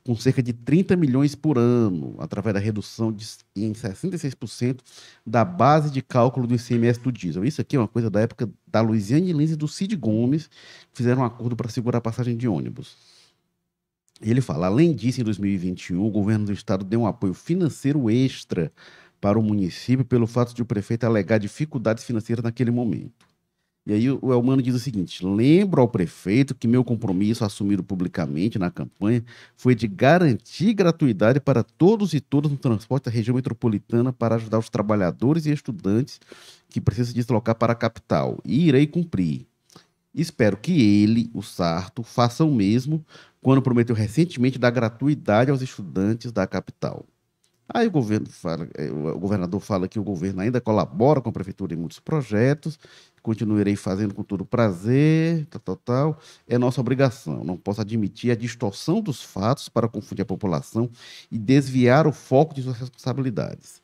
com 0.05 0.15
cerca 0.15 0.43
de 0.43 0.53
30 0.53 0.97
milhões 0.97 1.35
por 1.35 1.57
ano, 1.57 2.15
através 2.19 2.53
da 2.53 2.61
redução 2.61 3.11
de, 3.11 3.27
em 3.57 3.73
66% 3.73 4.81
da 5.27 5.45
base 5.45 5.91
de 5.91 6.03
cálculo 6.03 6.47
do 6.47 6.55
ICMS 6.55 7.01
do 7.01 7.11
diesel. 7.11 7.45
Isso 7.45 7.61
aqui 7.61 7.75
é 7.75 7.79
uma 7.79 7.89
coisa 7.89 8.11
da 8.11 8.21
época 8.21 8.51
da 8.67 8.83
Luiziane 8.83 9.33
Lins 9.33 9.53
e 9.53 9.57
do 9.57 9.67
Cid 9.67 9.97
Gomes, 9.97 10.49
que 10.93 10.99
fizeram 10.99 11.23
um 11.23 11.25
acordo 11.25 11.57
para 11.57 11.71
segurar 11.71 11.99
a 11.99 12.03
passagem 12.03 12.37
de 12.37 12.47
ônibus. 12.47 12.97
Ele 14.21 14.43
fala, 14.43 14.67
além 14.67 14.95
disso, 14.95 15.23
em 15.23 15.25
2021, 15.25 16.05
o 16.05 16.11
governo 16.11 16.47
do 16.47 16.53
estado 16.53 16.85
deu 16.85 17.01
um 17.01 17.07
apoio 17.07 17.33
financeiro 17.35 18.11
extra 18.11 18.71
para 19.21 19.39
o 19.39 19.43
município 19.43 20.05
pelo 20.05 20.27
fato 20.27 20.55
de 20.55 20.61
o 20.61 20.67
prefeito 20.67 21.05
alegar 21.05 21.39
dificuldades 21.39 22.05
financeiras 22.05 22.43
naquele 22.43 22.71
momento. 22.71 23.27
E 23.87 23.93
aí 23.93 24.11
o 24.11 24.33
Elmano 24.33 24.63
diz 24.63 24.75
o 24.75 24.79
seguinte: 24.79 25.25
lembro 25.25 25.81
ao 25.83 25.89
prefeito 25.89 26.55
que 26.55 26.67
meu 26.67 26.83
compromisso 26.83 27.45
assumido 27.45 27.85
publicamente 27.85 28.59
na 28.59 28.71
campanha 28.71 29.23
foi 29.57 29.75
de 29.75 29.87
garantir 29.87 30.73
gratuidade 30.73 31.39
para 31.39 31.63
todos 31.63 32.15
e 32.15 32.21
todas 32.21 32.51
no 32.51 32.57
transporte 32.57 33.05
da 33.05 33.11
região 33.11 33.35
metropolitana 33.35 34.13
para 34.13 34.37
ajudar 34.37 34.59
os 34.59 34.71
trabalhadores 34.71 35.45
e 35.45 35.53
estudantes 35.53 36.19
que 36.71 36.81
precisam 36.81 37.09
se 37.09 37.15
deslocar 37.15 37.55
para 37.57 37.75
a 37.75 37.77
capital. 37.77 38.39
E 38.45 38.69
irei 38.69 38.87
cumprir. 38.87 39.47
Espero 40.15 40.57
que 40.57 41.03
ele, 41.03 41.29
o 41.35 41.43
Sarto, 41.43 42.03
faça 42.03 42.45
o 42.45 42.55
mesmo 42.55 43.05
quando 43.43 43.61
prometeu 43.61 43.95
recentemente 43.95 44.59
dar 44.59 44.71
gratuidade 44.71 45.51
aos 45.51 45.61
estudantes 45.61 46.33
da 46.33 46.47
capital. 46.47 47.05
Aí 47.69 47.87
o, 47.87 47.91
governo 47.91 48.27
fala, 48.29 48.69
eh, 48.77 48.91
o 48.91 49.19
governador 49.19 49.61
fala 49.61 49.89
que 49.89 49.99
o 49.99 50.05
governo 50.05 50.43
ainda 50.43 50.61
colabora 50.61 51.21
com 51.21 51.31
a 51.31 51.33
prefeitura 51.33 51.75
em 51.75 51.77
muitos 51.77 51.99
projetos 51.99 52.79
continuarei 53.25 53.75
fazendo 53.75 54.15
com 54.15 54.23
todo 54.23 54.45
prazer, 54.45 55.47
tal, 55.47 55.61
tal, 55.61 55.77
tal. 55.77 56.21
É 56.47 56.59
nossa 56.59 56.79
obrigação. 56.79 57.43
Não 57.43 57.57
posso 57.57 57.81
admitir 57.81 58.31
a 58.31 58.37
distorção 58.37 59.01
dos 59.01 59.23
fatos 59.23 59.71
para 59.71 59.89
confundir 59.89 60.23
a 60.23 60.27
população 60.27 60.91
e 61.33 61.39
desviar 61.39 62.07
o 62.07 62.13
foco 62.13 62.55
de 62.55 62.63
suas 62.63 62.77
responsabilidades. 62.77 63.83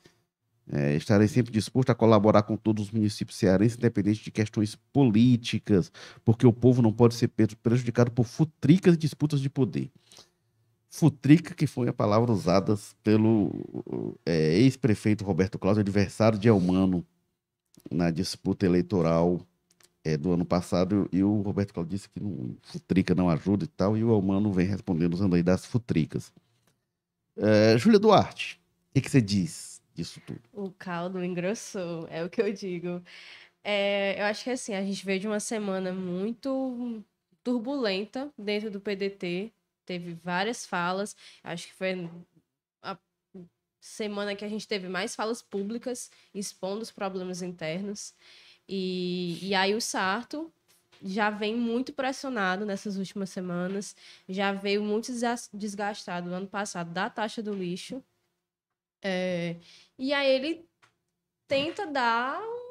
É, 0.70 0.94
estarei 0.94 1.26
sempre 1.26 1.50
disposto 1.50 1.88
a 1.88 1.94
colaborar 1.94 2.42
com 2.42 2.54
todos 2.54 2.84
os 2.84 2.90
municípios 2.92 3.38
cearenses, 3.38 3.78
independente 3.78 4.22
de 4.22 4.30
questões 4.30 4.76
políticas, 4.92 5.90
porque 6.22 6.46
o 6.46 6.52
povo 6.52 6.82
não 6.82 6.92
pode 6.92 7.14
ser 7.14 7.28
prejudicado 7.62 8.12
por 8.12 8.24
futricas 8.24 8.94
e 8.94 8.98
disputas 8.98 9.40
de 9.40 9.48
poder. 9.48 9.90
Futrica, 10.90 11.54
que 11.54 11.68
foi 11.68 11.88
a 11.88 11.92
palavra 11.92 12.32
usada 12.32 12.76
pelo 13.02 14.16
é, 14.26 14.58
ex-prefeito 14.58 15.24
Roberto 15.24 15.56
Cláudio, 15.56 15.82
adversário 15.82 16.36
de 16.36 16.48
Elmano 16.48 17.06
na 17.88 18.10
disputa 18.10 18.66
eleitoral 18.66 19.40
é, 20.04 20.16
do 20.16 20.32
ano 20.32 20.44
passado 20.44 21.08
e 21.12 21.22
o 21.22 21.42
Roberto 21.42 21.72
Cláudio 21.72 21.96
disse 21.96 22.08
que 22.08 22.20
não, 22.20 22.56
futrica 22.62 23.14
não 23.14 23.30
ajuda 23.30 23.64
e 23.64 23.68
tal, 23.68 23.96
e 23.96 24.02
o 24.02 24.12
Elmano 24.12 24.52
vem 24.52 24.66
respondendo 24.66 25.14
usando 25.14 25.36
aí 25.36 25.44
das 25.44 25.64
futricas. 25.64 26.32
É, 27.36 27.78
Júlia 27.78 27.98
Duarte, 27.98 28.60
o 28.90 28.94
que, 28.94 29.02
que, 29.02 29.10
você 29.10 29.20
diz 29.20 29.80
disso 29.94 30.20
tudo? 30.26 30.40
O 30.52 30.72
caldo 30.72 31.22
engrossou, 31.22 32.08
é 32.08 32.24
o 32.24 32.28
que 32.28 32.42
eu 32.42 32.52
digo. 32.52 33.00
É, 33.62 34.20
eu 34.20 34.24
acho 34.24 34.42
que 34.42 34.50
assim, 34.50 34.74
a 34.74 34.82
gente 34.82 35.04
veio 35.04 35.20
de 35.20 35.28
uma 35.28 35.40
semana 35.40 35.92
muito 35.92 37.00
turbulenta 37.44 38.28
dentro 38.36 38.70
do 38.70 38.80
PDT, 38.80 39.52
teve 39.84 40.14
várias 40.14 40.66
falas. 40.66 41.16
Acho 41.42 41.66
que 41.66 41.74
foi 41.74 42.10
a 42.82 42.98
semana 43.80 44.34
que 44.36 44.44
a 44.44 44.48
gente 44.48 44.68
teve 44.68 44.88
mais 44.88 45.14
falas 45.14 45.42
públicas 45.42 46.10
expondo 46.34 46.82
os 46.82 46.90
problemas 46.90 47.42
internos. 47.42 48.14
E, 48.68 49.38
e 49.42 49.54
aí 49.54 49.74
o 49.74 49.80
Sarto 49.80 50.52
já 51.02 51.30
vem 51.30 51.56
muito 51.56 51.92
pressionado 51.92 52.66
nessas 52.66 52.96
últimas 52.96 53.30
semanas, 53.30 53.96
já 54.28 54.52
veio 54.52 54.82
muito 54.82 55.10
desgastado 55.52 56.28
no 56.28 56.36
ano 56.36 56.46
passado 56.46 56.92
da 56.92 57.08
taxa 57.08 57.42
do 57.42 57.54
lixo. 57.54 58.04
É, 59.02 59.56
e 59.98 60.12
aí 60.12 60.30
ele 60.30 60.68
tenta 61.48 61.86
dar 61.86 62.40
um 62.40 62.69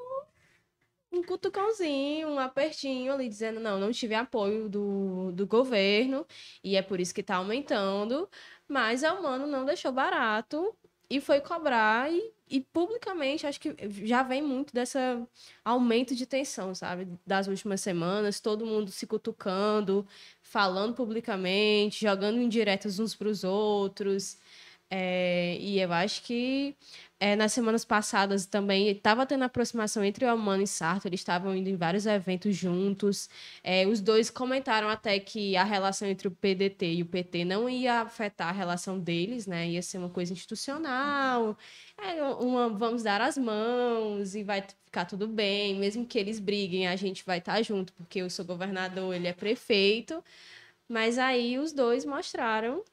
cutucãozinho, 1.26 2.30
um 2.30 2.40
apertinho 2.40 3.14
ali, 3.14 3.28
dizendo, 3.28 3.60
não, 3.60 3.80
não 3.80 3.92
tive 3.92 4.16
apoio 4.16 4.70
do, 4.70 5.32
do 5.32 5.48
governo, 5.48 6.26
e 6.64 6.76
é 6.76 6.82
por 6.82 7.00
isso 7.00 7.14
que 7.14 7.22
está 7.22 7.36
aumentando, 7.36 8.30
mas 8.68 9.04
a 9.04 9.14
Humano 9.14 9.48
não 9.48 9.66
deixou 9.66 9.92
barato 9.92 10.76
e 11.10 11.20
foi 11.20 11.42
cobrar, 11.42 12.12
e, 12.12 12.32
e 12.48 12.62
publicamente, 12.62 13.48
acho 13.48 13.60
que 13.60 13.76
já 14.06 14.22
vem 14.22 14.44
muito 14.44 14.72
dessa 14.74 15.28
aumento 15.66 16.16
de 16.16 16.26
tensão, 16.28 16.76
sabe? 16.76 17.08
Das 17.26 17.48
últimas 17.48 17.82
semanas, 17.82 18.40
todo 18.40 18.66
mundo 18.66 18.92
se 18.92 19.08
cutucando, 19.08 20.08
falando 20.42 20.94
publicamente, 20.94 22.02
jogando 22.02 22.40
indiretas 22.40 23.00
uns 23.00 23.16
para 23.16 23.28
os 23.28 23.44
outros, 23.44 24.38
é, 24.92 25.58
e 25.60 25.80
eu 25.80 25.94
acho 25.94 26.24
que 26.24 26.76
é, 27.20 27.36
nas 27.36 27.52
semanas 27.54 27.86
passadas 27.86 28.46
também 28.46 28.88
estava 28.90 29.26
tendo 29.26 29.44
aproximação 29.44 30.04
entre 30.04 30.26
o 30.26 30.30
Amano 30.30 30.64
e 30.64 30.68
Sarto, 30.68 31.06
eles 31.08 31.20
estavam 31.20 31.56
indo 31.56 31.70
em 31.70 31.76
vários 31.76 32.06
eventos 32.06 32.56
juntos. 32.56 33.30
É, 33.64 33.86
os 33.86 34.00
dois 34.02 34.30
comentaram 34.30 34.90
até 34.90 35.20
que 35.20 35.56
a 35.58 35.64
relação 35.64 36.08
entre 36.08 36.28
o 36.28 36.32
PDT 36.32 36.94
e 36.96 37.02
o 37.04 37.06
PT 37.06 37.46
não 37.46 37.70
ia 37.70 38.02
afetar 38.02 38.50
a 38.50 38.52
relação 38.52 38.98
deles, 39.00 39.46
né? 39.46 39.68
Ia 39.70 39.82
ser 39.82 39.98
uma 39.98 40.10
coisa 40.10 40.34
institucional, 40.34 41.58
é, 41.98 42.24
uma 42.24 42.70
vamos 42.70 43.04
dar 43.04 43.22
as 43.22 43.38
mãos 43.38 44.34
e 44.36 44.44
vai 44.44 44.64
ficar 44.86 45.06
tudo 45.06 45.28
bem, 45.28 45.76
mesmo 45.76 46.06
que 46.06 46.18
eles 46.18 46.40
briguem, 46.40 46.88
a 46.88 46.96
gente 46.96 47.24
vai 47.26 47.40
estar 47.40 47.62
junto, 47.62 47.94
porque 47.94 48.20
eu 48.20 48.30
sou 48.30 48.46
governador, 48.46 49.14
ele 49.14 49.28
é 49.28 49.34
prefeito. 49.34 50.24
Mas 50.88 51.18
aí 51.20 51.60
os 51.60 51.72
dois 51.74 52.06
mostraram 52.06 52.84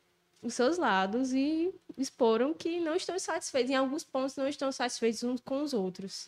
os 0.42 0.55
seus 0.55 0.79
lados 0.79 1.33
e 1.33 1.72
exporam 1.99 2.53
que 2.55 2.81
não 2.81 2.94
estão 2.94 3.18
satisfeitos. 3.18 3.70
Em 3.70 3.75
alguns 3.75 4.05
pontos, 4.05 4.37
não 4.37 4.49
estão 4.49 4.70
satisfeitos 4.70 5.22
uns 5.25 5.40
com 5.40 5.62
os 5.62 5.72
outros. 5.72 6.27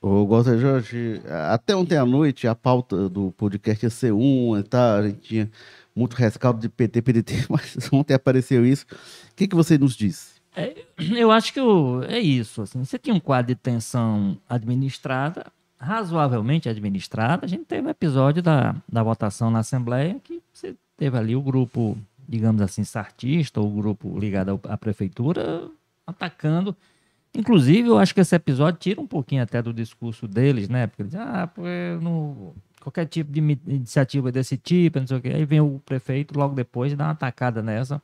Ô, 0.00 0.26
Walter 0.26 0.58
Jorge, 0.58 1.22
até 1.50 1.74
ontem 1.74 1.96
à 1.96 2.04
noite, 2.04 2.46
a 2.46 2.54
pauta 2.54 3.08
do 3.08 3.32
podcast 3.32 3.84
ia 3.84 3.90
ser 3.90 4.12
uma, 4.12 4.62
tá? 4.62 4.98
a 4.98 5.08
gente 5.08 5.20
tinha 5.20 5.50
muito 5.94 6.14
rescaldo 6.14 6.60
de 6.60 6.68
PT, 6.68 7.02
PDT, 7.02 7.46
mas 7.50 7.76
ontem 7.92 8.14
apareceu 8.14 8.64
isso. 8.64 8.84
O 9.32 9.34
que, 9.34 9.48
que 9.48 9.56
você 9.56 9.78
nos 9.78 9.96
disse? 9.96 10.36
É, 10.54 10.74
eu 11.16 11.30
acho 11.30 11.52
que 11.52 11.60
eu, 11.60 12.02
é 12.08 12.18
isso. 12.18 12.62
Assim, 12.62 12.84
você 12.84 12.98
tinha 12.98 13.14
um 13.14 13.20
quadro 13.20 13.54
de 13.54 13.60
tensão 13.60 14.38
administrada, 14.48 15.46
razoavelmente 15.78 16.68
administrada. 16.68 17.44
A 17.44 17.48
gente 17.48 17.64
teve 17.64 17.86
um 17.86 17.90
episódio 17.90 18.42
da, 18.42 18.74
da 18.90 19.02
votação 19.02 19.50
na 19.50 19.60
Assembleia 19.60 20.20
que 20.22 20.42
você 20.52 20.74
teve 20.96 21.16
ali 21.16 21.34
o 21.34 21.42
grupo 21.42 21.96
digamos 22.28 22.62
assim, 22.62 22.84
sartista, 22.84 23.60
ou 23.60 23.70
grupo 23.70 24.18
ligado 24.18 24.60
à 24.64 24.76
prefeitura, 24.76 25.68
atacando. 26.06 26.76
Inclusive, 27.34 27.88
eu 27.88 27.98
acho 27.98 28.14
que 28.14 28.20
esse 28.20 28.34
episódio 28.34 28.80
tira 28.80 29.00
um 29.00 29.06
pouquinho 29.06 29.42
até 29.42 29.60
do 29.60 29.72
discurso 29.72 30.26
deles, 30.26 30.68
né? 30.68 30.86
Porque 30.86 31.02
eles 31.02 31.12
dizem, 31.12 31.26
ah, 31.26 31.50
no, 32.00 32.54
qualquer 32.80 33.06
tipo 33.06 33.32
de 33.32 33.40
iniciativa 33.40 34.30
desse 34.30 34.56
tipo, 34.56 35.00
não 35.00 35.06
sei 35.06 35.16
o 35.16 35.20
quê. 35.20 35.28
Aí 35.28 35.44
vem 35.44 35.60
o 35.60 35.80
prefeito 35.84 36.38
logo 36.38 36.54
depois 36.54 36.92
e 36.92 36.96
dá 36.96 37.04
uma 37.06 37.10
atacada 37.10 37.62
nessa. 37.62 38.00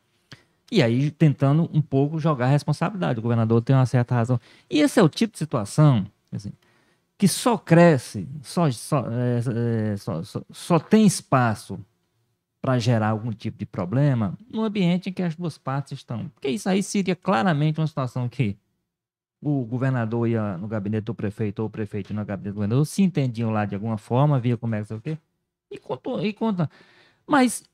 E 0.70 0.82
aí 0.82 1.10
tentando 1.10 1.70
um 1.72 1.80
pouco 1.80 2.18
jogar 2.18 2.46
a 2.46 2.50
responsabilidade. 2.50 3.18
O 3.18 3.22
governador 3.22 3.62
tem 3.62 3.76
uma 3.76 3.86
certa 3.86 4.14
razão. 4.14 4.40
E 4.68 4.80
esse 4.80 4.98
é 4.98 5.02
o 5.02 5.08
tipo 5.08 5.32
de 5.32 5.38
situação 5.38 6.06
assim, 6.32 6.52
que 7.16 7.28
só 7.28 7.56
cresce, 7.56 8.26
só, 8.42 8.70
só, 8.70 9.04
é, 9.10 9.92
é, 9.92 9.96
só, 9.96 10.22
só, 10.22 10.42
só 10.50 10.78
tem 10.78 11.06
espaço 11.06 11.78
para 12.62 12.78
gerar 12.78 13.08
algum 13.08 13.32
tipo 13.32 13.58
de 13.58 13.66
problema 13.66 14.38
no 14.48 14.62
ambiente 14.62 15.10
em 15.10 15.12
que 15.12 15.22
as 15.22 15.34
duas 15.34 15.58
partes 15.58 15.98
estão. 15.98 16.28
Porque 16.28 16.48
isso 16.48 16.68
aí 16.68 16.80
seria 16.80 17.16
claramente 17.16 17.80
uma 17.80 17.86
situação 17.88 18.28
que 18.28 18.56
o 19.42 19.64
governador 19.64 20.28
ia 20.28 20.56
no 20.56 20.68
gabinete 20.68 21.04
do 21.06 21.14
prefeito 21.14 21.58
ou 21.58 21.66
o 21.66 21.70
prefeito 21.70 22.14
no 22.14 22.24
gabinete 22.24 22.52
do 22.52 22.54
governador, 22.54 22.86
se 22.86 23.02
entendiam 23.02 23.50
lá 23.50 23.64
de 23.64 23.74
alguma 23.74 23.98
forma, 23.98 24.38
via 24.38 24.56
como 24.56 24.76
é 24.76 24.80
que 24.80 24.86
sei 24.86 24.96
o 24.96 25.00
quê, 25.00 25.18
e 25.72 25.78
conta. 25.78 26.10
E 26.24 26.32
conta. 26.32 26.70
Mas 27.26 27.64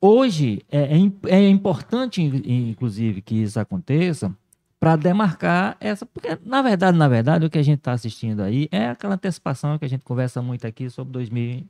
hoje 0.00 0.64
é, 0.70 0.96
é, 0.96 1.34
é 1.34 1.48
importante, 1.50 2.22
inclusive, 2.22 3.20
que 3.20 3.34
isso 3.42 3.60
aconteça 3.60 4.34
para 4.80 4.96
demarcar 4.96 5.76
essa. 5.78 6.06
Porque, 6.06 6.38
na 6.42 6.62
verdade, 6.62 6.96
na 6.96 7.08
verdade, 7.08 7.44
o 7.44 7.50
que 7.50 7.58
a 7.58 7.62
gente 7.62 7.80
está 7.80 7.92
assistindo 7.92 8.40
aí 8.40 8.68
é 8.70 8.88
aquela 8.88 9.14
antecipação 9.14 9.78
que 9.78 9.84
a 9.84 9.88
gente 9.88 10.04
conversa 10.04 10.40
muito 10.40 10.66
aqui 10.66 10.88
sobre 10.88 11.12
2000, 11.12 11.66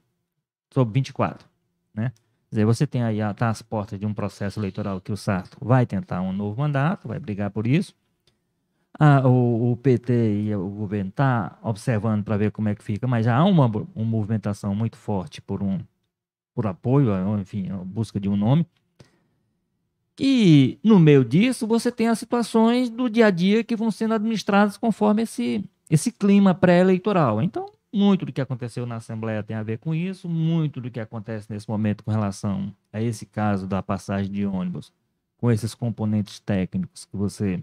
sobre 0.70 0.94
24, 0.94 1.48
né? 1.94 2.12
Dizer, 2.50 2.64
você 2.64 2.86
tem 2.86 3.02
aí 3.02 3.18
tá 3.34 3.50
às 3.50 3.62
portas 3.62 3.98
de 3.98 4.06
um 4.06 4.14
processo 4.14 4.58
eleitoral 4.58 5.00
que 5.00 5.12
o 5.12 5.16
Sarto 5.16 5.58
vai 5.60 5.86
tentar 5.86 6.20
um 6.22 6.32
novo 6.32 6.60
mandato, 6.60 7.08
vai 7.08 7.18
brigar 7.18 7.50
por 7.50 7.66
isso. 7.66 7.94
Ah, 8.98 9.26
o, 9.28 9.72
o, 9.72 9.76
PT 9.76 10.12
e 10.42 10.54
o 10.56 10.68
governo 10.68 11.10
tá 11.12 11.56
observando 11.62 12.24
para 12.24 12.36
ver 12.36 12.50
como 12.50 12.68
é 12.68 12.74
que 12.74 12.82
fica, 12.82 13.06
mas 13.06 13.26
já 13.26 13.36
há 13.36 13.44
uma, 13.44 13.66
uma 13.66 14.04
movimentação 14.04 14.74
muito 14.74 14.96
forte 14.96 15.40
por 15.40 15.62
um 15.62 15.78
por 16.54 16.66
apoio, 16.66 17.12
enfim, 17.38 17.68
busca 17.84 18.18
de 18.18 18.28
um 18.28 18.36
nome. 18.36 18.66
E 20.18 20.76
no 20.82 20.98
meio 20.98 21.24
disso, 21.24 21.68
você 21.68 21.92
tem 21.92 22.08
as 22.08 22.18
situações 22.18 22.90
do 22.90 23.08
dia 23.08 23.26
a 23.26 23.30
dia 23.30 23.62
que 23.62 23.76
vão 23.76 23.92
sendo 23.92 24.14
administradas 24.14 24.76
conforme 24.76 25.22
esse, 25.22 25.64
esse 25.88 26.10
clima 26.10 26.52
pré-eleitoral. 26.52 27.40
Então, 27.40 27.66
muito 27.92 28.26
do 28.26 28.32
que 28.32 28.40
aconteceu 28.40 28.86
na 28.86 28.96
Assembleia 28.96 29.42
tem 29.42 29.56
a 29.56 29.62
ver 29.62 29.78
com 29.78 29.94
isso, 29.94 30.28
muito 30.28 30.80
do 30.80 30.90
que 30.90 31.00
acontece 31.00 31.50
nesse 31.50 31.68
momento 31.68 32.04
com 32.04 32.10
relação 32.10 32.74
a 32.92 33.00
esse 33.00 33.26
caso 33.26 33.66
da 33.66 33.82
passagem 33.82 34.30
de 34.30 34.44
ônibus, 34.44 34.92
com 35.38 35.50
esses 35.50 35.74
componentes 35.74 36.38
técnicos 36.40 37.04
que 37.04 37.16
você 37.16 37.62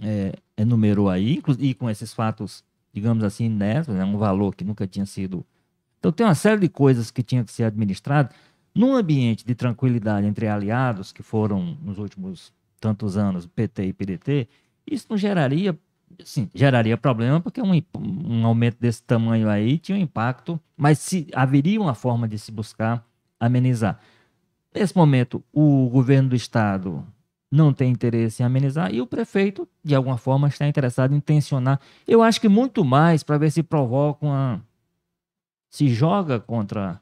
é, 0.00 0.34
enumerou 0.56 1.08
aí, 1.08 1.40
e 1.58 1.74
com 1.74 1.88
esses 1.88 2.12
fatos, 2.12 2.64
digamos 2.92 3.22
assim, 3.22 3.44
inéditos, 3.44 3.94
né, 3.94 4.04
um 4.04 4.16
valor 4.16 4.54
que 4.54 4.64
nunca 4.64 4.86
tinha 4.86 5.06
sido. 5.06 5.44
Então, 5.98 6.12
tem 6.12 6.26
uma 6.26 6.34
série 6.34 6.60
de 6.60 6.68
coisas 6.68 7.10
que 7.10 7.22
tinham 7.22 7.44
que 7.44 7.52
ser 7.52 7.64
administradas 7.64 8.34
num 8.74 8.94
ambiente 8.94 9.44
de 9.44 9.54
tranquilidade 9.54 10.26
entre 10.26 10.46
aliados, 10.46 11.12
que 11.12 11.22
foram 11.22 11.76
nos 11.82 11.98
últimos 11.98 12.52
tantos 12.80 13.16
anos 13.16 13.46
PT 13.46 13.86
e 13.86 13.92
PDT, 13.92 14.48
isso 14.86 15.06
não 15.10 15.16
geraria 15.16 15.76
sim, 16.24 16.50
geraria 16.54 16.96
problema, 16.96 17.40
porque 17.40 17.60
um, 17.60 17.70
um 17.96 18.46
aumento 18.46 18.76
desse 18.80 19.02
tamanho 19.02 19.48
aí 19.48 19.78
tinha 19.78 19.96
um 19.96 20.00
impacto, 20.00 20.60
mas 20.76 20.98
se 20.98 21.26
haveria 21.34 21.80
uma 21.80 21.94
forma 21.94 22.28
de 22.28 22.38
se 22.38 22.50
buscar 22.52 23.04
amenizar. 23.38 23.98
Nesse 24.74 24.96
momento, 24.96 25.42
o 25.52 25.88
governo 25.88 26.30
do 26.30 26.36
estado 26.36 27.06
não 27.50 27.72
tem 27.72 27.90
interesse 27.90 28.42
em 28.42 28.46
amenizar 28.46 28.92
e 28.92 29.00
o 29.00 29.06
prefeito, 29.06 29.66
de 29.82 29.94
alguma 29.94 30.18
forma, 30.18 30.48
está 30.48 30.66
interessado 30.66 31.14
em 31.14 31.20
tensionar. 31.20 31.80
Eu 32.06 32.22
acho 32.22 32.40
que 32.40 32.48
muito 32.48 32.84
mais 32.84 33.22
para 33.22 33.38
ver 33.38 33.50
se 33.50 33.62
provoca 33.62 34.26
uma. 34.26 34.62
se 35.70 35.88
joga 35.88 36.38
contra 36.38 37.00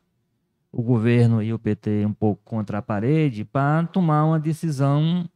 o 0.70 0.82
governo 0.82 1.42
e 1.42 1.52
o 1.52 1.58
PT 1.58 2.04
um 2.06 2.12
pouco 2.12 2.40
contra 2.44 2.78
a 2.78 2.82
parede 2.82 3.44
para 3.44 3.86
tomar 3.86 4.24
uma 4.24 4.38
decisão 4.38 5.28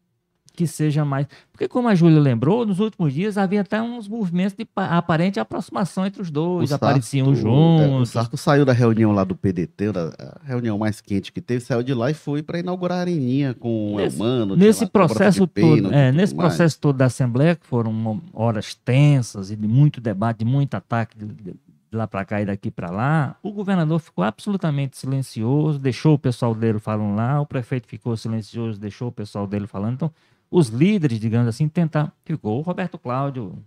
que 0.61 0.67
seja 0.67 1.07
mais. 1.07 1.27
Porque, 1.51 1.67
como 1.67 1.89
a 1.89 1.95
Júlia 1.95 2.21
lembrou, 2.21 2.67
nos 2.67 2.81
últimos 2.81 3.15
dias 3.15 3.39
havia 3.39 3.63
até 3.63 3.81
uns 3.81 4.07
movimentos 4.07 4.55
de 4.55 4.69
aparente 4.77 5.41
aproximação 5.41 6.05
entre 6.05 6.21
os 6.21 6.31
dois, 6.31 6.71
o 6.71 6.75
apareciam 6.75 7.29
Sarto, 7.29 7.41
juntos. 7.41 7.87
É, 7.87 8.03
o 8.03 8.05
Sarto 8.05 8.37
saiu 8.37 8.67
da 8.67 8.75
reunião 8.75 9.11
lá 9.13 9.25
do 9.25 9.35
PDT, 9.35 9.91
da 9.91 10.13
reunião 10.45 10.77
mais 10.77 11.01
quente 11.01 11.33
que 11.33 11.41
teve, 11.41 11.65
saiu 11.65 11.83
de 11.83 11.95
lá 11.95 12.11
e 12.11 12.15
foi 12.15 12.43
para 12.43 12.59
inaugurar 12.59 12.99
a 12.99 13.01
Areninha 13.01 13.55
com 13.55 13.97
nesse, 13.97 14.21
o 14.21 14.25
Elmano. 14.25 14.55
Nesse 14.55 14.87
processo 14.87 15.47
todo, 15.47 15.95
é, 15.95 16.13
nesse 16.13 16.35
processo 16.35 16.79
todo 16.79 16.99
da 16.99 17.07
Assembleia, 17.07 17.57
que 17.57 17.67
foram 17.67 18.21
horas 18.35 18.75
tensas 18.75 19.51
e 19.51 19.57
de 19.57 19.67
muito 19.67 19.99
debate, 19.99 20.41
de 20.41 20.45
muito 20.45 20.75
ataque 20.75 21.17
de, 21.17 21.25
de, 21.25 21.55
de 21.91 21.97
lá 21.97 22.07
para 22.07 22.23
cá 22.27 22.43
e 22.43 22.45
daqui 22.45 22.71
para 22.71 22.91
lá, 22.91 23.37
o 23.43 23.51
governador 23.51 23.99
ficou 23.99 24.23
absolutamente 24.23 24.99
silencioso, 24.99 25.79
deixou 25.79 26.15
o 26.15 26.19
pessoal 26.19 26.55
dele 26.55 26.79
falando 26.79 27.17
lá, 27.17 27.41
o 27.41 27.47
prefeito 27.47 27.89
ficou 27.89 28.15
silencioso, 28.15 28.79
deixou 28.79 29.09
o 29.09 29.13
pessoal 29.13 29.47
dele 29.47 29.67
falando. 29.67 29.95
Então, 29.95 30.13
os 30.51 30.69
líderes, 30.69 31.19
digamos 31.21 31.47
assim, 31.49 31.69
tentar. 31.69 32.13
Ficou 32.25 32.59
o 32.59 32.63
Roberto 32.63 32.99
Cláudio 32.99 33.59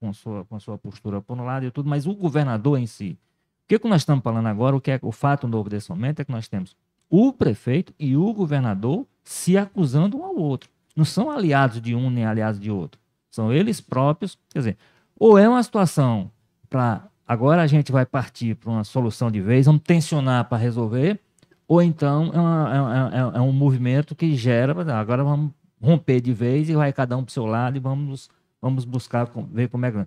com 0.00 0.12
sua, 0.12 0.44
com 0.44 0.58
sua 0.58 0.76
postura 0.76 1.20
por 1.20 1.38
um 1.38 1.44
lado 1.44 1.64
e 1.66 1.70
tudo, 1.70 1.88
mas 1.88 2.06
o 2.06 2.14
governador 2.14 2.78
em 2.78 2.86
si. 2.86 3.18
O 3.64 3.68
que, 3.68 3.78
que 3.78 3.88
nós 3.88 4.02
estamos 4.02 4.22
falando 4.22 4.46
agora, 4.46 4.76
o 4.76 4.80
que 4.80 4.90
é 4.92 4.98
o 5.02 5.12
fato 5.12 5.48
novo 5.48 5.68
desse 5.68 5.90
momento 5.90 6.20
é 6.20 6.24
que 6.24 6.30
nós 6.32 6.46
temos 6.48 6.76
o 7.10 7.32
prefeito 7.32 7.92
e 7.98 8.16
o 8.16 8.32
governador 8.32 9.06
se 9.24 9.56
acusando 9.56 10.18
um 10.18 10.24
ao 10.24 10.36
outro. 10.36 10.68
Não 10.94 11.04
são 11.04 11.30
aliados 11.30 11.80
de 11.80 11.94
um 11.94 12.10
nem 12.10 12.24
aliados 12.24 12.60
de 12.60 12.70
outro. 12.70 13.00
São 13.30 13.52
eles 13.52 13.80
próprios. 13.80 14.38
Quer 14.50 14.58
dizer, 14.60 14.76
ou 15.18 15.36
é 15.38 15.48
uma 15.48 15.62
situação 15.62 16.30
para 16.68 17.06
agora 17.26 17.62
a 17.62 17.66
gente 17.66 17.90
vai 17.90 18.06
partir 18.06 18.54
para 18.54 18.70
uma 18.70 18.84
solução 18.84 19.30
de 19.30 19.40
vez, 19.40 19.66
vamos 19.66 19.82
tensionar 19.82 20.48
para 20.48 20.58
resolver, 20.58 21.18
ou 21.66 21.82
então 21.82 22.30
é, 22.32 22.38
uma- 22.38 23.10
é- 23.12 23.16
é- 23.18 23.38
é 23.38 23.40
um 23.40 23.52
movimento 23.52 24.14
que 24.14 24.36
gera, 24.36 24.72
agora 24.96 25.24
vamos 25.24 25.50
romper 25.86 26.20
de 26.20 26.32
vez 26.32 26.68
e 26.68 26.74
vai 26.74 26.92
cada 26.92 27.16
um 27.16 27.22
para 27.22 27.30
o 27.30 27.32
seu 27.32 27.46
lado 27.46 27.76
e 27.76 27.80
vamos, 27.80 28.28
vamos 28.60 28.84
buscar 28.84 29.30
ver 29.52 29.68
como 29.68 29.86
é 29.86 29.92
que. 29.92 30.06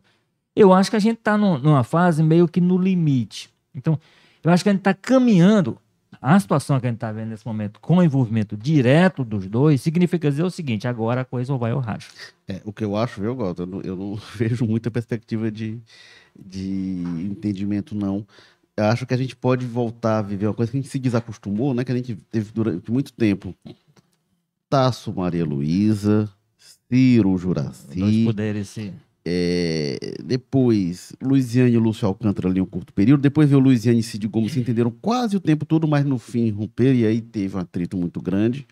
Eu 0.55 0.73
acho 0.73 0.89
que 0.89 0.95
a 0.97 0.99
gente 0.99 1.19
está 1.19 1.37
numa 1.37 1.83
fase 1.83 2.21
meio 2.21 2.47
que 2.47 2.59
no 2.59 2.77
limite. 2.77 3.49
Então, 3.73 3.97
eu 4.43 4.51
acho 4.51 4.63
que 4.63 4.69
a 4.69 4.73
gente 4.73 4.81
está 4.81 4.93
caminhando. 4.93 5.77
A 6.21 6.37
situação 6.37 6.77
que 6.81 6.85
a 6.85 6.89
gente 6.89 6.97
está 6.97 7.13
vendo 7.13 7.29
nesse 7.29 7.47
momento, 7.47 7.79
com 7.79 7.97
o 7.97 8.03
envolvimento 8.03 8.57
direto 8.57 9.23
dos 9.23 9.47
dois, 9.47 9.79
significa 9.79 10.29
dizer 10.29 10.43
o 10.43 10.49
seguinte: 10.49 10.85
agora 10.85 11.21
a 11.21 11.25
coisa 11.25 11.53
ou 11.53 11.59
vai 11.59 11.71
ou 11.71 11.79
racha. 11.79 12.09
É, 12.45 12.59
o 12.65 12.73
que 12.73 12.83
eu 12.83 12.97
acho, 12.97 13.21
viu, 13.21 13.33
Galto? 13.35 13.61
Eu 13.61 13.81
eu 13.83 13.95
não 13.95 14.15
vejo 14.35 14.65
muita 14.65 14.91
perspectiva 14.91 15.49
de, 15.49 15.79
de 16.37 17.03
entendimento, 17.31 17.95
não. 17.95 18.27
Eu 18.75 18.85
acho 18.85 19.05
que 19.05 19.13
a 19.13 19.17
gente 19.17 19.35
pode 19.35 19.65
voltar 19.65 20.19
a 20.19 20.21
viver 20.21 20.47
uma 20.47 20.53
coisa 20.53 20.71
que 20.71 20.77
a 20.77 20.81
gente 20.81 20.89
se 20.89 20.99
desacostumou, 20.99 21.73
né? 21.73 21.85
Que 21.85 21.91
a 21.91 21.95
gente 21.95 22.15
teve 22.29 22.51
durante 22.51 22.91
muito 22.91 23.13
tempo. 23.13 23.55
Tasso 24.69 25.11
Maria 25.13 25.43
Luísa, 25.43 26.29
Ciro 26.57 27.33
Os 27.33 27.41
dois 27.41 27.41
Juraci, 27.41 28.23
poderes 28.25 28.67
se. 28.69 28.93
é, 29.25 30.15
depois 30.23 31.13
Luiziane 31.21 31.71
e 31.71 31.77
Lúcio 31.77 32.07
Alcântara 32.07 32.47
ali 32.47 32.61
um 32.61 32.65
curto 32.65 32.93
período, 32.93 33.21
depois 33.21 33.49
veio 33.49 33.59
Luiziane 33.61 33.99
e 33.99 34.03
Cid 34.03 34.27
Gomes 34.27 34.51
se 34.53 34.59
entenderam 34.59 34.91
quase 35.01 35.35
o 35.35 35.39
tempo 35.39 35.65
todo, 35.65 35.87
mas 35.87 36.05
no 36.05 36.17
fim 36.17 36.49
romperam 36.51 36.95
e 36.95 37.05
aí 37.05 37.21
teve 37.21 37.55
um 37.55 37.59
atrito 37.59 37.97
muito 37.97 38.21
grande. 38.21 38.67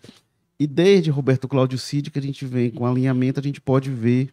E 0.58 0.66
desde 0.66 1.10
Roberto 1.10 1.46
Cláudio 1.46 1.78
Cid, 1.78 2.10
que 2.10 2.18
a 2.18 2.22
gente 2.22 2.44
vem 2.44 2.70
com 2.70 2.84
alinhamento, 2.86 3.38
a 3.38 3.42
gente 3.42 3.60
pode 3.60 3.90
ver 3.90 4.30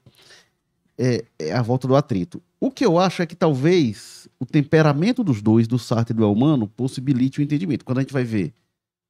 é, 0.98 1.24
é, 1.38 1.52
a 1.52 1.62
volta 1.62 1.88
do 1.88 1.96
atrito. 1.96 2.42
O 2.60 2.72
que 2.72 2.86
eu 2.86 2.98
acho 2.98 3.22
é 3.22 3.26
que 3.26 3.36
talvez 3.36 4.28
o 4.40 4.46
temperamento 4.46 5.24
dos 5.24 5.42
dois, 5.42 5.68
do 5.68 5.78
Sartre 5.78 6.14
e 6.14 6.18
do 6.18 6.24
Elmano, 6.24 6.68
possibilite 6.68 7.40
o 7.40 7.44
entendimento. 7.44 7.86
Quando 7.86 8.00
a 8.00 8.02
gente 8.02 8.14
vai 8.14 8.24
ver 8.24 8.54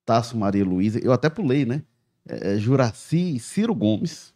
Tasso 0.06 0.38
Maria 0.38 0.66
Luísa, 0.66 1.00
eu 1.00 1.14
até 1.14 1.30
pulei, 1.30 1.66
né? 1.66 1.82
É, 2.28 2.58
Juraci 2.58 3.36
e 3.36 3.40
Ciro 3.40 3.74
Gomes. 3.76 4.34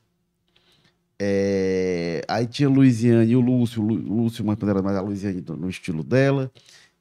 É, 1.21 2.21
aí 2.27 2.47
tinha 2.47 2.69
Luiziane 2.69 3.31
e 3.31 3.35
o 3.35 3.41
Lúcio, 3.41 3.81
Lúcio, 3.83 4.45
mas 4.45 4.57
quando 4.57 4.69
era 4.69 4.81
mais 4.81 4.95
a 4.95 5.01
Luiziane 5.01 5.43
no 5.47 5.69
estilo 5.69 6.03
dela. 6.03 6.51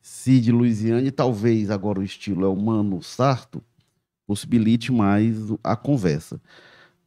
Cid 0.02 0.50
Luiziane, 0.50 1.10
talvez 1.10 1.70
agora 1.70 2.00
o 2.00 2.02
estilo 2.02 2.44
é 2.44 2.48
o 2.48 2.56
Mano 2.56 3.02
Sarto, 3.02 3.62
possibilite 4.26 4.90
mais 4.90 5.36
a 5.62 5.76
conversa. 5.76 6.40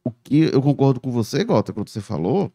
O 0.04 0.10
que 0.10 0.50
eu 0.52 0.62
concordo 0.62 1.00
com 1.00 1.10
você, 1.10 1.44
Gota, 1.44 1.72
quando 1.72 1.88
você 1.88 2.00
falou, 2.00 2.52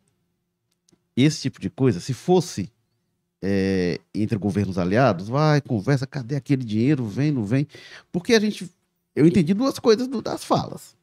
esse 1.16 1.42
tipo 1.42 1.60
de 1.62 1.70
coisa, 1.70 2.00
se 2.00 2.14
fosse 2.14 2.72
é, 3.42 4.00
entre 4.14 4.38
governos 4.38 4.78
aliados, 4.78 5.28
vai, 5.28 5.62
conversa, 5.62 6.08
cadê 6.08 6.36
aquele 6.36 6.64
dinheiro, 6.64 7.06
vem, 7.06 7.32
não 7.32 7.44
vem? 7.44 7.68
Porque 8.12 8.34
a 8.34 8.40
gente, 8.40 8.70
eu 9.16 9.28
entendi 9.28 9.54
duas 9.54 9.78
coisas 9.80 10.08
do- 10.08 10.22
das 10.22 10.44
falas. 10.44 10.97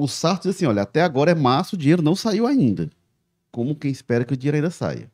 O 0.00 0.08
Sarto 0.08 0.44
diz 0.44 0.56
assim, 0.56 0.66
olha, 0.66 0.82
até 0.82 1.02
agora 1.02 1.30
é 1.30 1.34
março, 1.34 1.76
o 1.76 1.78
dinheiro 1.78 2.02
não 2.02 2.16
saiu 2.16 2.46
ainda. 2.46 2.88
Como 3.50 3.74
quem 3.74 3.90
espera 3.90 4.24
que 4.24 4.32
o 4.32 4.36
dinheiro 4.36 4.56
ainda 4.56 4.70
saia. 4.70 5.10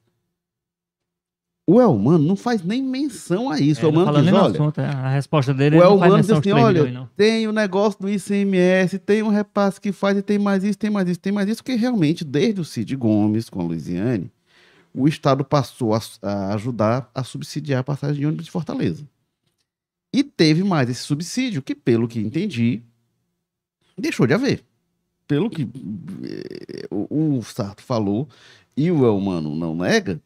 O 1.69 1.81
Elmano 1.81 2.25
não 2.25 2.37
faz 2.37 2.63
nem 2.63 2.81
menção 2.81 3.51
a 3.51 3.59
isso. 3.59 3.85
É, 3.85 3.89
o 3.89 3.91
não 3.91 4.03
Elmano 4.03 4.23
diz, 4.23 4.33
olha, 4.33 4.55
assunto, 4.55 4.81
é, 4.81 4.87
a 4.87 5.09
resposta 5.09 5.53
dele 5.53 5.77
o 5.77 5.83
Elmano 5.83 6.21
diz 6.21 6.31
assim, 6.31 6.41
3 6.41 6.57
olha, 6.57 6.85
milhões, 6.85 7.09
tem 7.17 7.49
o 7.49 7.53
negócio 7.53 8.01
do 8.01 8.09
ICMS, 8.09 9.01
tem 9.01 9.25
um 9.25 9.29
repasse 9.29 9.81
que 9.81 9.91
faz 9.91 10.17
e 10.17 10.23
tem 10.23 10.39
mais 10.39 10.63
isso, 10.63 10.79
tem 10.79 10.91
mais 10.91 11.09
isso, 11.09 11.19
tem 11.19 11.33
mais 11.33 11.49
isso, 11.49 11.65
que 11.65 11.75
realmente, 11.75 12.25
desde 12.25 12.61
o 12.61 12.65
Cid 12.65 12.95
Gomes 12.95 13.51
com 13.51 13.61
a 13.61 13.65
Luiziane, 13.65 14.31
o 14.95 15.09
Estado 15.09 15.45
passou 15.45 15.93
a, 15.93 16.01
a 16.23 16.55
ajudar 16.55 17.11
a 17.13 17.25
subsidiar 17.25 17.81
a 17.81 17.85
passagem 17.85 18.21
de 18.21 18.27
ônibus 18.27 18.45
de 18.45 18.53
Fortaleza. 18.53 19.05
E 20.15 20.23
teve 20.23 20.63
mais 20.63 20.89
esse 20.89 21.01
subsídio, 21.01 21.61
que, 21.61 21.75
pelo 21.75 22.07
que 22.07 22.21
entendi, 22.21 22.81
deixou 23.99 24.25
de 24.25 24.35
haver. 24.35 24.63
Pelo 25.29 25.51
que 25.51 25.69
eh, 26.23 26.87
o, 26.91 27.39
o 27.39 27.43
Sarto 27.43 27.83
falou, 27.83 28.29
e 28.77 28.91
o 28.91 29.05
Elmano 29.05 29.55
não 29.55 29.75
nega, 29.75 30.21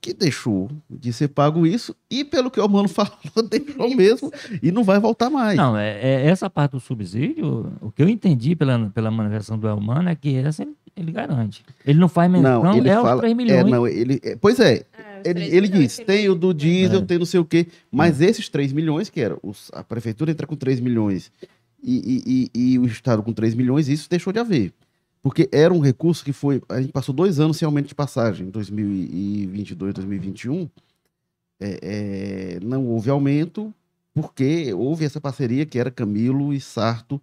que 0.00 0.12
deixou 0.12 0.70
de 0.88 1.12
ser 1.12 1.28
pago 1.28 1.66
isso, 1.66 1.94
e 2.10 2.24
pelo 2.24 2.50
que 2.50 2.60
o 2.60 2.62
Elmano 2.62 2.88
falou, 2.90 3.12
deixou 3.48 3.94
mesmo, 3.96 4.30
e 4.62 4.70
não 4.70 4.84
vai 4.84 4.98
voltar 5.00 5.28
mais. 5.30 5.56
Não, 5.56 5.76
é, 5.76 5.98
é 6.00 6.26
essa 6.26 6.48
parte 6.50 6.72
do 6.72 6.80
subsídio, 6.80 7.72
o 7.80 7.90
que 7.90 8.02
eu 8.02 8.08
entendi 8.08 8.54
pela, 8.54 8.90
pela 8.90 9.10
manifestação 9.10 9.58
do 9.58 9.66
Elmano 9.66 10.08
é 10.08 10.14
que 10.14 10.36
essa 10.36 10.62
ele, 10.62 10.74
ele 10.96 11.10
garante. 11.12 11.64
Ele 11.86 11.98
não 11.98 12.08
faz 12.08 12.30
menção, 12.30 12.62
Não, 12.62 12.76
ele 12.76 12.88
é 12.88 12.94
fala. 12.94 13.14
os 13.14 13.20
3 13.20 13.32
É, 13.32 13.34
milhões. 13.34 13.66
não, 13.66 13.86
ele, 13.88 14.20
é, 14.22 14.36
pois 14.36 14.60
é, 14.60 14.84
É, 14.96 15.22
ele, 15.24 15.34
3 15.34 15.52
ele 15.54 15.68
diz: 15.68 15.96
tem 15.98 16.28
o 16.28 16.34
do 16.34 16.52
diesel, 16.54 17.00
É. 17.00 17.04
tem 17.04 17.18
não 17.18 17.26
sei 17.26 17.40
o 17.40 17.44
quê, 17.44 17.66
mas 17.90 18.20
esses 18.20 18.48
3 18.48 18.72
milhões, 18.72 19.08
que 19.10 19.20
era 19.20 19.36
os- 19.42 19.70
a 19.72 19.82
prefeitura 19.82 20.30
entra 20.30 20.46
com 20.46 20.54
3 20.54 20.80
milhões 20.80 21.32
e, 21.82 22.50
e- 22.54 22.72
e- 22.74 22.78
o 22.78 22.86
Estado 22.86 23.22
com 23.22 23.32
3 23.32 23.54
milhões, 23.54 23.88
isso 23.88 24.08
deixou 24.08 24.32
de 24.32 24.38
haver. 24.38 24.72
Porque 25.22 25.48
era 25.52 25.72
um 25.74 25.80
recurso 25.80 26.24
que 26.24 26.32
foi. 26.32 26.62
A 26.68 26.80
gente 26.80 26.92
passou 26.92 27.14
dois 27.14 27.40
anos 27.40 27.56
sem 27.56 27.66
aumento 27.66 27.88
de 27.88 27.94
passagem, 27.94 28.46
em 28.46 28.50
2022, 28.50 29.94
2021. 29.94 30.68
É, 31.60 32.56
é, 32.58 32.60
não 32.64 32.86
houve 32.86 33.10
aumento, 33.10 33.74
porque 34.14 34.72
houve 34.72 35.04
essa 35.04 35.20
parceria 35.20 35.66
que 35.66 35.78
era 35.78 35.90
Camilo 35.90 36.52
e 36.52 36.60
Sarto 36.60 37.20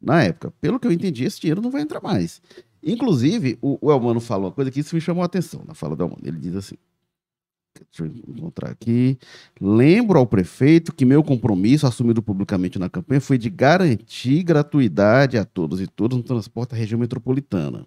na 0.00 0.22
época. 0.22 0.52
Pelo 0.60 0.78
que 0.78 0.86
eu 0.86 0.92
entendi, 0.92 1.24
esse 1.24 1.40
dinheiro 1.40 1.60
não 1.60 1.70
vai 1.70 1.82
entrar 1.82 2.00
mais. 2.00 2.40
Inclusive, 2.82 3.58
o, 3.60 3.78
o 3.80 3.90
Elmano 3.90 4.20
falou 4.20 4.46
uma 4.48 4.52
coisa 4.52 4.70
que 4.70 4.80
isso 4.80 4.94
me 4.94 5.00
chamou 5.00 5.22
a 5.22 5.26
atenção 5.26 5.62
na 5.66 5.74
fala 5.74 5.96
do 5.96 6.04
Elmano. 6.04 6.20
Ele 6.22 6.38
diz 6.38 6.54
assim: 6.54 6.76
deixa 7.90 8.04
eu 8.04 8.34
encontrar 8.34 8.70
aqui. 8.70 9.18
Lembro 9.60 10.18
ao 10.18 10.26
prefeito 10.26 10.94
que 10.94 11.04
meu 11.04 11.22
compromisso, 11.22 11.86
assumido 11.86 12.22
publicamente 12.22 12.78
na 12.78 12.88
campanha, 12.88 13.20
foi 13.20 13.38
de 13.38 13.50
garantir 13.50 14.42
gratuidade 14.42 15.36
a 15.36 15.44
todos 15.44 15.80
e 15.80 15.86
todas 15.86 16.16
no 16.16 16.24
transporte 16.24 16.70
da 16.70 16.76
região 16.76 16.98
metropolitana. 16.98 17.86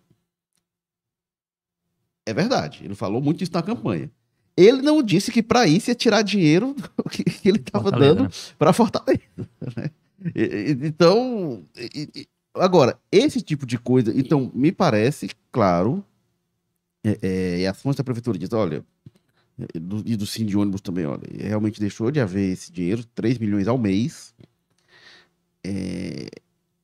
É 2.26 2.34
verdade, 2.34 2.82
ele 2.84 2.96
falou 2.96 3.22
muito 3.22 3.44
isso 3.44 3.54
na 3.54 3.64
campanha. 3.64 4.12
Ele 4.58 4.82
não 4.82 5.04
disse 5.04 5.32
que 5.32 5.44
para 5.44 5.68
isso 5.68 5.90
ia 5.90 5.96
tirar 5.96 6.24
dinheiro 6.24 6.76
que 7.10 7.48
ele 7.48 7.60
estava 7.60 7.92
dando 7.92 8.24
né? 8.24 8.30
para 8.58 8.74
Fortaleza. 8.74 9.22
né? 9.78 9.92
Então, 10.84 11.64
agora, 12.56 13.00
esse 13.12 13.40
tipo 13.40 13.66
de 13.66 13.78
coisa, 13.78 14.12
então, 14.18 14.52
me 14.54 14.72
parece, 14.72 15.30
claro, 15.52 16.04
é, 17.06 17.18
é, 17.22 17.60
e 17.60 17.68
as 17.68 17.82
fontes 17.82 17.98
da 17.98 18.04
prefeitura 18.04 18.38
dizem, 18.38 18.58
olha, 18.58 18.84
e 19.74 19.80
do, 19.80 20.04
e 20.06 20.16
do 20.16 20.26
Sim 20.26 20.46
de 20.46 20.58
ônibus 20.58 20.82
também, 20.82 21.06
olha, 21.06 21.22
realmente 21.32 21.80
deixou 21.80 22.12
de 22.12 22.20
haver 22.20 22.52
esse 22.52 22.72
dinheiro, 22.72 23.04
3 23.16 23.38
milhões 23.38 23.68
ao 23.68 23.78
mês, 23.78 24.34
é, 25.64 26.28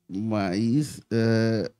mas 0.09 1.01
é, 1.11 1.71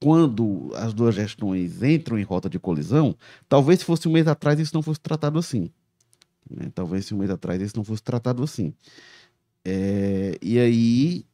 quando 0.00 0.70
as 0.74 0.92
duas 0.94 1.14
gestões 1.14 1.82
entram 1.82 2.18
em 2.18 2.22
rota 2.22 2.48
de 2.48 2.58
colisão, 2.58 3.16
talvez 3.48 3.80
se 3.80 3.84
fosse 3.84 4.08
um 4.08 4.12
mês 4.12 4.26
atrás 4.26 4.58
isso 4.58 4.74
não 4.74 4.82
fosse 4.82 5.00
tratado 5.00 5.38
assim. 5.38 5.70
né? 6.50 6.70
Talvez 6.74 7.06
se 7.06 7.14
um 7.14 7.18
mês 7.18 7.30
atrás 7.30 7.60
isso 7.60 7.76
não 7.76 7.84
fosse 7.84 8.02
tratado 8.02 8.42
assim. 8.42 8.72
É, 9.64 10.36
e 10.42 10.58
aí 10.58 11.24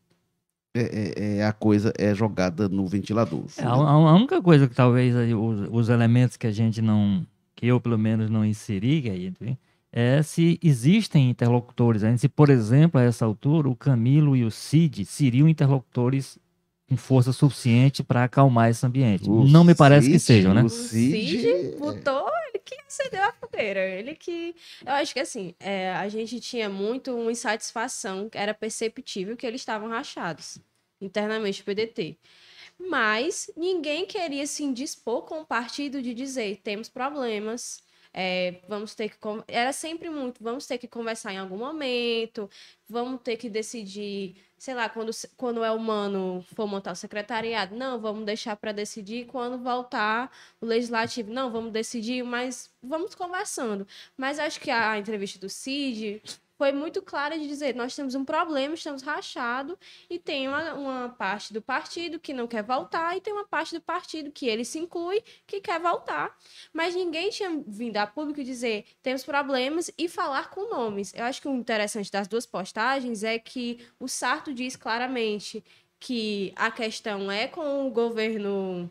é, 0.74 0.80
é- 0.82 1.36
é, 1.39 1.45
a 1.47 1.53
coisa 1.53 1.93
é 1.97 2.14
jogada 2.14 2.68
no 2.68 2.86
ventilador. 2.86 3.45
É, 3.57 3.62
a, 3.64 3.72
a 3.72 4.14
única 4.14 4.43
coisa 4.43 4.68
que 4.68 4.74
talvez 4.74 5.14
os, 5.34 5.68
os 5.70 5.89
elementos 5.89 6.36
que 6.36 6.47
a 6.47 6.51
gente 6.53 6.82
não, 6.82 7.26
que 7.59 7.66
eu 7.66 7.80
pelo 7.80 7.98
menos 7.98 8.30
não 8.30 8.44
inseri, 8.44 9.02
que 9.02 9.11
aí, 9.11 9.26
enfim, 9.26 9.59
é 9.92 10.22
se 10.22 10.61
existem 10.62 11.28
interlocutores, 11.28 12.04
ainda 12.04 12.16
se, 12.16 12.28
por 12.28 12.50
exemplo, 12.50 13.00
a 13.00 13.02
essa 13.02 13.24
altura, 13.24 13.68
o 13.68 13.74
Camilo 13.74 14.36
e 14.36 14.44
o 14.44 14.50
Cid 14.50 15.04
seriam 15.04 15.48
interlocutores 15.48 16.38
com 16.88 16.96
força 16.96 17.32
suficiente 17.32 18.04
para 18.04 18.22
acalmar 18.22 18.70
esse 18.70 18.86
ambiente. 18.86 19.28
O 19.28 19.44
não 19.44 19.64
me 19.64 19.74
parece 19.74 20.06
que 20.06 20.20
Cid, 20.20 20.24
sejam, 20.24 20.54
né? 20.54 20.62
o 20.62 20.66
O 20.66 20.70
Cid, 20.70 21.28
Cid 21.28 21.48
é- 21.48 21.76
botou, 21.76 22.28
ele 22.48 22.62
que 22.64 22.76
acendeu 22.86 23.24
a 23.24 23.32
fogueira. 23.32 23.80
Ele 23.80 24.14
que. 24.14 24.54
Eu 24.86 24.92
acho 24.92 25.12
que 25.12 25.18
assim, 25.20 25.52
é, 25.59 25.90
a 25.94 26.09
gente 26.09 26.38
tinha 26.38 26.68
muito 26.68 27.12
uma 27.12 27.32
insatisfação, 27.32 28.28
era 28.32 28.54
perceptível 28.54 29.36
que 29.36 29.44
eles 29.44 29.61
estavam 29.61 29.88
rachados 29.88 30.59
internamente 31.00 31.61
o 31.62 31.64
PDT. 31.64 32.16
Mas 32.79 33.51
ninguém 33.57 34.07
queria 34.07 34.47
se 34.47 34.62
indispor 34.64 35.22
com 35.22 35.41
o 35.41 35.47
partido 35.47 36.01
de 36.03 36.14
dizer 36.14 36.61
temos 36.62 36.89
problemas. 36.89 37.83
é, 38.12 38.61
vamos 38.68 38.95
ter 38.95 39.11
que. 39.11 39.18
Era 39.47 39.72
sempre 39.72 40.09
muito, 40.11 40.43
vamos 40.43 40.66
ter 40.66 40.79
que 40.79 40.89
conversar 40.89 41.33
em 41.33 41.39
algum 41.39 41.59
momento, 41.59 42.49
vamos 42.89 43.20
ter 43.22 43.37
que 43.37 43.51
decidir, 43.51 44.37
sei 44.57 44.74
lá, 44.74 44.89
quando, 44.89 45.11
quando 45.37 45.62
é 45.64 45.70
humano 45.70 46.45
for 46.55 46.66
montar 46.66 46.93
o 46.93 46.97
secretariado, 46.97 47.76
não, 47.76 48.01
vamos 48.01 48.24
deixar 48.24 48.57
para 48.57 48.72
decidir 48.72 49.26
quando 49.26 49.62
voltar 49.62 50.31
o 50.61 50.66
legislativo. 50.66 51.33
Não, 51.33 51.51
vamos 51.51 51.72
decidir, 51.72 52.22
mas 52.24 52.70
vamos 52.83 53.14
conversando. 53.14 53.87
Mas 54.16 54.39
acho 54.39 54.61
que 54.61 54.70
a 54.70 54.99
entrevista 54.99 55.39
do 55.39 55.49
Cid 55.49 56.22
foi 56.59 56.72
muito 56.72 57.00
clara 57.00 57.38
de 57.38 57.46
dizer: 57.46 57.74
nós 57.74 57.94
temos 57.94 58.16
um 58.16 58.24
problema, 58.24 58.74
estamos 58.74 59.02
rachados, 59.02 59.76
e 60.11 60.18
tem 60.18 60.48
uma, 60.48 60.74
uma, 60.74 61.09
parte 61.09 61.52
do 61.52 61.62
partido 61.62 62.18
que 62.18 62.34
não 62.34 62.48
quer 62.48 62.64
voltar, 62.64 63.16
e 63.16 63.20
tem 63.20 63.32
uma 63.32 63.46
parte 63.46 63.76
do 63.76 63.80
partido 63.80 64.32
que 64.32 64.46
ele 64.46 64.64
se 64.64 64.78
inclui 64.78 65.22
que 65.46 65.61
quer 65.61 65.80
voltar. 65.80 66.36
Mas 66.72 66.94
ninguém 66.94 67.30
tinha 67.30 67.62
vindo 67.66 67.96
a 67.96 68.06
público 68.06 68.42
dizer: 68.42 68.84
temos 69.02 69.24
problemas 69.24 69.90
e 69.96 70.09
falar 70.09 70.50
com 70.50 70.68
nomes. 70.68 71.14
Eu 71.14 71.24
acho 71.24 71.40
que 71.40 71.48
o 71.48 71.54
interessante 71.54 72.11
das 72.11 72.26
duas 72.26 72.44
postagens 72.44 73.22
é 73.22 73.38
que 73.38 73.86
o 74.00 74.09
Sarto 74.09 74.52
diz 74.52 74.74
claramente 74.74 75.64
que 76.00 76.52
a 76.56 76.70
questão 76.70 77.30
é 77.30 77.46
com 77.46 77.86
o 77.86 77.90
governo 77.90 78.90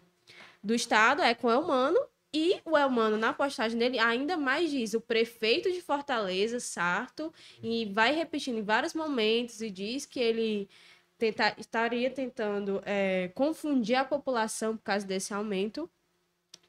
do 0.63 0.73
estado, 0.73 1.21
é 1.21 1.33
com 1.33 1.47
o 1.47 1.51
Elmano, 1.51 1.99
e 2.33 2.61
o 2.65 2.77
Elmano, 2.77 3.17
na 3.17 3.33
postagem 3.33 3.77
dele, 3.77 3.99
ainda 3.99 4.37
mais 4.37 4.69
diz 4.69 4.93
o 4.93 5.01
prefeito 5.01 5.71
de 5.71 5.81
Fortaleza, 5.81 6.59
Sarto, 6.59 7.33
e 7.61 7.85
vai 7.85 8.13
repetindo 8.13 8.57
em 8.57 8.63
vários 8.63 8.93
momentos 8.93 9.61
e 9.61 9.69
diz 9.69 10.05
que 10.05 10.19
ele 10.19 10.69
tenta, 11.17 11.55
estaria 11.57 12.09
tentando 12.11 12.81
é, 12.85 13.29
confundir 13.29 13.95
a 13.95 14.05
população 14.05 14.75
por 14.77 14.83
causa 14.83 15.05
desse 15.05 15.33
aumento. 15.33 15.89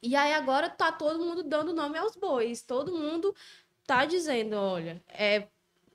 E 0.03 0.15
aí 0.15 0.33
agora 0.33 0.71
tá 0.71 0.93
todo 0.93 1.25
mundo 1.25 1.43
dando 1.43 1.73
nome 1.75 1.99
aos 1.99 2.15
bois, 2.15 2.63
todo 2.63 2.97
mundo 2.97 3.35
tá 3.85 4.05
dizendo, 4.05 4.55
olha, 4.57 5.03
é 5.09 5.49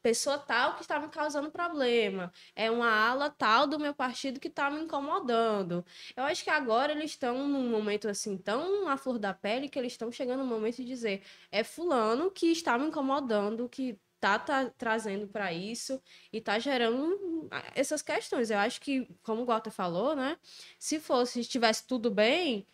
pessoa 0.03 0.37
tal 0.37 0.75
que 0.75 0.81
está 0.81 0.99
me 0.99 1.07
causando 1.07 1.49
problema, 1.49 2.31
é 2.55 2.69
uma 2.69 2.89
ala 2.89 3.29
tal 3.29 3.65
do 3.65 3.79
meu 3.79 3.93
partido 3.95 4.39
que 4.39 4.49
está 4.49 4.69
me 4.69 4.81
incomodando. 4.81 5.85
Eu 6.15 6.25
acho 6.25 6.43
que 6.43 6.49
agora 6.49 6.91
eles 6.91 7.11
estão 7.11 7.47
num 7.47 7.69
momento 7.69 8.09
assim 8.09 8.37
tão 8.37 8.87
à 8.89 8.97
flor 8.97 9.17
da 9.17 9.33
pele 9.33 9.69
que 9.69 9.79
eles 9.79 9.93
estão 9.93 10.11
chegando 10.11 10.41
no 10.43 10.45
momento 10.45 10.75
de 10.77 10.85
dizer 10.85 11.23
é 11.51 11.63
fulano 11.63 12.29
que 12.29 12.47
está 12.51 12.77
me 12.77 12.87
incomodando, 12.87 13.69
que 13.69 13.97
tá, 14.19 14.37
tá 14.39 14.69
trazendo 14.77 15.27
para 15.27 15.53
isso 15.53 16.01
e 16.31 16.41
tá 16.41 16.59
gerando 16.59 17.49
essas 17.75 18.01
questões. 18.01 18.49
Eu 18.51 18.57
acho 18.59 18.81
que, 18.81 19.07
como 19.23 19.43
o 19.43 19.45
Walter 19.45 19.71
falou, 19.71 20.15
né, 20.15 20.37
se 20.79 20.99
fosse, 20.99 21.33
se 21.33 21.39
estivesse 21.41 21.87
tudo 21.87 22.11
bem, 22.11 22.67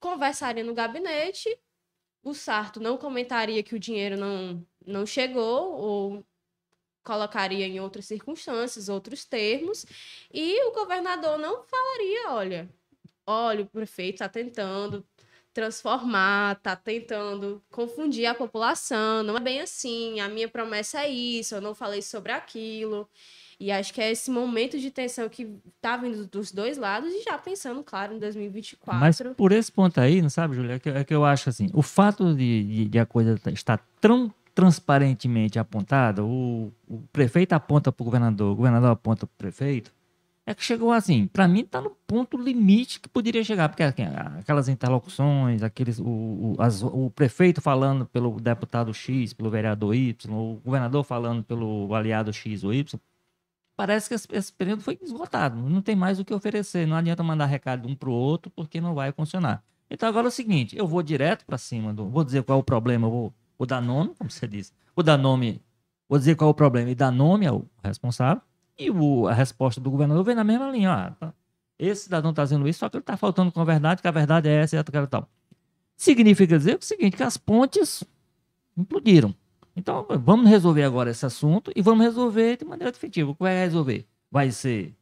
conversaria 0.00 0.64
no 0.64 0.74
gabinete, 0.74 1.58
o 2.22 2.34
Sarto 2.34 2.80
não 2.80 2.96
comentaria 2.98 3.62
que 3.62 3.74
o 3.74 3.78
dinheiro 3.78 4.16
não, 4.16 4.66
não 4.86 5.06
chegou, 5.06 5.72
ou 5.72 6.26
colocaria 7.04 7.66
em 7.66 7.78
outras 7.78 8.06
circunstâncias, 8.06 8.88
outros 8.88 9.24
termos, 9.24 9.86
e 10.32 10.64
o 10.64 10.72
governador 10.72 11.38
não 11.38 11.62
falaria, 11.62 12.30
olha, 12.30 12.68
olha, 13.26 13.62
o 13.62 13.66
prefeito 13.66 14.14
está 14.14 14.28
tentando 14.28 15.04
transformar, 15.52 16.56
está 16.56 16.74
tentando 16.74 17.62
confundir 17.70 18.26
a 18.26 18.34
população, 18.34 19.22
não 19.22 19.36
é 19.36 19.40
bem 19.40 19.60
assim, 19.60 20.18
a 20.18 20.28
minha 20.28 20.48
promessa 20.48 21.02
é 21.02 21.08
isso, 21.08 21.54
eu 21.54 21.60
não 21.60 21.74
falei 21.74 22.02
sobre 22.02 22.32
aquilo. 22.32 23.08
E 23.58 23.70
acho 23.70 23.94
que 23.94 24.00
é 24.00 24.10
esse 24.10 24.32
momento 24.32 24.76
de 24.78 24.90
tensão 24.90 25.28
que 25.28 25.48
está 25.76 25.96
vindo 25.96 26.26
dos 26.26 26.50
dois 26.50 26.76
lados 26.76 27.12
e 27.12 27.22
já 27.22 27.38
pensando, 27.38 27.84
claro, 27.84 28.12
em 28.12 28.18
2024. 28.18 29.00
Mas 29.00 29.22
por 29.36 29.52
esse 29.52 29.70
ponto 29.70 30.00
aí, 30.00 30.20
não 30.20 30.28
sabe, 30.28 30.56
Julia, 30.56 30.74
é 30.74 30.78
que, 30.80 30.88
é 30.88 31.04
que 31.04 31.14
eu 31.14 31.24
acho 31.24 31.48
assim, 31.48 31.70
o 31.72 31.80
fato 31.80 32.34
de, 32.34 32.64
de, 32.64 32.84
de 32.86 32.98
a 32.98 33.06
coisa 33.06 33.40
estar 33.52 33.78
tão 34.00 34.34
transparentemente 34.54 35.58
apontada, 35.58 36.22
o, 36.24 36.72
o 36.88 37.00
prefeito 37.12 37.52
aponta 37.52 37.90
para 37.90 38.02
o 38.02 38.04
governador, 38.04 38.52
o 38.52 38.56
governador 38.56 38.90
aponta 38.90 39.26
para 39.26 39.34
o 39.34 39.36
prefeito, 39.36 39.92
é 40.46 40.54
que 40.54 40.62
chegou 40.62 40.92
assim, 40.92 41.26
para 41.26 41.48
mim 41.48 41.60
está 41.60 41.80
no 41.80 41.90
ponto 42.06 42.36
limite 42.36 43.00
que 43.00 43.08
poderia 43.08 43.42
chegar, 43.42 43.68
porque 43.68 43.82
aquelas 43.82 44.68
interlocuções, 44.68 45.62
aqueles, 45.62 45.98
o, 45.98 46.04
o, 46.04 46.56
as, 46.58 46.82
o 46.82 47.10
prefeito 47.10 47.62
falando 47.62 48.04
pelo 48.06 48.38
deputado 48.38 48.92
X, 48.92 49.32
pelo 49.32 49.50
vereador 49.50 49.94
Y, 49.94 50.30
o 50.30 50.60
governador 50.62 51.02
falando 51.02 51.42
pelo 51.42 51.92
aliado 51.94 52.32
X 52.32 52.62
ou 52.62 52.74
Y, 52.74 53.00
parece 53.74 54.08
que 54.08 54.14
esse, 54.14 54.28
esse 54.32 54.52
período 54.52 54.82
foi 54.82 54.98
esgotado, 55.02 55.56
não 55.56 55.80
tem 55.80 55.96
mais 55.96 56.20
o 56.20 56.24
que 56.24 56.34
oferecer, 56.34 56.86
não 56.86 56.96
adianta 56.96 57.22
mandar 57.22 57.46
recado 57.46 57.88
um 57.88 57.94
para 57.94 58.10
o 58.10 58.12
outro, 58.12 58.50
porque 58.50 58.80
não 58.80 58.94
vai 58.94 59.12
funcionar. 59.12 59.64
Então 59.90 60.08
agora 60.08 60.26
é 60.26 60.28
o 60.28 60.32
seguinte, 60.32 60.76
eu 60.76 60.86
vou 60.86 61.02
direto 61.02 61.44
para 61.46 61.56
cima, 61.56 61.92
do, 61.92 62.06
vou 62.08 62.22
dizer 62.22 62.42
qual 62.42 62.58
é 62.58 62.60
o 62.60 62.64
problema, 62.64 63.06
eu 63.06 63.10
vou 63.10 63.34
o 63.58 63.66
dar 63.66 63.80
nome, 63.80 64.14
como 64.18 64.30
você 64.30 64.46
disse. 64.46 64.72
O 64.94 65.02
dar 65.02 65.16
nome, 65.16 65.60
vou 66.08 66.18
dizer 66.18 66.34
qual 66.36 66.48
é 66.48 66.50
o 66.50 66.54
problema 66.54 66.90
e 66.90 66.94
dar 66.94 67.10
nome 67.10 67.46
ao 67.46 67.64
responsável. 67.82 68.42
E 68.78 68.90
o, 68.90 69.28
a 69.28 69.32
resposta 69.32 69.80
do 69.80 69.90
governador 69.90 70.24
vem 70.24 70.34
na 70.34 70.44
mesma 70.44 70.70
linha. 70.70 70.92
Ah, 70.92 71.10
tá. 71.12 71.34
Esse 71.78 72.04
cidadão 72.04 72.30
está 72.30 72.44
dizendo 72.44 72.68
isso, 72.68 72.80
só 72.80 72.88
que 72.88 72.96
ele 72.96 73.02
está 73.02 73.16
faltando 73.16 73.50
com 73.50 73.60
a 73.60 73.64
verdade, 73.64 74.00
que 74.00 74.08
a 74.08 74.12
verdade 74.12 74.48
é 74.48 74.54
essa 74.54 74.76
e 74.76 74.78
aquela 74.78 75.06
tal. 75.06 75.28
Significa 75.96 76.56
dizer 76.56 76.78
o 76.78 76.84
seguinte, 76.84 77.16
que 77.16 77.22
as 77.22 77.36
pontes 77.36 78.04
implodiram. 78.76 79.34
Então, 79.76 80.06
vamos 80.20 80.48
resolver 80.48 80.84
agora 80.84 81.10
esse 81.10 81.26
assunto 81.26 81.72
e 81.74 81.82
vamos 81.82 82.04
resolver 82.04 82.56
de 82.56 82.64
maneira 82.64 82.92
definitiva. 82.92 83.30
O 83.30 83.34
que 83.34 83.42
vai 83.42 83.56
resolver? 83.58 84.06
Vai 84.30 84.50
ser 84.50 84.94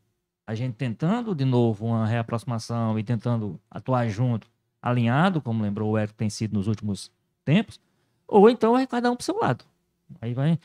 a 0.46 0.54
gente 0.54 0.74
tentando 0.74 1.34
de 1.34 1.44
novo 1.44 1.86
uma 1.86 2.06
reaproximação 2.06 2.98
e 2.98 3.04
tentando 3.04 3.60
atuar 3.70 4.08
junto, 4.08 4.46
alinhado, 4.80 5.40
como 5.40 5.62
lembrou 5.62 5.92
o 5.92 5.98
Eric 5.98 6.14
tem 6.14 6.28
sido 6.28 6.54
nos 6.54 6.66
últimos 6.66 7.10
tempos, 7.44 7.80
ou 8.32 8.48
então 8.48 8.72
vai 8.72 8.86
cada 8.86 9.10
um 9.10 9.16
para 9.16 9.22
o 9.22 9.24
seu 9.24 9.38
lado. 9.38 9.64
Aí 10.20 10.34
vai. 10.34 10.58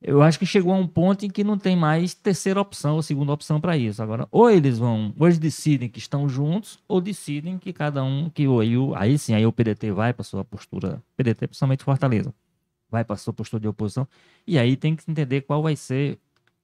Eu 0.00 0.22
acho 0.22 0.38
que 0.38 0.46
chegou 0.46 0.72
a 0.72 0.76
um 0.76 0.86
ponto 0.86 1.26
em 1.26 1.30
que 1.30 1.42
não 1.42 1.58
tem 1.58 1.74
mais 1.74 2.14
terceira 2.14 2.60
opção 2.60 2.94
ou 2.94 3.02
segunda 3.02 3.32
opção 3.32 3.60
para 3.60 3.76
isso. 3.76 4.00
Agora, 4.00 4.28
ou 4.30 4.48
eles 4.48 4.78
vão, 4.78 5.12
ou 5.18 5.26
eles 5.26 5.38
decidem 5.38 5.88
que 5.88 5.98
estão 5.98 6.28
juntos, 6.28 6.78
ou 6.86 7.00
decidem 7.00 7.58
que 7.58 7.72
cada 7.72 8.04
um, 8.04 8.30
que 8.30 8.44
aí, 8.46 8.74
aí 8.94 9.18
sim, 9.18 9.34
aí 9.34 9.44
o 9.44 9.52
PDT 9.52 9.90
vai 9.90 10.12
para 10.12 10.22
sua 10.22 10.44
postura, 10.44 11.02
PDT 11.16 11.48
principalmente 11.48 11.82
Fortaleza, 11.82 12.32
vai 12.88 13.04
para 13.04 13.16
sua 13.16 13.32
postura 13.32 13.60
de 13.60 13.66
oposição, 13.66 14.06
e 14.46 14.56
aí 14.56 14.76
tem 14.76 14.94
que 14.94 15.10
entender 15.10 15.40
qual 15.40 15.62
vai 15.62 15.74
ser 15.74 16.16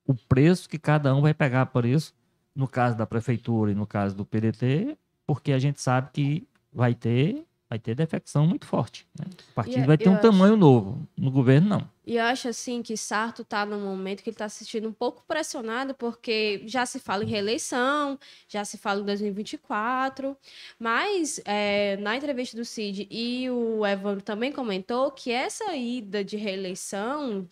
o 0.07 0.15
preço 0.15 0.69
que 0.69 0.79
cada 0.79 1.13
um 1.15 1.21
vai 1.21 1.35
pegar 1.35 1.67
por 1.67 1.85
isso, 1.85 2.15
no 2.55 2.69
caso 2.69 2.97
da 2.97 3.05
prefeitura 3.05 3.73
e 3.73 3.75
no 3.75 3.87
caso 3.87 4.15
do 4.15 4.25
PDT, 4.25 4.97
porque 5.27 5.53
a 5.53 5.59
gente 5.59 5.81
sabe 5.81 6.11
que 6.13 6.47
vai 6.73 6.95
ter 6.95 7.45
vai 7.69 7.79
ter 7.79 7.95
defecção 7.95 8.47
muito 8.47 8.67
forte. 8.67 9.07
Né? 9.19 9.27
O 9.51 9.55
partido 9.55 9.83
é, 9.83 9.87
vai 9.87 9.99
ter 9.99 10.09
um 10.09 10.15
acho... 10.15 10.23
tamanho 10.23 10.57
novo. 10.57 11.07
No 11.17 11.31
governo, 11.31 11.69
não. 11.69 11.91
E 12.07 12.17
eu 12.17 12.25
acho 12.25 12.49
assim 12.49 12.83
que 12.83 12.97
Sarto 12.97 13.43
está 13.43 13.65
num 13.65 13.81
momento 13.81 14.23
que 14.23 14.29
ele 14.29 14.35
está 14.35 14.49
se 14.49 14.65
sentindo 14.65 14.89
um 14.89 14.93
pouco 14.93 15.25
pressionado, 15.27 15.95
porque 15.95 16.63
já 16.67 16.85
se 16.85 16.99
fala 16.99 17.25
em 17.25 17.29
reeleição, 17.29 18.19
já 18.47 18.65
se 18.65 18.77
fala 18.77 19.01
em 19.01 19.05
2024, 19.05 20.37
mas 20.79 21.41
é, 21.47 21.97
na 21.97 22.15
entrevista 22.17 22.57
do 22.57 22.65
Cid 22.65 23.09
e 23.11 23.49
o 23.51 23.87
Evandro 23.87 24.23
também 24.23 24.53
comentou 24.53 25.11
que 25.11 25.31
essa 25.31 25.75
ida 25.75 26.23
de 26.23 26.37
reeleição 26.37 27.49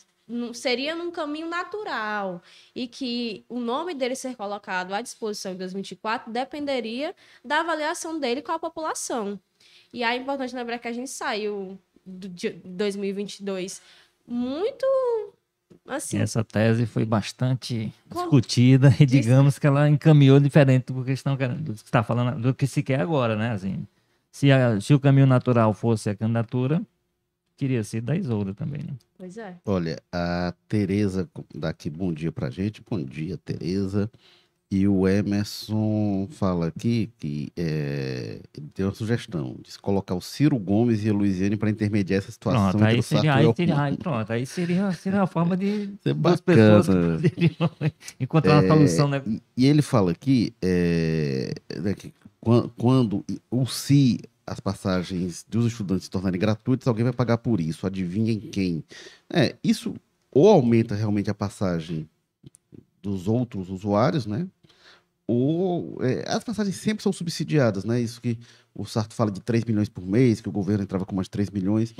seria 0.55 0.95
num 0.95 1.11
caminho 1.11 1.49
natural 1.49 2.43
e 2.75 2.87
que 2.87 3.45
o 3.49 3.59
nome 3.59 3.95
dele 3.95 4.15
ser 4.15 4.37
colocado 4.37 4.93
à 4.93 5.01
disposição 5.01 5.53
em 5.53 5.57
2024 5.57 6.33
dependeria 6.33 7.15
da 7.45 7.61
avaliação 7.61 8.19
dele 8.19 8.43
com 8.43 8.53
a 8.53 8.59
população. 8.59 9.41
E 9.93 10.03
é 10.03 10.17
importante 10.17 10.55
lembrar 10.55 10.79
que 10.79 10.89
a 10.89 10.93
gente 10.93 11.11
saiu 11.11 11.79
de 12.07 12.51
2022 12.65 13.81
muito 14.27 14.87
assim. 15.87 16.19
Essa 16.19 16.43
tese 16.43 16.87
foi 16.87 17.05
bastante 17.05 17.93
discutida 18.11 18.95
e 18.99 19.07
digamos 19.07 19.59
que 19.59 19.67
ela 19.67 19.89
encaminhou 19.89 20.41
diferente 20.41 20.93
do 20.93 21.05
que 21.05 21.13
estão 21.13 21.37
do 21.37 21.75
que 21.75 21.83
está 21.83 22.03
falando, 22.03 22.41
do 22.41 22.55
que 22.55 22.67
se 22.67 22.83
quer 22.83 23.01
agora, 23.01 23.37
né? 23.37 23.51
Assim, 23.51 23.87
se, 24.31 24.51
a, 24.51 24.81
se 24.81 24.95
o 24.95 25.01
caminho 25.01 25.27
natural 25.27 25.75
fosse 25.75 26.09
a 26.09 26.17
candidatura, 26.17 26.81
queria 27.57 27.85
ser 27.85 28.01
da 28.01 28.17
Isolda 28.17 28.55
também, 28.55 28.83
né? 28.83 28.95
Pois 29.19 29.37
é. 29.37 29.57
Olha, 29.65 30.03
a 30.11 30.55
Tereza 30.69 31.29
daqui 31.55 31.91
bom 31.91 32.13
dia 32.13 32.33
pra 32.33 32.51
gente. 32.51 32.83
Bom 32.89 33.03
dia, 33.03 33.37
Tereza. 33.39 34.11
E 34.75 34.89
o 34.89 35.07
Emerson 35.07 36.27
fala 36.31 36.69
aqui 36.69 37.11
que 37.19 37.53
é, 37.55 38.41
ele 38.57 38.69
tem 38.73 38.87
uma 38.87 38.95
sugestão 38.95 39.55
de 39.63 39.79
colocar 39.79 40.15
o 40.15 40.21
Ciro 40.23 40.59
Gomes 40.59 41.05
e 41.05 41.11
a 41.11 41.13
Luiziane 41.13 41.59
para 41.59 41.69
intermediar 41.69 42.21
essa 42.21 42.33
situação. 42.33 42.71
Pronto, 42.71 42.83
aí 42.83 43.03
seria, 43.03 43.35
aí, 43.35 43.55
seria, 43.55 43.79
aí, 43.79 43.97
pronto, 43.99 44.33
aí 44.33 44.47
seria, 44.47 44.91
seria 44.93 45.19
uma 45.21 45.27
forma 45.27 45.59
de 45.59 45.91
duas 46.17 46.41
pessoas 46.41 46.87
encontrar 48.19 48.65
é, 48.65 48.67
uma 48.67 48.77
solução. 48.77 49.09
Né? 49.09 49.23
E, 49.55 49.67
ele 49.67 49.83
fala 49.83 50.13
aqui 50.13 50.55
é, 50.63 51.53
que 51.95 52.11
quando 52.79 53.23
ou 53.51 53.67
se 53.67 54.21
as 54.47 54.59
passagens 54.59 55.45
dos 55.51 55.67
estudantes 55.67 56.05
se 56.05 56.11
tornarem 56.11 56.41
gratuitas, 56.41 56.89
alguém 56.89 57.05
vai 57.05 57.13
pagar 57.13 57.37
por 57.37 57.61
isso. 57.61 57.87
Adivinhem 57.87 58.41
quem? 58.41 58.83
É, 59.31 59.55
isso 59.63 59.95
ou 60.31 60.49
aumenta 60.49 60.95
realmente 60.95 61.29
a 61.29 61.35
passagem 61.35 62.09
dos 63.03 63.27
outros 63.27 63.69
usuários, 63.69 64.25
né? 64.25 64.47
Ou 65.33 65.99
é, 66.03 66.25
as 66.29 66.43
passagens 66.45 66.77
sempre 66.77 67.03
são 67.03 67.13
subsidiadas, 67.13 67.85
né? 67.85 68.01
Isso 68.01 68.21
que 68.21 68.39
o 68.75 68.85
Sarto 68.85 69.15
fala 69.15 69.31
de 69.31 69.41
3 69.41 69.65
milhões 69.65 69.89
por 69.89 70.07
mês, 70.07 70.41
que 70.41 70.49
o 70.49 70.53
governo 70.53 70.83
entrava 70.85 71.05
com 71.05 71.15
mais 71.15 71.29
3 71.29 71.51
milhões. 71.51 71.95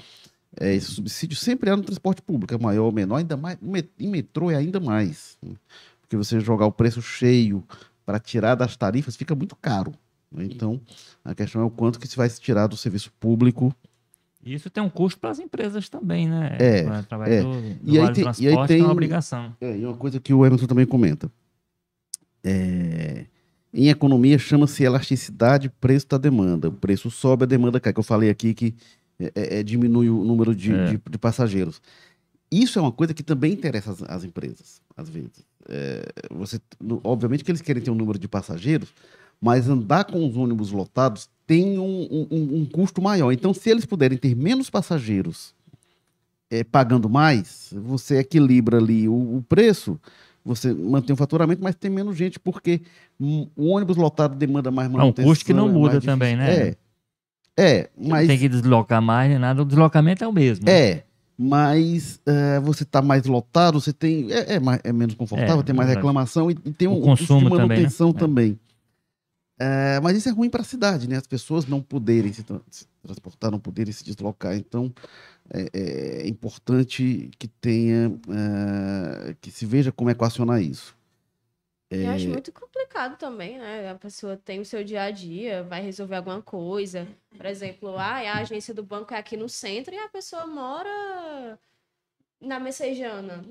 É, 0.61 0.75
esse 0.75 0.93
subsídio 0.93 1.37
sempre 1.37 1.71
é 1.71 1.77
no 1.77 1.83
transporte 1.83 2.21
público, 2.21 2.55
é 2.55 2.59
maior 2.59 2.85
ou 2.85 2.93
menor, 2.93 3.17
ainda 3.17 3.37
mais. 3.37 3.59
Em 3.99 4.09
metrô 4.09 4.51
é 4.51 4.57
ainda 4.57 4.79
mais. 4.81 5.39
Né? 5.43 5.55
Porque 6.01 6.17
você 6.17 6.39
jogar 6.41 6.67
o 6.67 6.73
preço 6.73 7.01
cheio 7.01 7.65
para 8.05 8.19
tirar 8.19 8.55
das 8.55 8.77
tarifas 8.77 9.17
fica 9.17 9.35
muito 9.35 9.57
caro. 9.57 9.93
Né? 10.31 10.45
Então, 10.45 10.81
a 11.25 11.35
questão 11.35 11.63
é 11.63 11.65
o 11.65 11.71
quanto 11.71 11.99
que 11.99 12.07
se 12.07 12.17
vai 12.17 12.29
tirar 12.29 12.67
do 12.67 12.77
serviço 12.77 13.11
público 13.19 13.75
Isso 14.45 14.69
tem 14.69 14.83
um 14.83 14.91
custo 14.91 15.21
para 15.21 15.31
as 15.31 15.39
empresas 15.39 15.89
também, 15.89 16.29
né? 16.29 16.57
É, 16.59 16.83
Para 16.83 17.03
trabalhador 17.05 17.61
do 17.81 17.91
E 17.93 17.99
aí 17.99 18.13
tem- 18.13 18.25
e 18.25 18.49
aí 18.49 18.53
transporte 18.55 18.69
tem- 18.69 18.81
é 18.81 18.85
uma 18.85 18.93
obrigação. 18.93 19.57
É, 19.61 19.79
e 19.79 19.87
uma 19.87 19.97
coisa 19.97 20.19
que 20.21 20.35
o 20.35 20.45
Emerson 20.45 20.67
também 20.67 20.85
comenta. 20.85 21.31
É, 22.45 23.27
em 23.73 23.89
economia 23.89 24.39
chama-se 24.39 24.83
elasticidade 24.85 25.71
preço 25.81 26.07
da 26.09 26.19
demanda. 26.19 26.69
O 26.69 26.73
preço 26.73 27.11
sobe, 27.11 27.45
a 27.45 27.47
demanda 27.47 27.81
cai. 27.81 27.93
Que 27.93 28.01
eu 28.01 28.05
falei 28.05 28.31
aqui 28.31 28.53
que 28.55 28.75
é, 29.19 29.33
é, 29.35 29.59
é, 29.59 29.63
diminui 29.63 30.11
o 30.11 30.25
número 30.25 30.55
de, 30.55 30.73
É. 30.73 30.87
de- 30.93 31.01
de 31.11 31.19
passageiros. 31.19 31.81
Isso 32.51 32.79
é 32.79 32.83
uma 32.83 32.93
coisa 32.93 33.15
que 33.15 33.23
também 33.23 33.53
interessa 33.53 33.93
as, 33.93 34.03
as 34.03 34.25
empresas, 34.25 34.83
às 34.97 35.09
vezes. 35.09 35.45
É, 35.69 36.05
você, 36.31 36.61
obviamente 37.05 37.43
que 37.45 37.51
eles 37.51 37.63
querem 37.63 37.83
ter 37.83 37.91
um 37.91 37.95
número 37.95 38.19
de 38.19 38.29
passageiros, 38.29 38.93
mas 39.41 39.69
andar 39.69 40.05
com 40.05 40.27
os 40.29 40.37
ônibus 40.37 40.71
lotados 40.71 41.31
tem 41.47 41.79
um, 41.79 42.03
um- 42.11 42.27
um- 42.31 42.57
um 42.61 42.67
custo 42.67 43.01
maior. 43.01 43.33
Então, 43.33 43.55
se 43.55 43.71
eles 43.71 43.87
puderem 43.87 44.19
ter 44.19 44.35
menos 44.37 44.69
passageiros 44.69 45.55
é, 46.51 46.63
pagando 46.63 47.09
mais, 47.09 47.73
você 47.73 48.19
equilibra 48.19 48.77
ali 48.77 49.09
o, 49.09 49.39
o 49.39 49.45
preço, 49.49 49.99
você 50.45 50.73
mantém 50.75 51.15
o 51.15 51.17
faturamento, 51.17 51.63
mas 51.63 51.75
tem 51.75 51.91
menos 51.91 52.17
gente, 52.17 52.39
porque 52.39 52.83
o 53.21 53.49
ônibus 53.71 53.97
lotado 53.97 54.35
demanda 54.37 54.71
mais 54.71 54.89
É 54.89 54.93
um 54.93 54.97
manutenção. 54.97 55.31
custo 55.31 55.45
que 55.45 55.53
não 55.53 55.69
é 55.69 55.73
muda 55.73 55.93
mais 55.95 56.05
também, 56.05 56.37
né? 56.37 56.69
É, 56.69 56.77
é 57.57 57.91
mas... 57.97 58.27
Tem 58.27 58.39
que 58.39 58.49
deslocar 58.49 59.01
mais 59.03 59.31
nem 59.31 59.39
nada, 59.39 59.63
o 59.63 59.65
deslocamento 59.65 60.25
é 60.25 60.29
o 60.29 60.33
mesmo. 60.33 60.67
né? 60.67 60.73
É, 60.73 61.05
mas 61.39 62.21
é, 62.27 62.61
você 62.61 62.83
está 62.83 63.01
mais 63.03 63.25
lotado, 63.25 63.81
você 63.81 63.93
tem. 63.93 64.31
É, 64.33 64.55
é 64.55 64.61
mais- 64.61 64.81
é 64.85 64.93
menos 64.93 65.15
confortável, 65.15 65.61
É, 65.61 65.63
tem 65.63 65.75
mais 65.75 65.89
reclamação 65.89 66.51
e, 66.51 66.55
e 66.65 66.73
tem 66.73 66.89
O 66.89 66.93
um 66.93 67.01
custo 67.01 67.27
consumo 67.27 67.41
de 67.41 67.57
também, 67.57 67.69
né? 67.69 67.75
manutenção 67.77 68.11
É. 68.11 68.13
também. 68.13 68.59
É, 69.61 70.01
mas 70.01 70.17
isso 70.17 70.29
é 70.29 70.33
ruim 70.33 70.51
para 70.51 70.63
a 70.63 70.65
cidade, 70.65 71.09
né? 71.09 71.17
As 71.17 71.27
pessoas 71.27 71.67
não 71.67 71.81
poderem 71.81 72.33
se, 72.33 72.45
se 72.71 72.87
transportar, 73.03 73.51
não 73.51 73.61
poderem 73.61 73.93
se 73.93 74.03
deslocar. 74.05 74.57
Então, 74.57 74.93
é, 75.53 76.23
é 76.25 76.29
importante 76.29 77.31
que 77.39 77.47
tenha, 77.49 78.11
é, 79.29 79.35
que 79.41 79.51
se 79.51 79.67
veja 79.67 79.93
como 79.93 80.11
equacionar 80.11 80.61
isso. 80.63 80.97
Eu 81.91 82.05
É. 82.05 82.15
acho 82.15 82.29
muito 82.29 82.51
complicado 82.53 83.19
também, 83.19 83.59
né? 83.59 83.91
A 83.91 83.95
pessoa 83.95 84.35
tem 84.35 84.61
o 84.61 84.65
seu 84.65 84.83
dia 84.83 85.03
a 85.03 85.11
dia, 85.11 85.63
vai 85.63 85.83
resolver 85.83 86.17
alguma 86.17 86.41
coisa. 86.41 87.07
Por 87.37 87.45
exemplo, 87.45 87.97
ah, 87.99 88.17
a 88.17 88.39
agência 88.39 88.73
do 88.73 88.83
banco 88.83 89.13
é 89.13 89.19
aqui 89.19 89.37
no 89.37 89.49
centro 89.49 89.95
e 89.95 89.99
a 89.99 90.09
pessoa 90.09 90.47
mora 90.47 91.59
na 92.41 92.59
Messejana. 92.59 93.45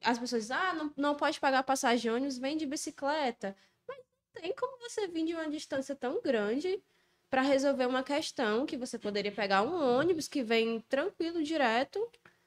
As 0.00 0.16
pessoas 0.18 0.42
dizem, 0.42 0.56
ah, 0.56 0.74
não, 0.74 0.92
não 0.96 1.14
pode 1.16 1.40
pagar 1.40 1.64
passagem 1.64 2.02
de 2.02 2.10
ônibus, 2.10 2.38
vem 2.38 2.56
de 2.56 2.66
bicicleta. 2.66 3.56
Mas 3.88 3.98
não 3.98 4.42
tem 4.42 4.54
como 4.54 4.78
você 4.78 5.08
vir 5.08 5.24
de 5.26 5.34
uma 5.34 5.50
distância 5.50 5.94
tão 5.96 6.22
grande 6.22 6.80
para 7.32 7.40
resolver 7.40 7.86
uma 7.86 8.02
questão 8.02 8.66
que 8.66 8.76
você 8.76 8.98
poderia 8.98 9.32
pegar 9.32 9.62
um 9.62 9.98
ônibus 9.98 10.28
que 10.28 10.42
vem 10.44 10.84
tranquilo, 10.86 11.42
direto. 11.42 11.98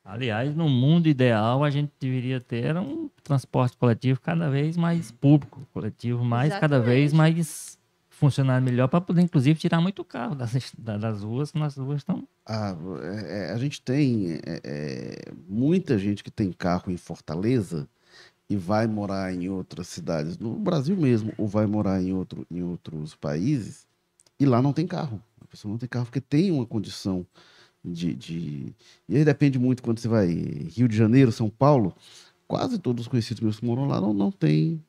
Aliás, 0.03 0.55
no 0.55 0.69
mundo 0.69 1.07
ideal, 1.09 1.63
a 1.63 1.71
gente 1.71 1.91
deveria 1.99 2.39
ter 2.39 2.77
um 2.77 3.09
transporte 3.23 3.75
coletivo 3.77 4.21
cada 4.21 4.47
vez 4.47 4.77
mais 4.77 5.09
público, 5.09 5.67
coletivo 5.73 6.23
mais, 6.23 6.53
cada 6.53 6.79
vez 6.79 7.05
Exatamente. 7.11 7.15
mais 7.15 7.79
funcionar 8.09 8.61
melhor, 8.61 8.87
para 8.87 9.01
poder, 9.01 9.21
inclusive, 9.23 9.59
tirar 9.59 9.81
muito 9.81 10.05
carro 10.05 10.35
das, 10.35 10.53
da- 10.77 10.97
das 10.97 11.23
ruas, 11.23 11.51
que 11.51 11.57
nas 11.57 11.75
ruas 11.75 11.97
estão. 12.01 12.27
Ah, 12.45 12.75
é, 13.01 13.47
é, 13.49 13.53
a 13.53 13.57
gente 13.57 13.81
tem 13.81 14.39
é, 14.45 14.61
é, 14.63 15.31
muita 15.49 15.97
gente 15.97 16.23
que 16.23 16.29
tem 16.29 16.51
carro 16.51 16.91
em 16.91 16.97
Fortaleza 16.97 17.89
e 18.47 18.55
vai 18.55 18.85
morar 18.85 19.33
em 19.33 19.49
outras 19.49 19.87
cidades, 19.87 20.37
no 20.37 20.53
Brasil 20.59 20.95
mesmo, 20.95 21.33
ou 21.39 21.47
vai 21.47 21.65
morar 21.65 21.99
em, 22.03 22.13
outro, 22.13 22.45
em 22.51 22.61
outros 22.61 23.15
países, 23.15 23.84
e 24.39 24.45
lá 24.45 24.61
não 24.61 24.73
tem 24.73 24.85
carro. 24.85 25.21
A 25.41 25.45
pessoa 25.45 25.71
não 25.71 25.77
tem 25.77 25.87
carro 25.87 26.05
porque 26.05 26.21
tem 26.21 26.51
uma 26.51 26.65
condição 26.65 27.25
de. 27.83 28.13
de... 28.13 28.75
E 29.07 29.17
aí 29.17 29.25
depende 29.25 29.59
muito 29.59 29.83
quando 29.83 29.99
você 29.99 30.07
vai 30.07 30.27
Rio 30.27 30.87
de 30.87 30.95
Janeiro, 30.95 31.31
São 31.31 31.49
Paulo, 31.49 31.95
quase 32.47 32.79
todos 32.79 33.05
os 33.05 33.07
conhecidos 33.07 33.41
meus 33.41 33.59
que 33.59 33.65
moram 33.65 33.85
lá 33.85 34.01
não, 34.01 34.13
não 34.13 34.31
tem. 34.31 34.81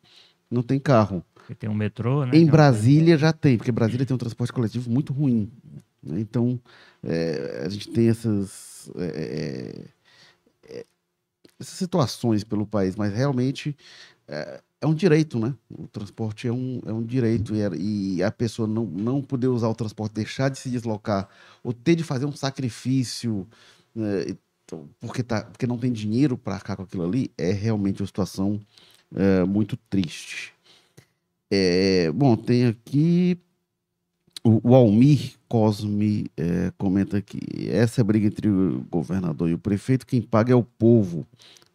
Não 0.51 0.63
tem 0.63 0.79
carro. 0.79 1.25
Porque 1.35 1.55
tem 1.55 1.69
um 1.69 1.75
metrô, 1.75 2.25
né? 2.25 2.37
Em 2.37 2.47
é 2.47 2.51
Brasília 2.51 3.19
já 3.19 3.33
tem, 3.33 3.57
porque 3.57 3.73
Brasília 3.73 4.07
tem 4.07 4.15
um 4.15 4.19
transporte 4.19 4.53
coletivo 4.53 4.91
muito 4.91 5.13
ruim. 5.13 5.51
né? 6.03 6.21
Então, 6.21 6.59
é, 7.03 7.63
a 7.65 7.69
gente 7.69 7.89
tem 7.89 8.09
essas, 8.09 8.91
é, 8.97 9.05
é, 9.05 10.77
é, 10.79 10.87
essas 11.59 11.75
situações 11.75 12.45
pelo 12.45 12.67
país, 12.67 12.97
mas 12.97 13.13
realmente 13.13 13.77
é, 14.81 14.85
é 14.85 14.87
um 14.87 14.95
direito, 14.95 15.39
né? 15.39 15.55
O 15.71 15.87
transporte 15.89 16.49
é 16.49 16.53
um, 16.53 16.81
é 16.87 16.93
um 16.93 17.03
direito 17.03 17.55
e, 17.55 18.17
e 18.17 18.23
a 18.23 18.31
pessoa 18.31 18.69
não, 18.69 18.85
não 18.85 19.23
poder 19.23 19.49
usar 19.49 19.69
o 19.69 19.75
transporte, 19.75 20.15
deixar 20.15 20.49
de 20.49 20.59
se 20.59 20.71
deslocar, 20.71 21.29
ou 21.63 21.73
ter 21.73 21.95
de 21.95 22.05
fazer 22.05 22.27
um 22.27 22.33
sacrifício, 22.33 23.47
né, 23.95 24.37
então, 24.67 24.89
porque, 25.01 25.23
tá, 25.23 25.45
porque 25.45 25.67
não 25.67 25.79
tem 25.79 25.93
dinheiro 25.93 26.37
para 26.37 26.55
arcar 26.55 26.77
com 26.77 26.83
aquilo 26.83 27.05
ali, 27.05 27.31
é 27.39 27.53
realmente 27.53 28.03
uma 28.03 28.07
situação 28.07 28.61
é, 29.15 29.45
muito 29.45 29.77
triste. 29.89 30.53
É, 31.51 32.11
bom, 32.11 32.37
tem 32.37 32.67
aqui 32.67 33.39
o, 34.43 34.71
o 34.71 34.75
Almir 34.75 35.35
Cosme 35.49 36.27
é, 36.37 36.73
comenta 36.77 37.17
aqui. 37.17 37.41
Essa 37.71 38.03
briga 38.03 38.27
entre 38.27 38.49
o 38.49 38.85
governador 38.91 39.49
e 39.49 39.55
o 39.55 39.59
prefeito, 39.59 40.07
quem 40.07 40.21
paga 40.21 40.53
é 40.53 40.57
o 40.57 40.65
povo, 40.65 41.25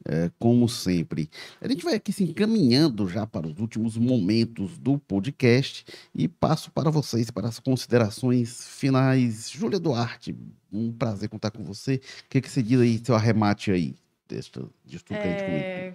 é, 0.06 0.32
como 0.40 0.68
sempre. 0.68 1.30
A 1.60 1.68
gente 1.68 1.84
vai 1.84 1.96
aqui 1.96 2.12
se 2.12 2.24
encaminhando 2.24 3.08
já 3.08 3.26
para 3.26 3.48
os 3.48 3.60
últimos 3.60 3.98
momentos 3.98 4.78
do 4.78 4.98
podcast 4.98 5.86
e 6.14 6.28
passo 6.28 6.72
para 6.72 6.90
vocês, 6.90 7.30
para 7.30 7.48
as 7.48 7.60
considerações 7.60 8.68
finais. 8.68 9.50
Júlia 9.50 9.80
Duarte, 9.80 10.36
um 10.72 10.92
prazer 10.92 11.30
contar 11.30 11.52
com 11.52 11.64
você. 11.64 11.96
O 12.26 12.30
que, 12.30 12.42
que 12.42 12.50
você 12.50 12.64
diz 12.64 12.80
aí, 12.80 13.02
seu 13.04 13.16
arremate 13.16 13.72
aí, 13.72 13.96
desta, 14.28 14.68
disso 14.86 15.06
tudo 15.06 15.20
que 15.20 15.28
a 15.28 15.32
gente 15.32 15.44
comentou? 15.44 15.70
É, 15.70 15.94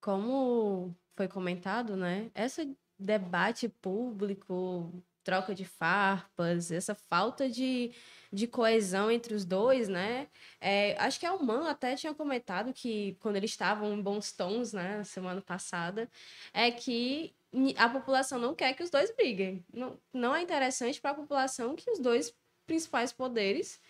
como 0.00 0.94
foi 1.14 1.28
comentado, 1.28 1.96
né? 1.96 2.30
Esse 2.34 2.76
debate 2.98 3.68
público, 3.68 4.92
troca 5.26 5.52
de 5.52 5.64
farpas, 5.64 6.70
essa 6.70 6.94
falta 6.94 7.48
de, 7.48 7.90
de 8.32 8.46
coesão 8.46 9.10
entre 9.10 9.34
os 9.34 9.44
dois, 9.44 9.88
né? 9.88 10.28
É, 10.60 10.96
acho 11.00 11.18
que 11.18 11.26
a 11.26 11.30
Alman 11.30 11.68
até 11.68 11.96
tinha 11.96 12.14
comentado 12.14 12.72
que 12.72 13.16
quando 13.18 13.34
eles 13.34 13.50
estavam 13.50 13.92
em 13.92 14.00
bons 14.00 14.30
tons, 14.30 14.72
né, 14.72 15.02
semana 15.02 15.42
passada, 15.42 16.08
é 16.54 16.70
que 16.70 17.34
a 17.76 17.88
população 17.88 18.38
não 18.38 18.54
quer 18.54 18.74
que 18.74 18.84
os 18.84 18.90
dois 18.90 19.10
briguem. 19.16 19.64
Não, 19.72 19.98
não 20.12 20.32
é 20.32 20.42
interessante 20.42 21.00
para 21.00 21.10
a 21.10 21.14
população 21.14 21.74
que 21.74 21.90
os 21.90 21.98
dois 21.98 22.32
principais 22.64 23.12
poderes, 23.12 23.80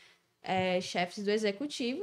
é, 0.43 0.81
chefes 0.81 1.23
do 1.23 1.31
executivo, 1.31 2.03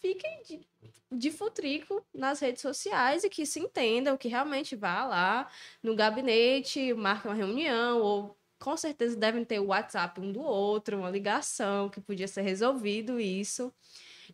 fiquem 0.00 0.42
de, 0.42 0.66
de 1.12 1.30
futrico 1.30 2.02
nas 2.14 2.40
redes 2.40 2.62
sociais 2.62 3.24
e 3.24 3.28
que 3.28 3.44
se 3.44 3.60
entendam, 3.60 4.16
que 4.16 4.28
realmente 4.28 4.74
vá 4.74 5.04
lá 5.04 5.50
no 5.82 5.94
gabinete, 5.94 6.94
marque 6.94 7.28
uma 7.28 7.34
reunião, 7.34 8.00
ou 8.00 8.38
com 8.64 8.78
certeza 8.78 9.14
devem 9.14 9.44
ter 9.44 9.58
o 9.60 9.66
WhatsApp 9.66 10.18
um 10.18 10.32
do 10.32 10.40
outro, 10.40 10.96
uma 10.96 11.10
ligação, 11.10 11.90
que 11.90 12.00
podia 12.00 12.26
ser 12.26 12.40
resolvido 12.40 13.20
isso. 13.20 13.70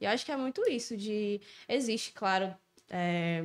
E 0.01 0.05
eu 0.05 0.11
acho 0.11 0.25
que 0.25 0.31
é 0.31 0.37
muito 0.37 0.63
isso 0.71 0.97
de... 0.97 1.41
Existe, 1.69 2.13
claro, 2.13 2.57
é, 2.89 3.45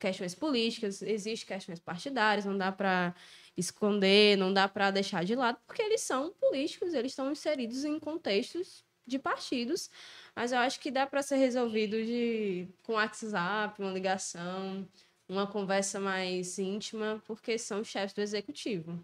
questões 0.00 0.34
políticas, 0.34 1.02
existe 1.02 1.44
questões 1.44 1.78
partidárias, 1.78 2.46
não 2.46 2.56
dá 2.56 2.72
para 2.72 3.14
esconder, 3.58 4.38
não 4.38 4.54
dá 4.54 4.66
para 4.66 4.90
deixar 4.90 5.22
de 5.22 5.34
lado, 5.34 5.58
porque 5.66 5.82
eles 5.82 6.00
são 6.00 6.30
políticos, 6.40 6.94
eles 6.94 7.12
estão 7.12 7.30
inseridos 7.30 7.84
em 7.84 7.98
contextos 8.00 8.82
de 9.06 9.18
partidos, 9.18 9.90
mas 10.34 10.50
eu 10.50 10.58
acho 10.60 10.80
que 10.80 10.90
dá 10.90 11.06
para 11.06 11.22
ser 11.22 11.36
resolvido 11.36 12.02
de 12.02 12.66
com 12.84 12.94
WhatsApp, 12.94 13.78
uma 13.82 13.92
ligação, 13.92 14.88
uma 15.28 15.46
conversa 15.46 16.00
mais 16.00 16.58
íntima, 16.58 17.22
porque 17.26 17.58
são 17.58 17.84
chefes 17.84 18.14
do 18.14 18.22
executivo. 18.22 18.98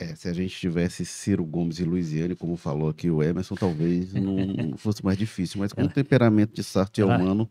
É, 0.00 0.14
se 0.14 0.28
a 0.28 0.32
gente 0.32 0.58
tivesse 0.58 1.04
Ciro 1.04 1.44
Gomes 1.44 1.78
e 1.78 1.84
Luiziane, 1.84 2.34
como 2.34 2.56
falou 2.56 2.88
aqui 2.88 3.10
o 3.10 3.22
Emerson, 3.22 3.54
talvez 3.54 4.14
não 4.14 4.74
fosse 4.78 5.04
mais 5.04 5.18
difícil, 5.18 5.60
mas 5.60 5.74
com 5.74 5.82
o 5.82 5.88
temperamento 5.88 6.54
de 6.54 6.64
Sartre 6.64 7.02
Ela- 7.02 7.18
humano, 7.18 7.46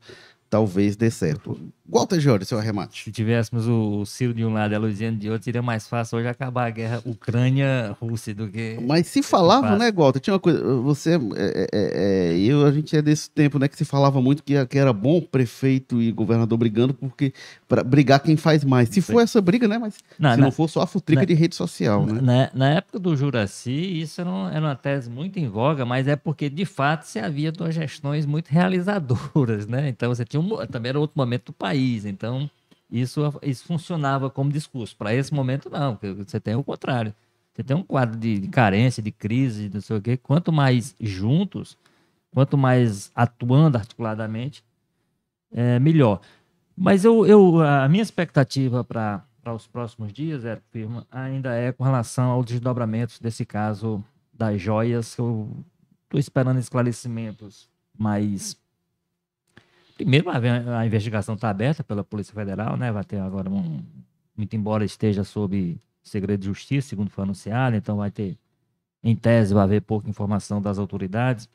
talvez 0.50 0.96
dê 0.96 1.10
certo. 1.12 1.58
Walter 1.92 2.20
Jorge, 2.20 2.46
seu 2.46 2.60
arremate. 2.60 3.04
Se 3.06 3.12
tivéssemos 3.12 3.68
o, 3.68 4.06
Ciro 4.06 4.32
de 4.34 4.46
um 4.46 4.54
lado 4.54 4.72
e 4.72 4.76
a 4.76 4.80
Luiziane 4.80 5.18
de 5.18 5.28
outro, 5.30 5.44
seria 5.46 5.62
mais 5.62 5.88
fácil 5.88 6.20
hoje 6.20 6.28
acabar 6.28 6.66
a 6.68 6.70
guerra 6.70 7.02
Ucrânia-Rússia 7.54 8.34
do 8.36 8.48
que. 8.48 8.78
Mas 8.86 9.08
se 9.08 9.24
falava, 9.24 9.76
né, 9.78 9.92
Walter? 9.92 10.20
Tinha 10.20 10.34
uma 10.36 10.40
coisa, 10.40 10.62
você, 10.82 11.16
é, 11.16 11.18
é, 11.74 12.34
é, 12.34 12.38
eu, 12.40 12.66
a 12.66 12.72
gente 12.72 12.96
é 12.96 13.02
desse 13.02 13.30
tempo, 13.32 13.58
né, 13.58 13.68
que 13.68 13.76
se 13.76 13.86
falava 13.86 14.22
muito 14.22 14.44
que, 14.44 14.64
que 14.68 14.78
era 14.78 14.94
bom 14.94 15.20
prefeito 15.22 16.02
e 16.02 16.12
governador 16.12 16.58
brigando, 16.58 16.94
porque 16.94 17.34
para 17.68 17.84
brigar 17.84 18.20
quem 18.20 18.38
faz 18.38 18.64
mais. 18.64 18.90
Se 18.90 19.02
for 19.02 19.22
essa 19.22 19.42
briga, 19.42 19.68
né, 19.68 19.78
mas 19.78 19.96
Não, 20.20 20.32
se 20.32 20.38
não. 20.38 20.46
não 20.46 20.52
for 20.52 20.70
só 20.70 20.82
a 20.82 20.88
futrica 20.88 21.22
na- 21.22 21.26
de 21.26 21.34
rede 21.34 21.56
social, 21.56 22.06
né? 22.06 22.22
Na, 22.22 22.50
na 22.54 22.70
época 22.76 23.00
do 23.00 23.16
Juraci, 23.16 23.72
isso 24.02 24.22
era, 24.22 24.30
um- 24.30 24.48
era 24.48 24.62
uma 24.62 24.76
tese 24.76 25.10
muito 25.10 25.38
em 25.40 25.48
voga, 25.48 25.86
mas 25.86 26.08
é 26.08 26.16
porque, 26.16 26.50
de 26.50 26.66
fato, 26.66 27.04
se 27.04 27.18
havia 27.20 27.52
duas 27.52 27.74
gestões 27.74 28.26
muito 28.28 28.48
realizadoras, 28.50 29.66
né? 29.68 29.90
Então, 29.90 30.10
você 30.14 30.24
tinha 30.24 30.39
um, 30.40 30.44
mo- 30.44 30.68
também 30.68 30.90
era 30.92 31.00
outro 31.00 31.18
momento 31.18 31.48
do 31.48 31.54
país, 31.54 32.06
então 32.06 32.50
isso, 32.92 33.22
isso 33.44 33.66
funcionava 33.66 34.30
como 34.30 34.52
discurso. 34.52 34.96
Para 34.96 35.14
esse 35.14 35.34
momento, 35.34 35.70
não, 35.70 35.98
você 36.18 36.40
tem 36.40 36.56
o 36.56 36.64
contrário. 36.64 37.14
Você 37.54 37.64
tem 37.64 37.76
um 37.76 37.84
quadro 37.84 38.18
de, 38.18 38.40
de 38.40 38.48
carência, 38.48 39.04
de 39.04 39.12
crise, 39.12 39.70
não 39.74 39.82
sei 39.82 39.98
o 39.98 40.02
quê. 40.02 40.18
Quanto 40.18 40.52
mais 40.52 40.96
juntos, 41.00 41.78
quanto 42.32 42.58
mais 42.58 43.12
atuando 43.14 43.78
articuladamente, 43.78 44.64
é, 45.52 45.80
melhor. 45.80 46.22
Mas 46.76 47.04
eu, 47.04 47.26
eu, 47.26 47.62
a 47.62 47.88
minha 47.90 48.04
expectativa 48.04 48.84
para 48.84 49.26
os 49.54 49.68
próximos 49.68 50.14
dias, 50.14 50.46
é, 50.46 50.58
firma, 50.72 51.06
ainda 51.12 51.54
é 51.54 51.72
com 51.72 51.84
relação 51.84 52.32
aos 52.32 52.46
desdobramentos 52.46 53.20
desse 53.20 53.46
caso 53.46 54.04
das 54.34 54.62
joias. 54.62 55.18
Eu 55.18 55.50
estou 56.06 56.20
esperando 56.20 56.60
esclarecimentos 56.60 57.70
mais. 57.98 58.56
Primeiro, 60.00 60.30
a, 60.30 60.86
investigação 60.86 61.36
está 61.36 61.50
aberta 61.50 61.84
pela 61.84 62.06
Polícia 62.06 62.34
Federal, 62.34 62.78
né? 62.78 62.90
Vai 62.90 63.04
ter 63.04 63.20
agora 63.20 63.50
um. 63.50 63.82
Muito 64.34 64.56
embora 64.56 64.86
esteja 64.86 65.26
sob 65.26 65.78
segredo 66.02 66.40
de 66.40 66.46
justiça, 66.46 66.88
segundo 66.88 67.10
foi 67.10 67.26
anunciado, 67.26 67.76
então 67.76 67.98
vai 67.98 68.10
ter, 68.10 68.38
em 69.04 69.14
tese, 69.14 69.54
vai 69.54 69.64
haver 69.64 69.82
pouca 69.82 70.10
informação 70.10 70.62
das 70.62 70.78
autoridades. 70.80 71.50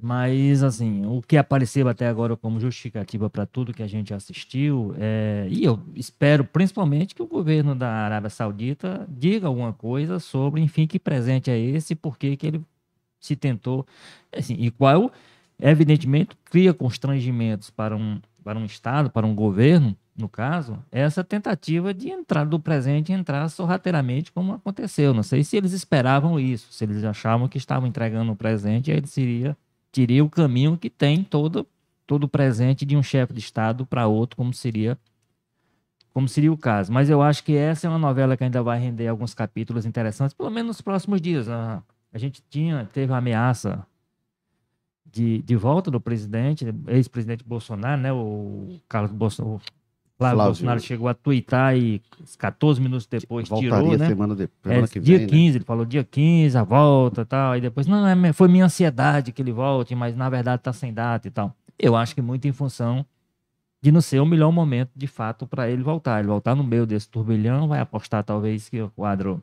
Mas, 0.00 0.64
assim, 0.64 1.06
o 1.06 1.22
que 1.22 1.36
apareceu 1.36 1.86
até 1.86 2.08
agora 2.08 2.36
como 2.36 2.58
justificativa 2.58 3.30
para 3.30 3.46
tudo 3.46 3.72
que 3.72 3.84
a 3.84 3.86
gente 3.86 4.12
assistiu, 4.12 4.92
é, 4.98 5.46
e 5.48 5.62
eu 5.62 5.78
espero 5.94 6.44
principalmente 6.44 7.14
que 7.14 7.22
o 7.22 7.28
governo 7.28 7.76
da 7.76 7.88
Arábia 7.88 8.28
Saudita 8.28 9.06
diga 9.08 9.46
alguma 9.46 9.72
coisa 9.72 10.18
sobre, 10.18 10.60
enfim, 10.60 10.88
que 10.88 10.98
presente 10.98 11.48
é 11.48 11.56
esse, 11.56 11.94
por 11.94 12.18
que 12.18 12.36
ele 12.42 12.60
se 13.20 13.36
tentou, 13.36 13.86
assim, 14.36 14.54
e 14.54 14.68
qual, 14.72 15.12
evidentemente, 15.62 16.36
cria 16.44 16.74
constrangimentos 16.74 17.70
para 17.70 17.96
um, 17.96 18.20
para 18.42 18.58
um 18.58 18.64
Estado, 18.64 19.08
para 19.08 19.24
um 19.24 19.34
governo, 19.34 19.96
no 20.16 20.28
caso, 20.28 20.78
essa 20.90 21.22
tentativa 21.22 21.94
de 21.94 22.10
entrar 22.10 22.44
do 22.44 22.58
presente 22.58 23.12
entrar 23.12 23.48
sorrateiramente 23.48 24.32
como 24.32 24.52
aconteceu. 24.52 25.14
Não 25.14 25.22
sei 25.22 25.44
se 25.44 25.56
eles 25.56 25.72
esperavam 25.72 26.38
isso, 26.38 26.72
se 26.72 26.84
eles 26.84 27.02
achavam 27.04 27.48
que 27.48 27.56
estavam 27.56 27.88
entregando 27.88 28.32
o 28.32 28.36
presente 28.36 28.90
e 28.90 28.94
aí 28.94 29.06
seria 29.06 29.56
teria 29.90 30.24
o 30.24 30.30
caminho 30.30 30.76
que 30.76 30.90
tem 30.90 31.22
todo 31.22 31.66
todo 32.06 32.28
presente 32.28 32.84
de 32.84 32.96
um 32.96 33.02
chefe 33.02 33.32
de 33.32 33.40
estado 33.40 33.86
para 33.86 34.06
outro, 34.06 34.36
como 34.36 34.52
seria 34.52 34.98
como 36.12 36.28
seria 36.28 36.52
o 36.52 36.58
caso. 36.58 36.92
Mas 36.92 37.08
eu 37.08 37.22
acho 37.22 37.42
que 37.44 37.56
essa 37.56 37.86
é 37.86 37.90
uma 37.90 37.98
novela 37.98 38.36
que 38.36 38.44
ainda 38.44 38.62
vai 38.62 38.78
render 38.78 39.08
alguns 39.08 39.32
capítulos 39.32 39.86
interessantes, 39.86 40.34
pelo 40.34 40.50
menos 40.50 40.68
nos 40.68 40.80
próximos 40.82 41.20
dias. 41.22 41.48
A, 41.48 41.82
a 42.12 42.18
gente 42.18 42.42
tinha 42.50 42.84
teve 42.92 43.12
a 43.12 43.16
ameaça 43.16 43.86
de, 45.12 45.42
de 45.42 45.56
volta 45.56 45.90
do 45.90 46.00
presidente, 46.00 46.64
ex-presidente 46.88 47.44
Bolsonaro, 47.44 48.00
né, 48.00 48.12
o 48.12 48.80
Carlos 48.88 49.12
Bolsonaro, 49.12 49.60
Flávio, 50.16 50.36
Flávio 50.36 50.44
Bolsonaro 50.44 50.80
chegou 50.80 51.08
a 51.08 51.14
twittar 51.14 51.76
e 51.76 52.00
14 52.38 52.80
minutos 52.80 53.06
depois 53.06 53.48
Voltaria 53.48 53.70
tirou, 53.70 53.98
né? 53.98 54.08
semana, 54.08 54.34
de, 54.34 54.48
semana 54.62 54.84
é, 54.84 54.88
que 54.88 55.00
dia 55.00 55.18
vem, 55.18 55.26
15, 55.26 55.50
né? 55.50 55.56
ele 55.58 55.64
falou 55.64 55.84
dia 55.84 56.04
15, 56.04 56.56
a 56.56 56.62
volta 56.62 57.22
e 57.22 57.24
tal. 57.24 57.52
Aí 57.52 57.60
depois, 57.60 57.86
não, 57.86 58.06
é, 58.06 58.32
foi 58.32 58.48
minha 58.48 58.64
ansiedade 58.64 59.32
que 59.32 59.42
ele 59.42 59.52
volte, 59.52 59.94
mas 59.94 60.16
na 60.16 60.30
verdade 60.30 60.62
tá 60.62 60.72
sem 60.72 60.94
data 60.94 61.26
e 61.26 61.30
tal. 61.30 61.54
Eu 61.78 61.96
acho 61.96 62.14
que 62.14 62.22
muito 62.22 62.46
em 62.46 62.52
função 62.52 63.04
de 63.80 63.90
não 63.90 64.00
ser 64.00 64.20
o 64.20 64.26
melhor 64.26 64.52
momento, 64.52 64.90
de 64.94 65.08
fato, 65.08 65.46
para 65.46 65.68
ele 65.68 65.82
voltar. 65.82 66.20
Ele 66.20 66.28
voltar 66.28 66.54
no 66.54 66.62
meio 66.62 66.86
desse 66.86 67.08
turbilhão, 67.08 67.66
vai 67.66 67.80
apostar 67.80 68.22
talvez 68.22 68.68
que 68.68 68.80
o 68.80 68.88
quadro 68.90 69.42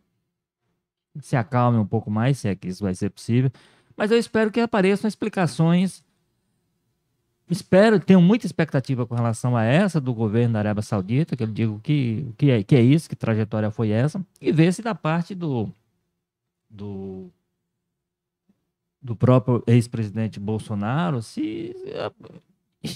se 1.19 1.35
acalme 1.35 1.77
um 1.77 1.85
pouco 1.85 2.09
mais, 2.09 2.37
se 2.37 2.47
é 2.47 2.55
que 2.55 2.69
isso 2.69 2.83
vai 2.83 2.95
ser 2.95 3.09
possível. 3.09 3.51
Mas 3.99 4.09
eu 4.11 4.17
espero 4.17 4.49
que 4.49 4.59
apareçam 4.59 5.07
explicações 5.07 6.03
espero, 7.49 7.99
tenho 7.99 8.21
muita 8.21 8.45
expectativa 8.45 9.05
com 9.05 9.15
relação 9.15 9.57
a 9.57 9.63
essa 9.63 9.99
do 9.99 10.13
governo 10.13 10.53
da 10.53 10.59
Arábia 10.59 10.83
Saudita, 10.83 11.35
que 11.35 11.43
eu 11.43 11.47
digo 11.47 11.79
que, 11.81 12.31
que, 12.37 12.51
é, 12.51 12.63
que 12.63 12.75
é 12.75 12.81
isso, 12.81 13.09
que 13.09 13.15
trajetória 13.15 13.71
foi 13.71 13.89
essa, 13.89 14.23
e 14.39 14.51
ver 14.51 14.71
se 14.71 14.81
da 14.81 14.93
parte 14.93 15.33
do, 15.33 15.69
do, 16.69 17.29
do 19.01 19.15
próprio 19.15 19.63
ex-presidente 19.65 20.39
Bolsonaro, 20.39 21.21
se. 21.21 21.75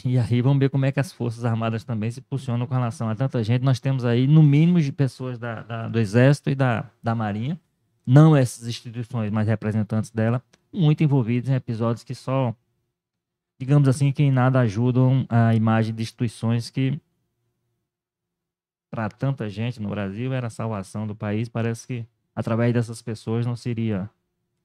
E 0.05 0.17
aí 0.17 0.41
vamos 0.41 0.59
ver 0.59 0.69
como 0.69 0.85
é 0.85 0.93
que 0.93 0.99
as 1.01 1.11
Forças 1.11 1.43
Armadas 1.43 1.83
também 1.83 2.09
se 2.09 2.21
posicionam 2.21 2.65
com 2.65 2.73
relação 2.73 3.09
a 3.09 3.15
tanta 3.15 3.43
gente. 3.43 3.63
Nós 3.63 3.81
temos 3.81 4.05
aí, 4.05 4.27
no 4.27 4.41
mínimo, 4.41 4.79
de 4.79 4.93
pessoas 4.93 5.37
da, 5.37 5.61
da, 5.61 5.89
do 5.89 5.99
Exército 5.99 6.49
e 6.49 6.55
da, 6.55 6.89
da 7.03 7.13
Marinha, 7.13 7.59
não 8.07 8.33
essas 8.33 8.65
instituições, 8.65 9.29
mas 9.29 9.45
representantes 9.45 10.09
dela, 10.09 10.41
muito 10.73 11.03
envolvidos 11.03 11.49
em 11.49 11.53
episódios 11.53 12.03
que 12.03 12.15
só 12.15 12.55
digamos 13.63 13.87
assim, 13.87 14.11
que 14.11 14.23
em 14.23 14.31
nada 14.31 14.59
ajudam 14.59 15.25
a 15.29 15.55
imagem 15.55 15.93
de 15.93 16.03
instituições 16.03 16.69
que, 16.69 16.99
para 18.91 19.09
tanta 19.09 19.49
gente 19.49 19.81
no 19.81 19.89
Brasil, 19.89 20.33
era 20.33 20.47
a 20.47 20.49
salvação 20.49 21.07
do 21.07 21.15
país. 21.15 21.47
Parece 21.49 21.87
que, 21.87 22.05
através 22.35 22.73
dessas 22.73 23.01
pessoas, 23.01 23.45
não 23.45 23.55
seria 23.55 24.09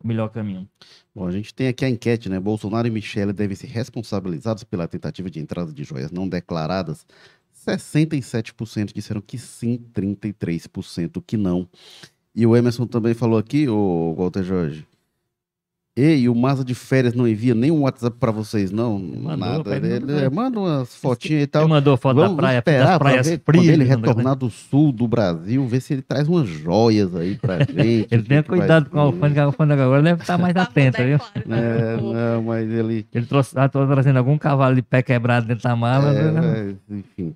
o 0.03 0.07
melhor 0.07 0.29
caminho. 0.29 0.69
Bom, 1.15 1.27
a 1.27 1.31
gente 1.31 1.55
tem 1.55 1.69
aqui 1.69 1.85
a 1.85 1.89
enquete, 1.89 2.29
né? 2.29 2.39
Bolsonaro 2.39 2.89
e 2.89 2.91
Michele 2.91 3.33
devem 3.33 3.57
ser 3.57 3.69
responsabilizados 3.69 4.65
pela 4.65 4.89
tentativa 4.89 5.31
de 5.31 5.41
entrada 5.41 5.73
de 5.73 5.85
joias 5.85 6.11
não 6.11 6.29
declaradas. 6.29 7.07
67% 7.67 8.93
disseram 8.93 9.21
que 9.21 9.39
sim, 9.39 9.79
33% 9.95 11.23
que 11.25 11.37
não. 11.37 11.69
E 12.35 12.47
o 12.47 12.57
Emerson 12.57 12.87
também 12.87 13.15
falou 13.15 13.39
aqui, 13.39 13.69
o 13.69 14.15
Walter 14.17 14.43
Jorge, 14.43 14.87
Ei, 16.01 16.29
o 16.29 16.35
Maza 16.35 16.65
de 16.65 16.77
férias 16.77 17.13
não 17.13 17.27
envia 17.27 17.57
nenhum 17.57 17.81
WhatsApp 17.81 18.17
para 18.21 18.31
vocês, 18.31 18.71
não? 18.71 19.01
Mandou, 19.01 19.37
Nada. 19.37 19.77
Ele, 19.77 19.95
ele, 19.95 20.13
ele 20.13 20.31
manda 20.31 20.61
umas 20.61 20.95
fotinhas 20.95 21.43
e 21.43 21.47
tal. 21.49 21.63
Ele 21.63 21.71
mandou 21.71 21.97
foto 21.97 22.19
Vamos 22.19 22.37
da 22.37 22.37
praia, 22.37 22.59
esperar 22.59 22.87
das 22.87 22.99
praias 22.99 23.27
ver, 23.27 23.41
frias. 23.45 23.65
Quando 23.65 23.73
ele 23.73 23.85
retornar 23.85 24.37
do 24.37 24.49
sul 24.49 24.93
do 24.93 25.09
Brasil, 25.09 25.67
ver 25.67 25.81
se 25.81 25.95
ele 25.95 26.03
traz 26.03 26.29
umas 26.29 26.47
joias 26.47 27.17
aí 27.17 27.35
pra 27.35 27.59
gente. 27.67 28.07
ele 28.13 28.23
tenha 28.23 28.45
cuidado 28.45 28.89
com 28.89 28.97
a 28.97 29.03
alfândega, 29.03 29.43
a 29.43 29.45
alfândega 29.47 29.85
agora 29.85 30.01
deve 30.01 30.21
estar 30.21 30.39
mais 30.39 30.55
atento, 30.55 31.03
viu? 31.03 31.19
É, 31.35 31.97
não, 32.01 32.43
mas 32.45 32.71
ele... 32.71 33.05
Ele 33.13 33.27
trouxe, 33.27 33.53
tá 33.53 33.69
trazendo 33.69 34.19
algum 34.19 34.39
cavalo 34.39 34.77
de 34.77 34.83
pé 34.83 35.03
quebrado 35.03 35.49
dentro 35.49 35.65
da 35.65 35.75
mala. 35.75 36.15
É, 36.15 36.31
né? 36.31 36.77
enfim. 36.91 37.35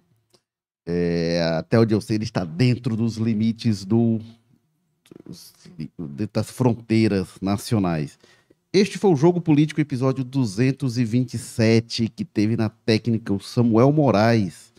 É, 0.87 1.57
até 1.59 1.81
onde 1.81 1.95
eu 1.95 2.01
sei, 2.01 2.17
ele 2.17 2.25
está 2.25 2.45
dentro 2.45 2.95
dos 2.95 3.17
limites 3.17 3.85
do, 3.85 4.21
das 6.33 6.49
fronteiras 6.49 7.29
nacionais. 7.43 8.17
Este 8.75 8.97
foi 8.97 9.11
o 9.11 9.17
Jogo 9.17 9.39
Político, 9.39 9.83
episódio 9.83 10.25
227, 10.25 12.09
que 12.09 12.25
teve 12.25 12.57
na 12.57 12.71
técnica 12.71 13.31
o 13.31 13.39
Samuel 13.39 13.93
Moraes, 13.93 14.73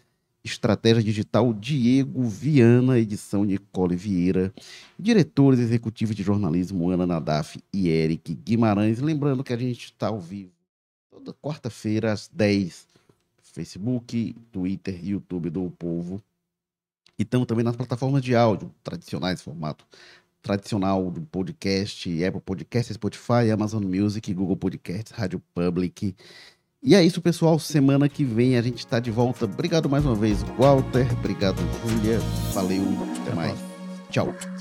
estratégia 0.43 1.03
digital 1.03 1.53
Diego 1.53 2.23
Viana, 2.23 2.97
edição 2.97 3.45
Nicole 3.45 3.95
Vieira, 3.95 4.51
diretores 4.97 5.59
executivos 5.59 6.15
de 6.15 6.23
jornalismo 6.23 6.89
Ana 6.89 7.05
Nadaf 7.05 7.63
e 7.71 7.87
Eric 7.87 8.33
Guimarães. 8.33 8.99
Lembrando 8.99 9.43
que 9.43 9.53
a 9.53 9.57
gente 9.57 9.85
está 9.85 10.07
ao 10.07 10.19
vivo 10.19 10.49
toda 11.11 11.31
quarta-feira 11.31 12.11
às 12.11 12.27
10 12.33 12.87
Facebook, 13.43 14.35
Twitter 14.51 15.05
YouTube 15.05 15.51
do 15.51 15.69
Povo. 15.69 16.19
E 17.19 17.21
estamos 17.21 17.45
também 17.45 17.63
nas 17.63 17.75
plataformas 17.75 18.23
de 18.23 18.35
áudio 18.35 18.73
tradicionais, 18.83 19.39
formato 19.39 19.85
tradicional 20.43 21.09
do 21.09 21.21
podcast, 21.21 22.23
Apple 22.23 22.41
Podcasts, 22.41 22.93
Spotify, 22.93 23.49
Amazon 23.51 23.83
Music, 23.83 24.31
Google 24.33 24.57
Podcasts, 24.57 25.11
Rádio 25.11 25.41
Public. 25.55 26.15
E 26.83 26.93
é 26.93 27.01
isso, 27.01 27.21
pessoal. 27.21 27.57
Semana 27.57 28.09
que 28.09 28.25
vem 28.25 28.57
a 28.57 28.61
gente 28.61 28.79
está 28.79 28.99
de 28.99 29.09
volta. 29.09 29.45
Obrigado 29.45 29.89
mais 29.89 30.05
uma 30.05 30.15
vez, 30.15 30.43
Walter. 30.59 31.07
Obrigado, 31.17 31.57
Júlia. 31.81 32.19
Valeu. 32.53 32.83
Até 33.21 33.33
mais. 33.33 33.57
Tchau. 34.11 34.52